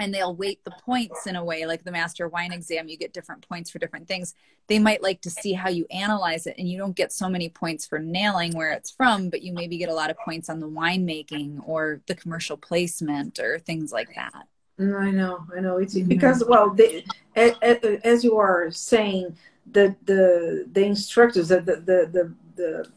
and 0.00 0.14
they'll 0.14 0.34
weight 0.34 0.64
the 0.64 0.70
points 0.72 1.26
in 1.26 1.36
a 1.36 1.44
way 1.44 1.66
like 1.66 1.84
the 1.84 1.92
master 1.92 2.28
wine 2.28 2.52
exam 2.52 2.88
you 2.88 2.96
get 2.96 3.12
different 3.12 3.46
points 3.48 3.70
for 3.70 3.78
different 3.78 4.08
things 4.08 4.34
they 4.68 4.78
might 4.78 5.02
like 5.02 5.20
to 5.20 5.30
see 5.30 5.52
how 5.52 5.68
you 5.68 5.86
analyze 5.90 6.46
it 6.46 6.54
and 6.58 6.68
you 6.68 6.78
don't 6.78 6.96
get 6.96 7.12
so 7.12 7.28
many 7.28 7.48
points 7.48 7.86
for 7.86 7.98
nailing 7.98 8.52
where 8.54 8.72
it's 8.72 8.90
from 8.90 9.28
but 9.30 9.42
you 9.42 9.52
maybe 9.52 9.78
get 9.78 9.88
a 9.88 9.94
lot 9.94 10.10
of 10.10 10.18
points 10.18 10.48
on 10.48 10.60
the 10.60 10.68
winemaking 10.68 11.60
or 11.66 12.00
the 12.06 12.14
commercial 12.14 12.56
placement 12.56 13.38
or 13.38 13.58
things 13.58 13.92
like 13.92 14.14
that 14.14 14.46
Mm, 14.78 14.98
I 14.98 15.10
know, 15.10 15.46
I 15.56 15.60
know. 15.60 15.76
It's 15.76 15.98
because 15.98 16.42
well, 16.46 16.70
they, 16.70 17.04
a, 17.36 17.54
a, 17.62 18.06
as 18.06 18.24
you 18.24 18.36
are 18.38 18.70
saying, 18.70 19.36
the 19.70 19.94
the 20.04 20.66
the 20.72 20.84
instructors, 20.84 21.48
the 21.48 21.60
the 21.60 21.76
the 21.76 22.10
the, 22.12 22.34
the, 22.56 22.88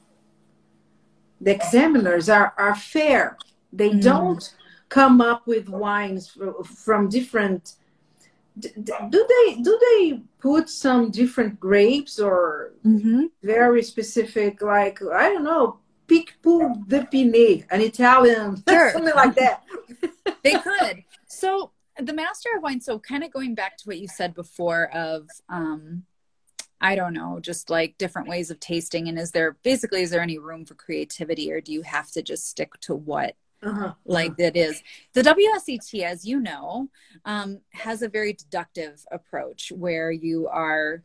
the 1.41 1.51
examiners 1.51 2.29
are 2.29 2.53
are 2.57 2.75
fair. 2.75 3.37
They 3.71 3.89
Mhm. 3.89 4.01
don't 4.03 4.53
come 4.93 5.21
up 5.21 5.47
with 5.47 5.69
wines 5.69 6.37
from 6.85 7.09
different. 7.09 7.73
Do 8.59 8.69
they 9.33 9.55
do 9.63 9.79
they 9.87 10.21
put 10.39 10.69
some 10.69 11.09
different 11.09 11.59
grapes 11.59 12.19
or 12.19 12.73
mm-hmm. 12.85 13.23
very 13.41 13.81
specific, 13.81 14.61
like 14.61 14.99
I 15.01 15.29
don't 15.29 15.43
know, 15.43 15.79
Picpoul 16.07 16.87
de 16.87 17.03
Pinet, 17.05 17.65
an 17.71 17.81
Italian, 17.81 18.61
Sure. 18.69 18.91
something 18.91 19.15
like 19.15 19.33
that. 19.35 19.63
they 20.43 20.59
could. 20.59 21.03
So 21.25 21.71
the 21.97 22.13
master 22.13 22.49
of 22.55 22.61
wine. 22.61 22.79
So 22.79 22.99
kind 22.99 23.23
of 23.23 23.33
going 23.33 23.55
back 23.55 23.77
to 23.77 23.85
what 23.85 23.97
you 23.97 24.07
said 24.07 24.35
before 24.35 24.91
of, 24.93 25.27
um, 25.49 26.03
I 26.79 26.93
don't 26.95 27.13
know, 27.13 27.39
just 27.39 27.71
like 27.71 27.97
different 27.97 28.27
ways 28.27 28.51
of 28.51 28.59
tasting. 28.59 29.07
And 29.07 29.17
is 29.17 29.31
there 29.31 29.57
basically 29.63 30.03
is 30.03 30.11
there 30.11 30.21
any 30.21 30.37
room 30.37 30.65
for 30.65 30.75
creativity, 30.75 31.51
or 31.51 31.61
do 31.61 31.73
you 31.73 31.81
have 31.81 32.11
to 32.11 32.21
just 32.21 32.47
stick 32.47 32.79
to 32.81 32.93
what 32.93 33.35
Uh-huh. 33.65 33.93
like 34.05 34.35
that 34.37 34.57
is 34.57 34.81
the 35.13 35.21
WSET, 35.21 36.03
as 36.03 36.25
you 36.25 36.39
know, 36.39 36.89
um, 37.25 37.59
has 37.71 38.01
a 38.01 38.09
very 38.09 38.33
deductive 38.33 39.05
approach 39.11 39.71
where 39.75 40.11
you 40.11 40.47
are 40.47 41.03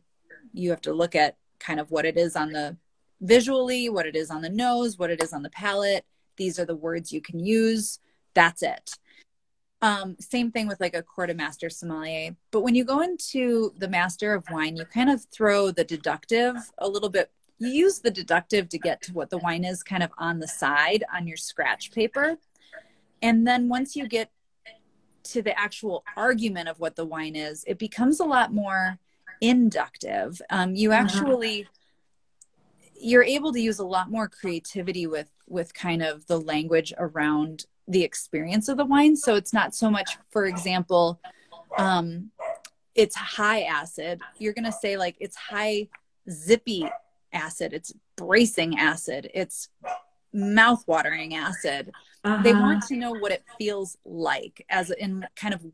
you 0.53 0.69
have 0.71 0.81
to 0.81 0.93
look 0.93 1.15
at 1.15 1.37
kind 1.59 1.79
of 1.79 1.91
what 1.91 2.05
it 2.05 2.17
is 2.17 2.35
on 2.35 2.51
the 2.51 2.75
visually, 3.21 3.89
what 3.89 4.05
it 4.05 4.15
is 4.15 4.31
on 4.31 4.41
the 4.41 4.49
nose, 4.49 4.97
what 4.97 5.11
it 5.11 5.21
is 5.21 5.33
on 5.33 5.43
the 5.43 5.49
palate. 5.49 6.05
These 6.37 6.59
are 6.59 6.65
the 6.65 6.75
words 6.75 7.11
you 7.11 7.21
can 7.21 7.39
use. 7.39 7.99
That's 8.33 8.63
it. 8.63 8.91
Um, 9.81 10.17
same 10.19 10.51
thing 10.51 10.67
with 10.67 10.81
like 10.81 10.95
a 10.95 11.03
Court 11.03 11.29
of 11.29 11.37
Master 11.37 11.69
Sommelier. 11.69 12.35
But 12.51 12.61
when 12.61 12.75
you 12.75 12.83
go 12.83 13.01
into 13.01 13.73
the 13.77 13.87
master 13.87 14.33
of 14.33 14.43
wine, 14.51 14.75
you 14.75 14.85
kind 14.85 15.09
of 15.09 15.23
throw 15.31 15.71
the 15.71 15.83
deductive 15.83 16.55
a 16.77 16.87
little 16.87 17.09
bit 17.09 17.31
you 17.59 17.67
use 17.67 17.99
the 17.99 18.11
deductive 18.11 18.69
to 18.69 18.79
get 18.79 19.01
to 19.03 19.13
what 19.13 19.29
the 19.29 19.37
wine 19.37 19.65
is 19.65 19.83
kind 19.83 20.01
of 20.01 20.11
on 20.17 20.39
the 20.39 20.47
side 20.47 21.03
on 21.13 21.27
your 21.27 21.37
scratch 21.37 21.91
paper. 21.91 22.37
And 23.21 23.45
then 23.45 23.69
once 23.69 23.95
you 23.95 24.07
get 24.07 24.31
to 25.23 25.41
the 25.41 25.57
actual 25.59 26.03
argument 26.15 26.69
of 26.69 26.79
what 26.79 26.95
the 26.95 27.05
wine 27.05 27.35
is, 27.35 27.63
it 27.67 27.77
becomes 27.77 28.19
a 28.19 28.25
lot 28.25 28.53
more 28.53 28.97
inductive. 29.41 30.41
Um, 30.49 30.75
you 30.75 30.91
uh-huh. 30.91 31.01
actually 31.01 31.67
you're 33.01 33.23
able 33.23 33.53
to 33.53 33.61
use 33.61 33.79
a 33.79 33.85
lot 33.85 34.11
more 34.11 34.27
creativity 34.27 35.07
with 35.07 35.29
with 35.47 35.73
kind 35.73 36.03
of 36.03 36.27
the 36.27 36.39
language 36.39 36.93
around 36.97 37.65
the 37.87 38.03
experience 38.03 38.67
of 38.67 38.77
the 38.77 38.85
wine. 38.85 39.15
So 39.15 39.35
it's 39.35 39.53
not 39.53 39.73
so 39.73 39.89
much, 39.89 40.17
for 40.29 40.45
example, 40.45 41.19
um, 41.77 42.29
it's 42.93 43.15
high 43.15 43.61
acid. 43.63 44.21
You're 44.37 44.53
gonna 44.53 44.71
say 44.71 44.97
like 44.97 45.15
it's 45.19 45.35
high 45.35 45.87
zippy 46.29 46.89
acid, 47.33 47.73
it's 47.73 47.93
bracing 48.15 48.77
acid, 48.77 49.31
it's 49.33 49.69
mouth-watering 50.33 51.33
acid. 51.35 51.91
Uh-huh. 52.23 52.43
They 52.43 52.53
want 52.53 52.83
to 52.87 52.97
know 52.97 53.11
what 53.13 53.31
it 53.31 53.43
feels 53.57 53.97
like 54.03 54.65
as 54.69 54.91
in 54.91 55.25
kind 55.35 55.53
of 55.53 55.65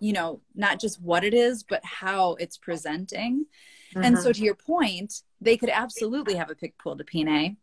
you 0.00 0.14
know, 0.14 0.40
not 0.54 0.80
just 0.80 1.00
what 1.00 1.22
it 1.22 1.34
is, 1.34 1.62
but 1.62 1.84
how 1.84 2.34
it's 2.40 2.56
presenting. 2.56 3.46
Uh-huh. 3.94 4.04
And 4.04 4.16
so, 4.16 4.24
uh-huh. 4.24 4.32
to 4.32 4.42
your 4.42 4.54
point, 4.54 5.22
they 5.40 5.56
could 5.56 5.68
absolutely 5.68 6.34
have 6.34 6.50
a 6.50 6.54
Picpoul 6.54 6.96
de 6.96 7.04
Pinet. 7.04 7.56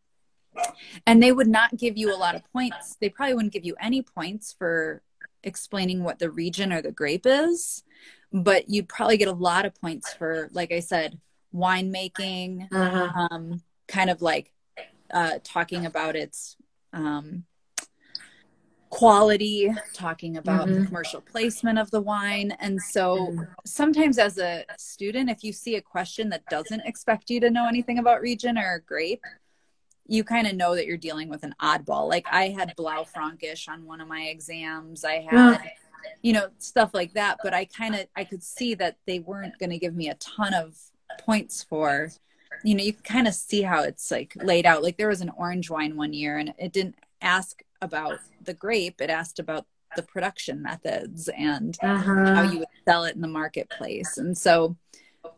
And 1.06 1.22
they 1.22 1.32
would 1.32 1.48
not 1.48 1.78
give 1.78 1.98
you 1.98 2.16
a 2.16 2.18
lot 2.18 2.36
of 2.36 2.42
points. 2.52 2.96
They 3.00 3.10
probably 3.10 3.36
wouldn't 3.36 3.54
give 3.54 3.66
you 3.66 3.76
any 3.80 4.02
points 4.02 4.56
for 4.58 5.04
explaining 5.44 6.04
what 6.04 6.18
the 6.18 6.32
region 6.32 6.74
or 6.74 6.82
the 6.82 6.92
grape 6.92 7.26
is, 7.26 7.84
but 8.34 8.68
you'd 8.68 8.90
probably 8.90 9.18
get 9.18 9.28
a 9.28 9.34
lot 9.34 9.66
of 9.66 9.80
points 9.80 10.14
for, 10.14 10.50
like 10.52 10.72
I 10.72 10.80
said, 10.80 11.20
winemaking, 11.54 12.68
uh-huh. 12.72 13.28
um, 13.30 13.62
kind 13.88 14.10
of 14.10 14.22
like 14.24 14.52
uh, 15.12 15.38
talking 15.44 15.86
about 15.86 16.16
its 16.16 16.56
um, 16.92 17.46
quality, 18.90 19.72
talking 19.94 20.38
about 20.38 20.68
mm-hmm. 20.68 20.82
the 20.82 20.86
commercial 20.86 21.22
placement 21.22 21.78
of 21.78 21.92
the 21.92 22.02
wine. 22.02 22.52
And 22.60 22.82
so 22.82 23.18
mm-hmm. 23.18 23.44
sometimes 23.66 24.18
as 24.18 24.38
a 24.38 24.66
student, 24.78 25.30
if 25.30 25.44
you 25.44 25.52
see 25.52 25.76
a 25.76 25.82
question 25.82 26.30
that 26.30 26.46
doesn't 26.50 26.82
expect 26.86 27.30
you 27.30 27.40
to 27.42 27.50
know 27.50 27.68
anything 27.68 28.00
about 28.00 28.22
region 28.22 28.58
or 28.58 28.84
grape, 28.86 29.24
you 30.08 30.24
kind 30.24 30.48
of 30.48 30.56
know 30.56 30.76
that 30.76 30.86
you're 30.86 30.98
dealing 30.98 31.30
with 31.30 31.44
an 31.44 31.54
oddball. 31.62 32.08
Like 32.08 32.28
I 32.32 32.50
had 32.50 32.76
Blaufränkisch 32.78 33.68
on 33.68 33.86
one 33.86 34.02
of 34.02 34.08
my 34.08 34.24
exams. 34.24 35.04
I 35.04 35.20
had, 35.20 35.72
you 36.22 36.34
know, 36.34 36.48
stuff 36.60 36.92
like 36.94 37.14
that. 37.14 37.38
But 37.44 37.54
I 37.54 37.66
kind 37.66 37.94
of 37.94 38.08
I 38.16 38.24
could 38.24 38.42
see 38.42 38.74
that 38.76 38.98
they 39.06 39.20
weren't 39.20 39.60
going 39.60 39.72
to 39.72 39.78
give 39.78 39.96
me 39.96 40.10
a 40.10 40.16
ton 40.16 40.54
of 40.54 40.78
points 41.20 41.64
for. 41.64 42.10
You 42.64 42.76
know, 42.76 42.84
you 42.84 42.94
can 42.94 43.04
kind 43.04 43.28
of 43.28 43.34
see 43.34 43.62
how 43.62 43.84
it's 43.84 44.10
like 44.10 44.34
laid 44.38 44.66
out. 44.66 44.82
Like 44.82 44.98
there 44.98 45.10
was 45.10 45.22
an 45.22 45.32
orange 45.38 45.70
wine 45.70 45.98
one 45.98 46.14
year, 46.14 46.38
and 46.38 46.54
it 46.58 46.72
didn't 46.72 46.96
ask 47.22 47.62
about 47.82 48.20
the 48.44 48.54
grape. 48.54 49.02
It 49.02 49.10
asked 49.10 49.40
about 49.40 49.66
the 49.96 50.04
production 50.04 50.62
methods 50.62 51.30
and 51.30 51.78
uh-huh. 51.82 52.36
how 52.36 52.42
you 52.44 52.60
would 52.60 52.68
sell 52.86 53.06
it 53.06 53.16
in 53.16 53.22
the 53.22 53.28
marketplace. 53.28 54.18
And 54.18 54.38
so, 54.38 54.76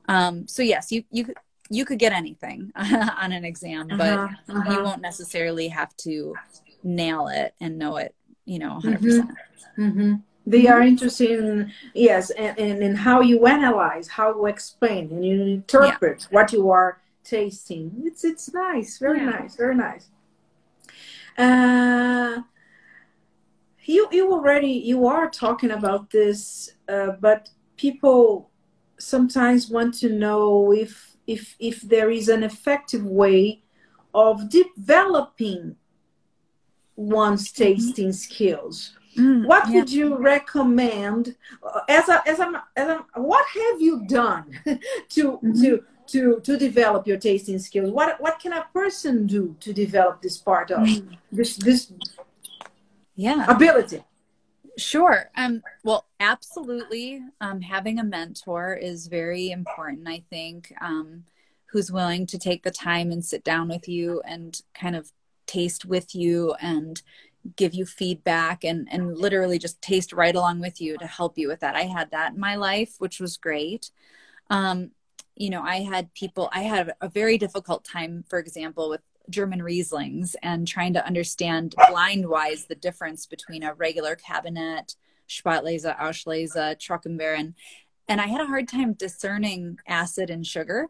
um, 0.08 0.48
so 0.48 0.64
yes, 0.64 0.92
you 0.92 1.04
you 1.12 1.34
you 1.70 1.86
could 1.86 2.00
get 2.00 2.14
anything 2.14 2.72
on 2.76 3.32
an 3.32 3.46
exam, 3.46 3.88
but 3.90 4.02
uh-huh. 4.02 4.36
Uh-huh. 4.50 4.72
you 4.72 4.84
won't 4.84 5.02
necessarily 5.02 5.68
have 5.68 5.96
to 5.98 6.36
nail 6.84 7.28
it 7.28 7.54
and 7.62 7.78
know 7.78 7.98
it, 7.98 8.16
you 8.46 8.60
know, 8.60 8.80
100%. 8.84 9.00
Mm-hmm. 9.00 9.82
Mm-hmm. 9.82 10.14
They 10.48 10.68
are 10.68 10.82
interested 10.82 11.40
in 11.40 11.72
yes, 11.94 12.32
and, 12.32 12.58
and 12.58 12.82
in 12.82 12.96
how 12.96 13.22
you 13.22 13.46
analyze, 13.46 14.08
how 14.08 14.34
you 14.34 14.48
explain, 14.48 15.12
and 15.12 15.24
you 15.24 15.42
interpret 15.44 16.22
yeah. 16.22 16.36
what 16.36 16.52
you 16.52 16.72
are 16.72 17.00
tasting. 17.24 17.92
It's 18.04 18.24
it's 18.24 18.52
nice, 18.52 18.98
very 18.98 19.20
yeah. 19.20 19.30
nice, 19.30 19.56
very 19.56 19.76
nice. 19.76 20.08
Uh, 21.40 22.42
you 23.86 24.08
you 24.12 24.32
already 24.32 24.72
you 24.72 25.08
are 25.08 25.30
talking 25.30 25.72
about 25.72 26.10
this, 26.12 26.74
uh, 26.90 27.12
but 27.20 27.50
people 27.78 28.52
sometimes 29.00 29.70
want 29.70 29.94
to 29.94 30.10
know 30.10 30.74
if 30.74 31.16
if 31.28 31.56
if 31.60 31.82
there 31.82 32.12
is 32.12 32.28
an 32.28 32.44
effective 32.44 33.06
way 33.06 33.64
of 34.14 34.50
developing 34.50 35.76
one's 36.98 37.52
mm-hmm. 37.52 37.64
tasting 37.64 38.12
skills. 38.12 38.96
Mm, 39.18 39.48
what 39.48 39.68
yeah. 39.68 39.76
would 39.76 39.92
you 39.92 40.18
recommend 40.18 41.36
uh, 41.64 41.82
as 41.88 42.10
a, 42.10 42.22
as 42.28 42.40
a, 42.40 42.64
as 42.76 42.88
a 42.90 43.06
what 43.20 43.46
have 43.48 43.82
you 43.82 44.06
done 44.08 44.46
to 45.10 45.24
mm-hmm. 45.32 45.62
to 45.62 45.84
to 46.12 46.39
to 46.41 46.57
develop 46.57 47.07
your 47.07 47.18
tasting 47.18 47.60
skills. 47.60 47.91
What 47.91 48.20
what 48.22 48.39
can 48.39 48.53
a 48.53 48.66
person 48.74 49.28
do 49.28 49.55
to 49.60 49.74
develop 49.74 50.22
this 50.22 50.38
part 50.38 50.72
of 50.72 50.80
mm. 50.80 51.18
this 51.32 51.57
this 51.57 51.91
yeah. 53.16 53.45
ability? 53.49 54.03
Sure. 54.78 55.30
Um 55.36 55.62
well 55.84 56.05
absolutely. 56.20 57.22
Um 57.41 57.62
having 57.62 57.99
a 57.99 58.03
mentor 58.03 58.74
is 58.74 59.07
very 59.07 59.51
important 59.51 60.07
i 60.07 60.24
think 60.30 60.74
um 60.82 61.24
who's 61.72 61.91
willing 61.91 62.26
to 62.26 62.39
take 62.39 62.64
the 62.64 62.72
time 62.72 63.12
and 63.12 63.24
sit 63.24 63.43
down 63.43 63.68
with 63.68 63.88
you 63.88 64.22
and 64.26 64.62
kind 64.74 64.95
of 64.95 65.12
taste 65.45 65.86
with 65.86 66.16
you 66.16 66.55
and 66.62 67.01
give 67.55 67.74
you 67.74 67.86
feedback 67.86 68.64
and 68.64 68.88
and 68.91 69.18
literally 69.18 69.60
just 69.60 69.82
taste 69.82 70.14
right 70.14 70.36
along 70.36 70.60
with 70.60 70.82
you 70.82 70.97
to 70.97 71.07
help 71.07 71.38
you 71.38 71.47
with 71.47 71.60
that. 71.60 71.76
I 71.76 71.84
had 71.84 72.12
that 72.12 72.34
in 72.34 72.39
my 72.39 72.55
life 72.55 72.95
which 72.99 73.20
was 73.20 73.38
great. 73.38 73.91
Um 74.49 74.91
you 75.40 75.50
know, 75.50 75.62
I 75.62 75.78
had 75.78 76.14
people, 76.14 76.50
I 76.52 76.64
had 76.64 76.94
a 77.02 77.10
very 77.10 77.38
difficult 77.38 77.86
time, 77.86 78.26
for 78.28 78.38
example, 78.38 78.90
with 78.90 79.02
German 79.30 79.62
Rieslings 79.62 80.36
and 80.44 80.68
trying 80.68 80.94
to 80.94 81.06
understand 81.06 81.76
blind 81.88 82.28
wise 82.28 82.66
the 82.66 82.76
difference 82.76 83.26
between 83.26 83.64
a 83.64 83.74
regular 83.74 84.18
Kabinett, 84.18 84.96
Spätlese, 85.30 85.98
Auslese, 85.98 86.76
Trockenbeeren. 86.78 87.54
And 88.10 88.20
I 88.20 88.26
had 88.26 88.42
a 88.42 88.46
hard 88.48 88.68
time 88.68 88.94
discerning 88.94 89.78
acid 89.88 90.30
and 90.30 90.46
sugar. 90.46 90.88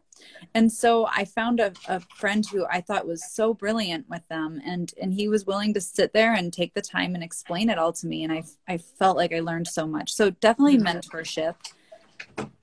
And 0.54 0.72
so 0.72 1.06
I 1.06 1.26
found 1.26 1.60
a, 1.60 1.72
a 1.86 2.00
friend 2.16 2.44
who 2.50 2.66
I 2.68 2.80
thought 2.80 3.06
was 3.06 3.30
so 3.30 3.54
brilliant 3.54 4.08
with 4.08 4.26
them. 4.28 4.60
And, 4.64 4.92
and 5.00 5.12
he 5.12 5.28
was 5.28 5.44
willing 5.44 5.74
to 5.74 5.82
sit 5.82 6.12
there 6.12 6.34
and 6.34 6.50
take 6.50 6.74
the 6.74 6.82
time 6.82 7.14
and 7.14 7.22
explain 7.22 7.68
it 7.68 7.78
all 7.78 7.92
to 7.92 8.06
me. 8.06 8.24
And 8.24 8.32
I, 8.32 8.42
I 8.66 8.78
felt 8.78 9.18
like 9.18 9.34
I 9.34 9.40
learned 9.40 9.68
so 9.68 9.86
much. 9.86 10.12
So 10.12 10.30
definitely 10.30 10.78
mm-hmm. 10.78 10.98
mentorship 10.98 11.56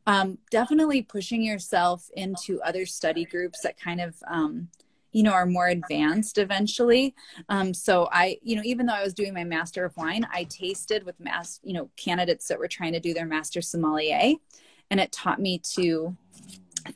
um, 0.08 0.38
definitely 0.50 1.04
pushing 1.04 1.44
yourself 1.44 2.10
into 2.16 2.60
other 2.62 2.86
study 2.86 3.26
groups 3.26 3.60
that 3.62 3.80
kind 3.80 4.02
of 4.02 4.16
um, 4.28 4.70
you 5.12 5.22
know 5.22 5.32
are 5.32 5.46
more 5.46 5.68
advanced 5.68 6.38
eventually 6.38 7.14
um, 7.50 7.74
so 7.74 8.08
i 8.12 8.38
you 8.42 8.56
know 8.56 8.62
even 8.66 8.86
though 8.86 8.94
i 8.94 9.04
was 9.04 9.14
doing 9.14 9.34
my 9.34 9.44
master 9.44 9.86
of 9.86 9.96
wine 9.98 10.26
i 10.32 10.44
tasted 10.46 11.04
with 11.04 11.20
mass 11.20 11.60
you 11.64 11.74
know 11.74 11.90
candidates 11.98 12.48
that 12.48 12.60
were 12.60 12.68
trying 12.68 12.94
to 12.94 13.00
do 13.00 13.14
their 13.14 13.26
master 13.26 13.62
sommelier 13.62 14.34
and 14.90 15.00
it 15.00 15.12
taught 15.12 15.40
me 15.40 15.60
to 15.60 16.16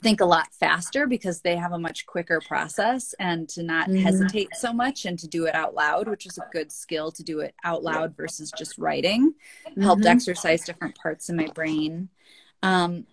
think 0.01 0.21
a 0.21 0.25
lot 0.25 0.47
faster 0.53 1.05
because 1.05 1.41
they 1.41 1.55
have 1.55 1.73
a 1.73 1.79
much 1.79 2.05
quicker 2.05 2.39
process 2.47 3.13
and 3.19 3.49
to 3.49 3.61
not 3.61 3.89
mm-hmm. 3.89 4.03
hesitate 4.03 4.47
so 4.53 4.71
much 4.71 5.05
and 5.05 5.19
to 5.19 5.27
do 5.27 5.45
it 5.45 5.55
out 5.55 5.73
loud 5.73 6.07
which 6.07 6.25
is 6.25 6.37
a 6.37 6.47
good 6.53 6.71
skill 6.71 7.11
to 7.11 7.23
do 7.23 7.39
it 7.39 7.53
out 7.63 7.83
loud 7.83 8.15
versus 8.15 8.53
just 8.57 8.77
writing 8.77 9.33
mm-hmm. 9.67 9.81
helped 9.81 10.05
exercise 10.05 10.63
different 10.63 10.95
parts 10.95 11.29
in 11.29 11.35
my 11.35 11.47
brain 11.47 12.07
um, 12.63 13.05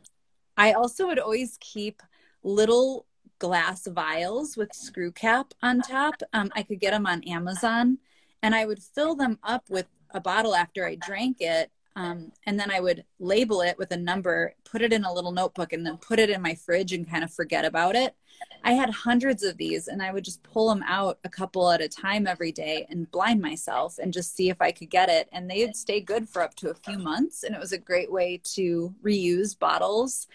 I 0.57 0.73
also 0.73 1.07
would 1.07 1.19
always 1.19 1.57
keep 1.61 2.03
little 2.43 3.07
glass 3.39 3.87
vials 3.87 4.57
with 4.57 4.75
screw 4.75 5.13
cap 5.13 5.55
on 5.63 5.81
top. 5.81 6.23
Um, 6.33 6.51
I 6.55 6.63
could 6.63 6.81
get 6.81 6.91
them 6.91 7.07
on 7.07 7.23
Amazon, 7.25 7.99
and 8.43 8.55
I 8.55 8.67
would 8.67 8.83
fill 8.83 9.15
them 9.15 9.39
up 9.43 9.71
with 9.71 9.87
a 10.11 10.21
bottle 10.21 10.55
after 10.55 10.87
I 10.87 10.97
drank 10.97 11.37
it. 11.41 11.71
Um, 11.97 12.33
and 12.47 12.59
then 12.59 12.71
I 12.71 12.81
would 12.81 13.05
label 13.19 13.61
it 13.61 13.77
with 13.77 13.91
a 13.91 13.97
number, 13.97 14.55
put 14.65 14.83
it 14.83 14.93
in 14.93 15.05
a 15.05 15.13
little 15.13 15.33
notebook, 15.33 15.73
and 15.73 15.85
then 15.85 15.97
put 15.97 16.19
it 16.19 16.31
in 16.31 16.41
my 16.41 16.55
fridge 16.55 16.93
and 16.93 17.09
kind 17.09 17.25
of 17.25 17.33
forget 17.33 17.65
about 17.65 17.97
it. 17.97 18.15
I 18.63 18.73
had 18.73 18.91
hundreds 18.91 19.43
of 19.43 19.57
these 19.57 19.89
and 19.89 20.03
I 20.03 20.13
would 20.13 20.25
just 20.25 20.43
pull 20.43 20.69
them 20.69 20.85
out 20.87 21.19
a 21.25 21.29
couple 21.29 21.71
at 21.71 21.81
a 21.81 21.89
time 21.89 22.27
every 22.27 22.53
day 22.53 22.87
and 22.89 23.11
blind 23.11 23.41
myself 23.41 23.99
and 23.99 24.13
just 24.13 24.37
see 24.37 24.49
if 24.51 24.61
I 24.61 24.73
could 24.73 24.91
get 24.91 25.09
it. 25.09 25.29
And 25.33 25.51
they'd 25.51 25.75
stay 25.77 26.01
good 26.01 26.29
for 26.29 26.43
up 26.43 26.55
to 26.57 26.71
a 26.71 26.75
few 26.75 26.99
months. 26.99 27.43
And 27.43 27.55
it 27.55 27.61
was 27.61 27.73
a 27.73 27.79
great 27.79 28.13
way 28.13 28.41
to 28.55 28.95
reuse 29.05 29.59
bottles. 29.59 30.27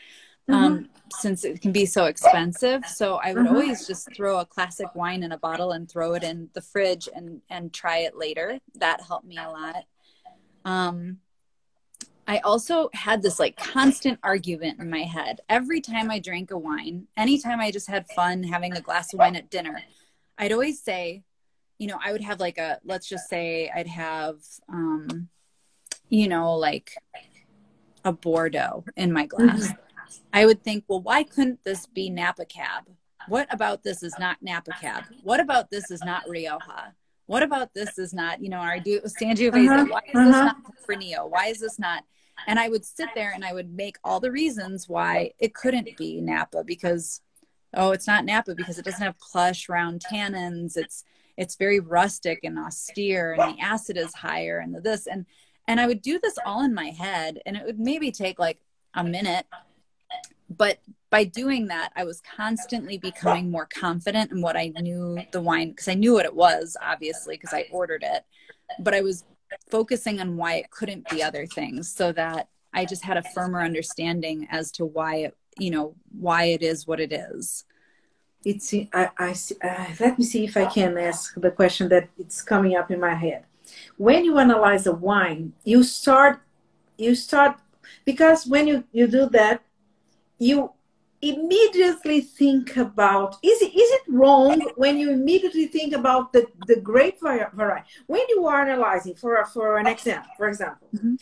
Um, 0.49 0.55
mm-hmm. 0.55 0.73
Um, 0.73 0.89
since 1.11 1.45
it 1.45 1.61
can 1.61 1.71
be 1.71 1.85
so 1.85 2.05
expensive. 2.05 2.85
So 2.85 3.15
I 3.15 3.33
would 3.33 3.45
mm-hmm. 3.45 3.55
always 3.55 3.87
just 3.87 4.13
throw 4.13 4.39
a 4.39 4.45
classic 4.45 4.93
wine 4.93 5.23
in 5.23 5.31
a 5.31 5.37
bottle 5.37 5.71
and 5.71 5.89
throw 5.89 6.15
it 6.15 6.23
in 6.23 6.49
the 6.53 6.61
fridge 6.61 7.07
and, 7.15 7.41
and 7.49 7.71
try 7.71 7.99
it 7.99 8.17
later. 8.17 8.59
That 8.75 8.99
helped 8.99 9.25
me 9.25 9.37
a 9.37 9.49
lot. 9.49 9.85
Um, 10.65 11.19
I 12.27 12.39
also 12.39 12.89
had 12.93 13.21
this 13.21 13.39
like 13.39 13.57
constant 13.57 14.19
argument 14.23 14.79
in 14.79 14.89
my 14.89 15.03
head. 15.03 15.41
Every 15.49 15.81
time 15.81 16.09
I 16.09 16.19
drank 16.19 16.51
a 16.51 16.57
wine, 16.57 17.07
anytime 17.17 17.59
I 17.59 17.71
just 17.71 17.87
had 17.87 18.07
fun 18.15 18.43
having 18.43 18.73
a 18.73 18.81
glass 18.81 19.13
of 19.13 19.19
wine 19.19 19.35
at 19.35 19.49
dinner, 19.49 19.81
I'd 20.37 20.51
always 20.51 20.81
say, 20.81 21.23
you 21.77 21.87
know, 21.87 21.99
I 22.03 22.11
would 22.11 22.21
have 22.21 22.39
like 22.39 22.57
a, 22.57 22.79
let's 22.85 23.07
just 23.07 23.29
say 23.29 23.69
I'd 23.75 23.87
have, 23.87 24.37
um, 24.69 25.27
you 26.09 26.27
know, 26.27 26.55
like 26.55 26.95
a 28.05 28.13
Bordeaux 28.13 28.85
in 28.95 29.11
my 29.11 29.25
glass. 29.25 29.67
Mm-hmm. 29.67 30.23
I 30.31 30.45
would 30.45 30.63
think, 30.63 30.85
well, 30.87 31.01
why 31.01 31.23
couldn't 31.23 31.63
this 31.63 31.87
be 31.87 32.09
Napa 32.09 32.45
Cab? 32.45 32.85
what 33.27 33.47
about 33.53 33.83
this 33.83 34.03
is 34.03 34.13
not 34.19 34.37
Napa 34.41 34.71
Cab? 34.79 35.03
What 35.23 35.39
about 35.39 35.69
this 35.69 35.91
is 35.91 36.03
not 36.03 36.23
Rioja? 36.27 36.93
What 37.25 37.43
about 37.43 37.73
this 37.73 37.97
is 37.97 38.13
not, 38.13 38.41
you 38.41 38.49
know, 38.49 38.59
I 38.59 38.79
do 38.79 38.99
Sangiovese. 39.01 39.69
Uh-huh. 39.69 39.85
Why 39.89 40.01
is 40.07 40.15
uh-huh. 40.15 40.25
this 40.25 40.35
not 40.35 40.57
Tempranillo? 40.63 41.29
Why 41.29 41.47
is 41.47 41.59
this 41.59 41.79
not? 41.79 42.03
And 42.47 42.59
I 42.59 42.67
would 42.67 42.83
sit 42.83 43.09
there 43.15 43.31
and 43.33 43.45
I 43.45 43.53
would 43.53 43.73
make 43.73 43.97
all 44.03 44.19
the 44.19 44.31
reasons 44.31 44.89
why 44.89 45.31
it 45.39 45.53
couldn't 45.53 45.95
be 45.97 46.19
Napa 46.19 46.63
because, 46.63 47.21
oh, 47.73 47.91
it's 47.91 48.07
not 48.07 48.25
Napa 48.25 48.55
because 48.55 48.77
it 48.77 48.85
doesn't 48.85 49.01
have 49.01 49.17
plush 49.19 49.69
round 49.69 50.03
tannins. 50.03 50.75
It's 50.75 51.03
it's 51.37 51.55
very 51.55 51.79
rustic 51.79 52.39
and 52.43 52.59
austere 52.59 53.33
and 53.33 53.57
the 53.57 53.61
acid 53.61 53.97
is 53.97 54.13
higher 54.13 54.59
and 54.59 54.75
the 54.75 54.81
this 54.81 55.07
and 55.07 55.25
and 55.67 55.79
I 55.79 55.87
would 55.87 56.01
do 56.01 56.19
this 56.19 56.37
all 56.45 56.63
in 56.63 56.73
my 56.73 56.89
head 56.89 57.39
and 57.45 57.55
it 57.55 57.65
would 57.65 57.79
maybe 57.79 58.11
take 58.11 58.37
like 58.37 58.59
a 58.93 59.03
minute 59.03 59.45
but 60.57 60.79
by 61.09 61.23
doing 61.23 61.67
that 61.67 61.91
i 61.95 62.03
was 62.03 62.21
constantly 62.35 62.97
becoming 62.97 63.51
more 63.51 63.67
confident 63.67 64.31
in 64.31 64.41
what 64.41 64.55
i 64.55 64.71
knew 64.81 65.17
the 65.31 65.41
wine 65.41 65.69
because 65.69 65.87
i 65.87 65.93
knew 65.93 66.13
what 66.13 66.25
it 66.25 66.35
was 66.35 66.77
obviously 66.81 67.35
because 67.35 67.53
i 67.53 67.65
ordered 67.71 68.03
it. 68.03 68.23
But 68.79 68.93
i 68.93 69.01
was 69.01 69.23
focusing 69.69 70.19
on 70.19 70.37
why 70.37 70.55
it 70.55 70.71
couldn't 70.71 71.07
be 71.09 71.21
other 71.21 71.45
things 71.45 71.93
so 71.93 72.11
that 72.13 72.47
i 72.73 72.85
just 72.85 73.03
had 73.03 73.17
a 73.17 73.23
firmer 73.35 73.61
understanding 73.61 74.47
as 74.51 74.71
to 74.71 74.85
why 74.85 75.15
it 75.17 75.37
you 75.57 75.71
know 75.71 75.95
why 76.19 76.45
it 76.45 76.61
is 76.61 76.87
what 76.87 76.99
it 76.99 77.11
is. 77.11 77.65
It's 78.45 78.73
i, 78.73 79.09
I 79.17 79.35
uh, 79.63 79.85
let 79.99 80.19
me 80.19 80.25
see 80.25 80.43
if 80.43 80.57
i 80.57 80.65
can 80.65 80.97
ask 80.97 81.33
the 81.35 81.51
question 81.51 81.89
that 81.89 82.09
it's 82.17 82.41
coming 82.41 82.75
up 82.75 82.91
in 82.91 82.99
my 82.99 83.15
head. 83.15 83.45
When 83.97 84.25
you 84.25 84.37
analyze 84.37 84.85
a 84.85 84.91
wine 84.91 85.53
you 85.63 85.83
start 85.83 86.41
you 86.97 87.15
start 87.15 87.57
because 88.05 88.45
when 88.45 88.67
you 88.67 88.83
you 88.91 89.07
do 89.07 89.29
that 89.29 89.61
you 90.39 90.71
immediately 91.23 92.19
think 92.19 92.75
about 92.75 93.35
is 93.41 93.61
it, 93.61 93.73
is 93.73 93.89
it 93.91 94.01
wrong 94.09 94.59
when 94.75 94.97
you 94.97 95.09
immediately 95.09 95.67
think 95.67 95.93
about 95.93 96.33
the, 96.33 96.45
the 96.67 96.75
grape 96.81 97.19
variety 97.21 97.87
when 98.07 98.21
you 98.27 98.45
are 98.45 98.61
analyzing 98.61 99.15
for 99.15 99.43
for 99.45 99.77
an 99.77 99.87
exam 99.87 100.21
for 100.35 100.47
example 100.49 100.87
mm-hmm. 100.93 101.15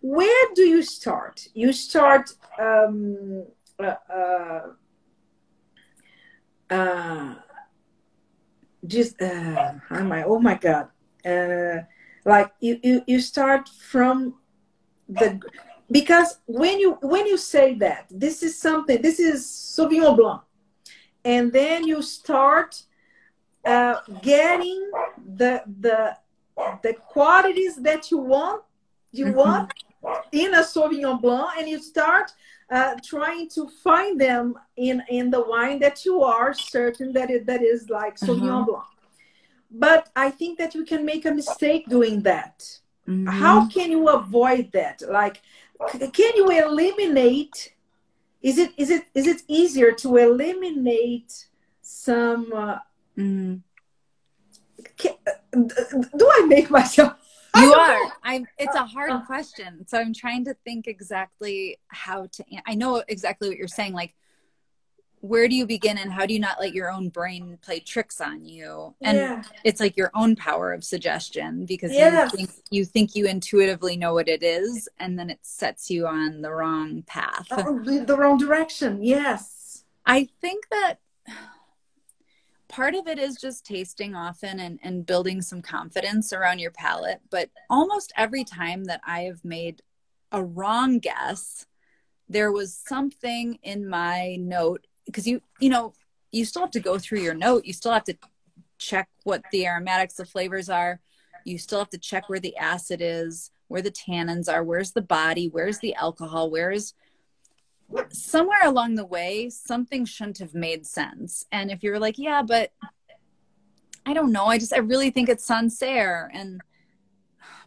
where 0.00 0.46
do 0.54 0.62
you 0.62 0.80
start 0.80 1.48
you 1.54 1.72
start 1.72 2.30
um, 2.60 3.44
uh, 3.80 3.94
uh, 4.14 4.60
uh, 6.70 7.34
just 8.86 9.20
uh, 9.20 9.72
oh 9.90 10.04
my 10.04 10.22
oh 10.22 10.38
my 10.38 10.54
god 10.54 10.88
uh, 11.26 11.82
like 12.24 12.52
you, 12.60 12.78
you 12.82 13.02
you 13.08 13.20
start 13.20 13.68
from 13.68 14.34
the 15.08 15.40
because 15.90 16.38
when 16.46 16.78
you 16.78 16.98
when 17.00 17.26
you 17.26 17.36
say 17.36 17.74
that 17.74 18.06
this 18.10 18.42
is 18.42 18.60
something 18.60 19.00
this 19.00 19.18
is 19.18 19.44
sauvignon 19.46 20.16
blanc 20.16 20.42
and 21.24 21.52
then 21.52 21.86
you 21.86 22.02
start 22.02 22.82
uh, 23.64 23.96
getting 24.22 24.90
the 25.36 25.62
the 25.80 26.16
the 26.82 26.94
qualities 26.94 27.76
that 27.76 28.10
you 28.10 28.18
want 28.18 28.62
you 29.12 29.26
mm-hmm. 29.26 29.36
want 29.36 29.72
in 30.32 30.54
a 30.54 30.62
sauvignon 30.62 31.20
blanc 31.20 31.48
and 31.58 31.68
you 31.68 31.80
start 31.80 32.32
uh, 32.70 32.94
trying 33.02 33.48
to 33.48 33.68
find 33.82 34.20
them 34.20 34.54
in 34.76 35.02
in 35.08 35.30
the 35.30 35.40
wine 35.40 35.78
that 35.78 36.04
you 36.04 36.22
are 36.22 36.52
certain 36.52 37.12
that 37.12 37.30
it 37.30 37.46
that 37.46 37.62
is 37.62 37.88
like 37.88 38.16
sauvignon 38.16 38.62
uh-huh. 38.62 38.64
blanc 38.64 38.84
but 39.70 40.10
i 40.16 40.30
think 40.30 40.58
that 40.58 40.74
you 40.74 40.84
can 40.84 41.04
make 41.04 41.24
a 41.24 41.30
mistake 41.30 41.86
doing 41.88 42.22
that 42.22 42.58
mm-hmm. 43.08 43.26
how 43.26 43.66
can 43.68 43.90
you 43.90 44.08
avoid 44.08 44.70
that 44.72 45.02
like 45.10 45.42
can 45.86 46.36
you 46.36 46.50
eliminate 46.50 47.74
is 48.42 48.58
it 48.58 48.72
is 48.76 48.90
it 48.90 49.04
is 49.14 49.26
it 49.26 49.42
easier 49.48 49.92
to 49.92 50.16
eliminate 50.16 51.46
some 51.82 52.52
uh, 52.52 52.78
mm. 53.16 53.60
can, 54.96 55.14
do 55.52 56.30
i 56.32 56.44
make 56.46 56.70
myself 56.70 57.14
you 57.56 57.72
are 57.72 58.12
i'm 58.22 58.46
it's 58.58 58.74
a 58.74 58.84
hard 58.84 59.24
question 59.26 59.86
so 59.86 59.98
i'm 59.98 60.12
trying 60.12 60.44
to 60.44 60.54
think 60.64 60.86
exactly 60.86 61.78
how 61.88 62.26
to 62.26 62.44
i 62.66 62.74
know 62.74 63.02
exactly 63.08 63.48
what 63.48 63.56
you're 63.56 63.66
saying 63.66 63.92
like 63.92 64.14
where 65.20 65.48
do 65.48 65.54
you 65.54 65.66
begin 65.66 65.98
and 65.98 66.12
how 66.12 66.26
do 66.26 66.32
you 66.32 66.40
not 66.40 66.60
let 66.60 66.74
your 66.74 66.90
own 66.90 67.08
brain 67.08 67.58
play 67.62 67.80
tricks 67.80 68.20
on 68.20 68.44
you 68.44 68.94
and 69.00 69.16
yeah. 69.16 69.42
it's 69.64 69.80
like 69.80 69.96
your 69.96 70.10
own 70.14 70.36
power 70.36 70.72
of 70.72 70.84
suggestion 70.84 71.64
because 71.64 71.92
yes. 71.92 72.32
you 72.32 72.38
think 72.38 72.50
you 72.70 72.84
think 72.84 73.14
you 73.14 73.26
intuitively 73.26 73.96
know 73.96 74.14
what 74.14 74.28
it 74.28 74.42
is 74.42 74.88
and 74.98 75.18
then 75.18 75.30
it 75.30 75.38
sets 75.42 75.90
you 75.90 76.06
on 76.06 76.40
the 76.42 76.50
wrong 76.50 77.02
path 77.06 77.46
oh, 77.50 77.80
the 77.80 78.16
wrong 78.16 78.38
direction 78.38 79.02
yes 79.02 79.84
i 80.06 80.28
think 80.40 80.68
that 80.70 80.96
part 82.68 82.94
of 82.94 83.06
it 83.06 83.18
is 83.18 83.36
just 83.36 83.64
tasting 83.64 84.14
often 84.14 84.60
and, 84.60 84.78
and 84.82 85.06
building 85.06 85.40
some 85.40 85.62
confidence 85.62 86.32
around 86.32 86.58
your 86.58 86.70
palate 86.70 87.20
but 87.30 87.50
almost 87.70 88.12
every 88.16 88.44
time 88.44 88.84
that 88.84 89.00
i 89.06 89.22
have 89.22 89.44
made 89.44 89.82
a 90.32 90.42
wrong 90.42 90.98
guess 90.98 91.66
there 92.28 92.52
was 92.52 92.74
something 92.74 93.58
in 93.62 93.88
my 93.88 94.36
note 94.38 94.86
because 95.08 95.26
you 95.26 95.40
you 95.58 95.70
know 95.70 95.92
you 96.30 96.44
still 96.44 96.62
have 96.62 96.70
to 96.72 96.80
go 96.80 96.98
through 96.98 97.20
your 97.20 97.34
note. 97.34 97.64
You 97.64 97.72
still 97.72 97.92
have 97.92 98.04
to 98.04 98.16
check 98.76 99.08
what 99.24 99.42
the 99.50 99.66
aromatics 99.66 100.14
the 100.14 100.24
flavors 100.24 100.68
are. 100.68 101.00
You 101.44 101.58
still 101.58 101.78
have 101.78 101.90
to 101.90 101.98
check 101.98 102.28
where 102.28 102.40
the 102.40 102.56
acid 102.56 103.00
is 103.02 103.50
where 103.68 103.82
the 103.82 103.90
tannins 103.90 104.52
are 104.52 104.64
where's 104.64 104.92
the 104.92 105.02
body 105.02 105.48
where's 105.48 105.78
the 105.78 105.94
alcohol 105.94 106.50
where's 106.50 106.94
somewhere 108.10 108.64
along 108.64 108.94
the 108.94 109.04
way 109.04 109.48
something 109.48 110.04
shouldn't 110.04 110.38
have 110.38 110.54
made 110.54 110.86
sense. 110.86 111.46
And 111.52 111.70
if 111.70 111.82
you're 111.82 111.98
like 111.98 112.18
yeah 112.18 112.42
but 112.42 112.72
i 114.04 114.14
don't 114.14 114.32
know. 114.32 114.46
I 114.46 114.58
just 114.58 114.74
i 114.74 114.78
really 114.78 115.10
think 115.10 115.28
it's 115.28 115.44
sancerre. 115.44 116.30
And 116.32 116.60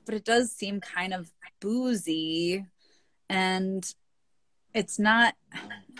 but 0.06 0.16
it 0.16 0.26
does 0.26 0.52
seem 0.52 0.82
kind 0.82 1.14
of 1.14 1.32
boozy. 1.60 2.66
And 3.30 3.88
it's 4.74 5.00
not 5.00 5.36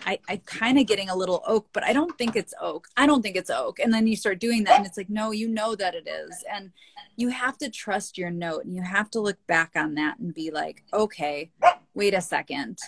I, 0.04 0.18
I 0.28 0.40
kind 0.46 0.78
of 0.78 0.86
getting 0.86 1.10
a 1.10 1.16
little 1.16 1.42
oak, 1.46 1.68
but 1.72 1.84
I 1.84 1.92
don't 1.92 2.16
think 2.18 2.34
it's 2.34 2.54
oak. 2.60 2.88
I 2.96 3.06
don't 3.06 3.22
think 3.22 3.36
it's 3.36 3.50
oak. 3.50 3.78
And 3.78 3.92
then 3.92 4.06
you 4.06 4.16
start 4.16 4.40
doing 4.40 4.64
that 4.64 4.78
and 4.78 4.86
it's 4.86 4.96
like, 4.96 5.10
no, 5.10 5.30
you 5.30 5.48
know 5.48 5.74
that 5.76 5.94
it 5.94 6.08
is. 6.08 6.42
And 6.50 6.72
you 7.16 7.28
have 7.28 7.58
to 7.58 7.70
trust 7.70 8.18
your 8.18 8.30
note 8.30 8.64
and 8.64 8.74
you 8.74 8.82
have 8.82 9.10
to 9.10 9.20
look 9.20 9.38
back 9.46 9.72
on 9.76 9.94
that 9.94 10.18
and 10.18 10.34
be 10.34 10.50
like, 10.50 10.82
okay, 10.92 11.50
wait 11.94 12.14
a 12.14 12.20
second. 12.20 12.78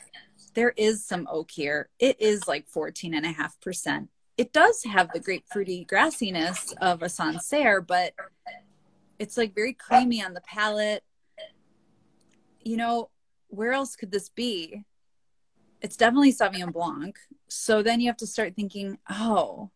There 0.55 0.75
is 0.77 1.05
some 1.05 1.29
oak 1.31 1.51
here. 1.51 1.89
It 1.99 2.21
is 2.21 2.49
like 2.49 2.69
14 2.69 3.15
and 3.15 3.27
a 3.27 3.33
half 3.33 3.61
percent. 3.61 4.09
It 4.37 4.53
does 4.53 4.83
have 4.85 5.13
the 5.13 5.21
grapefruity 5.21 5.87
grassiness 5.87 6.73
of 6.81 7.03
a 7.03 7.09
Sancerre, 7.09 7.81
but 7.81 8.15
it's 9.19 9.37
like 9.37 9.55
very 9.55 9.73
creamy 9.73 10.25
on 10.25 10.35
the 10.35 10.41
palate. 10.41 11.05
You 12.63 12.77
know, 12.77 13.11
where 13.49 13.73
else 13.73 13.95
could 13.95 14.11
this 14.11 14.29
be? 14.29 14.85
It's 15.85 15.99
definitely 15.99 16.33
Sauvignon 16.33 16.73
Blanc. 16.73 17.19
So 17.49 17.83
then 17.83 18.01
you 18.01 18.09
have 18.09 18.17
to 18.17 18.27
start 18.27 18.57
thinking, 18.57 18.99
oh, 19.11 19.69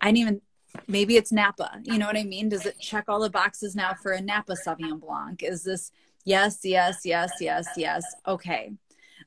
I 0.00 0.06
didn't 0.06 0.16
even, 0.16 0.40
maybe 0.88 1.18
it's 1.18 1.30
Napa. 1.30 1.82
You 1.82 1.98
know 1.98 2.06
what 2.06 2.16
I 2.16 2.24
mean? 2.24 2.48
Does 2.48 2.64
it 2.64 2.78
check 2.80 3.04
all 3.06 3.20
the 3.20 3.28
boxes 3.28 3.76
now 3.76 3.92
for 3.92 4.12
a 4.12 4.22
Napa 4.22 4.54
Sauvignon 4.54 4.98
Blanc? 4.98 5.42
Is 5.42 5.62
this 5.62 5.92
yes, 6.24 6.60
yes, 6.64 7.02
yes, 7.04 7.32
yes, 7.38 7.68
yes? 7.76 8.02
Okay. 8.26 8.72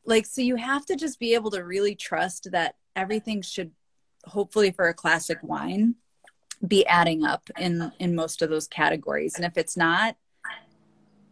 Like, 0.04 0.26
so 0.26 0.42
you 0.42 0.56
have 0.56 0.84
to 0.88 0.96
just 0.96 1.20
be 1.20 1.36
able 1.36 1.52
to 1.52 1.64
really 1.64 1.94
trust 1.94 2.50
that 2.52 2.74
everything 2.96 3.44
should, 3.44 3.70
hopefully, 4.26 4.72
for 4.72 4.88
a 4.88 4.96
classic 4.96 5.38
wine, 5.44 5.94
be 6.68 6.88
adding 6.88 7.24
up 7.24 7.52
in 7.60 7.92
in 8.00 8.16
most 8.16 8.42
of 8.42 8.50
those 8.50 8.68
categories. 8.68 9.36
And 9.36 9.46
if 9.46 9.60
it's 9.60 9.78
not, 9.78 10.16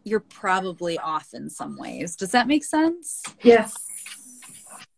you're 0.04 0.20
probably 0.20 1.00
off 1.00 1.30
in 1.34 1.50
some 1.50 1.80
ways. 1.80 2.16
Does 2.16 2.30
that 2.32 2.48
make 2.48 2.64
sense? 2.64 3.24
Yes 3.41 3.74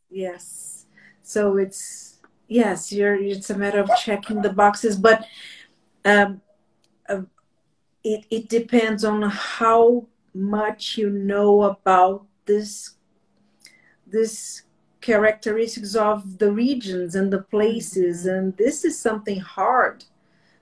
yes 0.09 0.85
so 1.21 1.57
it's 1.57 2.19
yes 2.47 2.91
you're 2.91 3.15
it's 3.15 3.49
a 3.49 3.57
matter 3.57 3.79
of 3.79 3.89
checking 3.97 4.41
the 4.41 4.53
boxes 4.53 4.95
but 4.95 5.25
um, 6.05 6.41
uh, 7.09 7.21
it, 8.03 8.25
it 8.29 8.49
depends 8.49 9.03
on 9.03 9.21
how 9.23 10.05
much 10.33 10.97
you 10.97 11.09
know 11.09 11.63
about 11.63 12.25
this 12.45 12.95
this 14.05 14.63
characteristics 15.01 15.95
of 15.95 16.37
the 16.37 16.51
regions 16.51 17.15
and 17.15 17.31
the 17.31 17.41
places 17.41 18.25
mm-hmm. 18.25 18.37
and 18.37 18.57
this 18.57 18.85
is 18.85 18.97
something 18.99 19.39
hard 19.39 20.03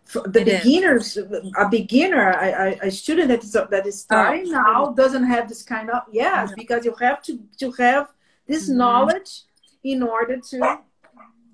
for 0.04 0.22
the 0.28 0.42
it 0.42 0.64
beginners 0.64 1.18
is. 1.18 1.52
a 1.58 1.68
beginner 1.70 2.32
a, 2.32 2.78
a, 2.88 2.92
student 2.92 3.28
that 3.28 3.44
is 3.44 3.54
that 3.70 3.86
is 3.86 4.00
starting 4.02 4.48
oh, 4.48 4.52
now 4.52 4.94
doesn't 4.94 5.24
have 5.24 5.48
this 5.48 5.64
kind 5.64 5.90
of 5.90 6.04
yes 6.12 6.50
yeah. 6.50 6.56
because 6.56 6.86
you 6.86 6.94
have 7.00 7.22
to 7.22 7.40
to 7.58 7.72
have 7.72 8.12
this 8.48 8.70
mm-hmm. 8.70 8.78
knowledge 8.78 9.44
in 9.84 10.04
order 10.04 10.38
to 10.38 10.80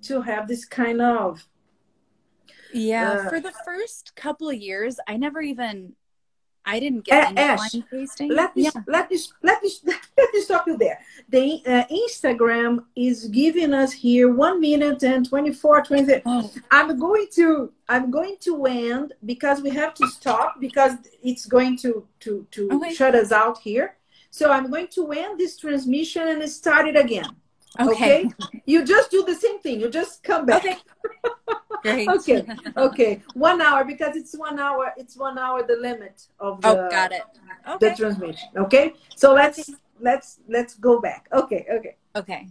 to 0.03 0.21
have 0.21 0.47
this 0.47 0.65
kind 0.65 1.01
of 1.01 1.45
yeah 2.73 3.11
uh, 3.11 3.29
for 3.29 3.39
the 3.39 3.53
first 3.65 4.15
couple 4.15 4.49
of 4.49 4.55
years 4.55 4.99
i 5.07 5.17
never 5.17 5.41
even 5.41 5.93
I 6.65 6.79
didn't 6.79 7.05
get 7.05 7.29
any 7.29 7.37
Ash, 7.37 7.73
wine 7.73 7.83
tasting. 7.89 8.29
let 8.33 8.55
me 8.55 8.63
yeah. 8.63 8.69
let 8.87 9.09
me 9.09 9.17
let 9.41 9.63
me 9.63 9.71
let 10.17 10.33
me 10.33 10.41
stop 10.41 10.67
you 10.67 10.77
there. 10.77 10.99
The 11.29 11.61
uh, 11.65 11.83
Instagram 11.91 12.85
is 12.95 13.27
giving 13.27 13.73
us 13.73 13.91
here 13.91 14.31
one 14.31 14.61
minute 14.61 15.01
and 15.03 15.27
24, 15.27 15.83
20. 15.83 16.21
Oh, 16.25 16.51
I'm 16.69 16.99
going 16.99 17.27
to 17.35 17.71
I'm 17.89 18.11
going 18.11 18.37
to 18.41 18.65
end 18.65 19.13
because 19.25 19.61
we 19.61 19.71
have 19.71 19.93
to 19.95 20.07
stop 20.07 20.59
because 20.59 20.93
it's 21.23 21.45
going 21.45 21.77
to 21.77 22.07
to 22.21 22.45
to 22.51 22.69
Okay. 22.71 22.93
shut 22.93 23.15
us 23.15 23.31
out 23.31 23.57
here. 23.57 23.97
So 24.31 24.49
I'm 24.49 24.71
going 24.71 24.87
to 24.95 25.11
end 25.11 25.39
this 25.39 25.57
transmission 25.57 26.27
and 26.27 26.49
start 26.49 26.87
it 26.87 26.95
again. 26.95 27.29
okay. 27.79 28.29
You 28.65 28.83
just 28.83 29.11
do 29.11 29.23
the 29.23 29.35
same 29.35 29.59
thing. 29.59 29.79
You 29.79 29.89
just 29.89 30.23
come 30.23 30.45
back. 30.45 30.65
Okay. 30.65 30.77
Great. 31.83 32.07
Okay. 32.07 32.45
Okay. 32.77 33.21
One 33.33 33.61
hour 33.61 33.83
because 33.83 34.15
it's 34.15 34.35
one 34.37 34.59
hour. 34.59 34.93
It's 34.97 35.17
one 35.17 35.37
hour 35.37 35.63
the 35.63 35.75
limit 35.75 36.27
of 36.39 36.59
oh, 36.63 36.75
the 36.75 36.85
Oh, 36.85 36.89
got 36.89 37.11
it. 37.11 37.23
the 37.79 37.95
transmission. 37.95 38.49
Okay. 38.55 38.93
So 39.15 39.33
let's 39.33 39.69
let's 39.99 40.39
let's 40.47 40.75
go 40.75 41.01
back. 41.01 41.27
Okay. 41.33 41.65
Okay. 41.71 41.95
Okay. 42.15 42.47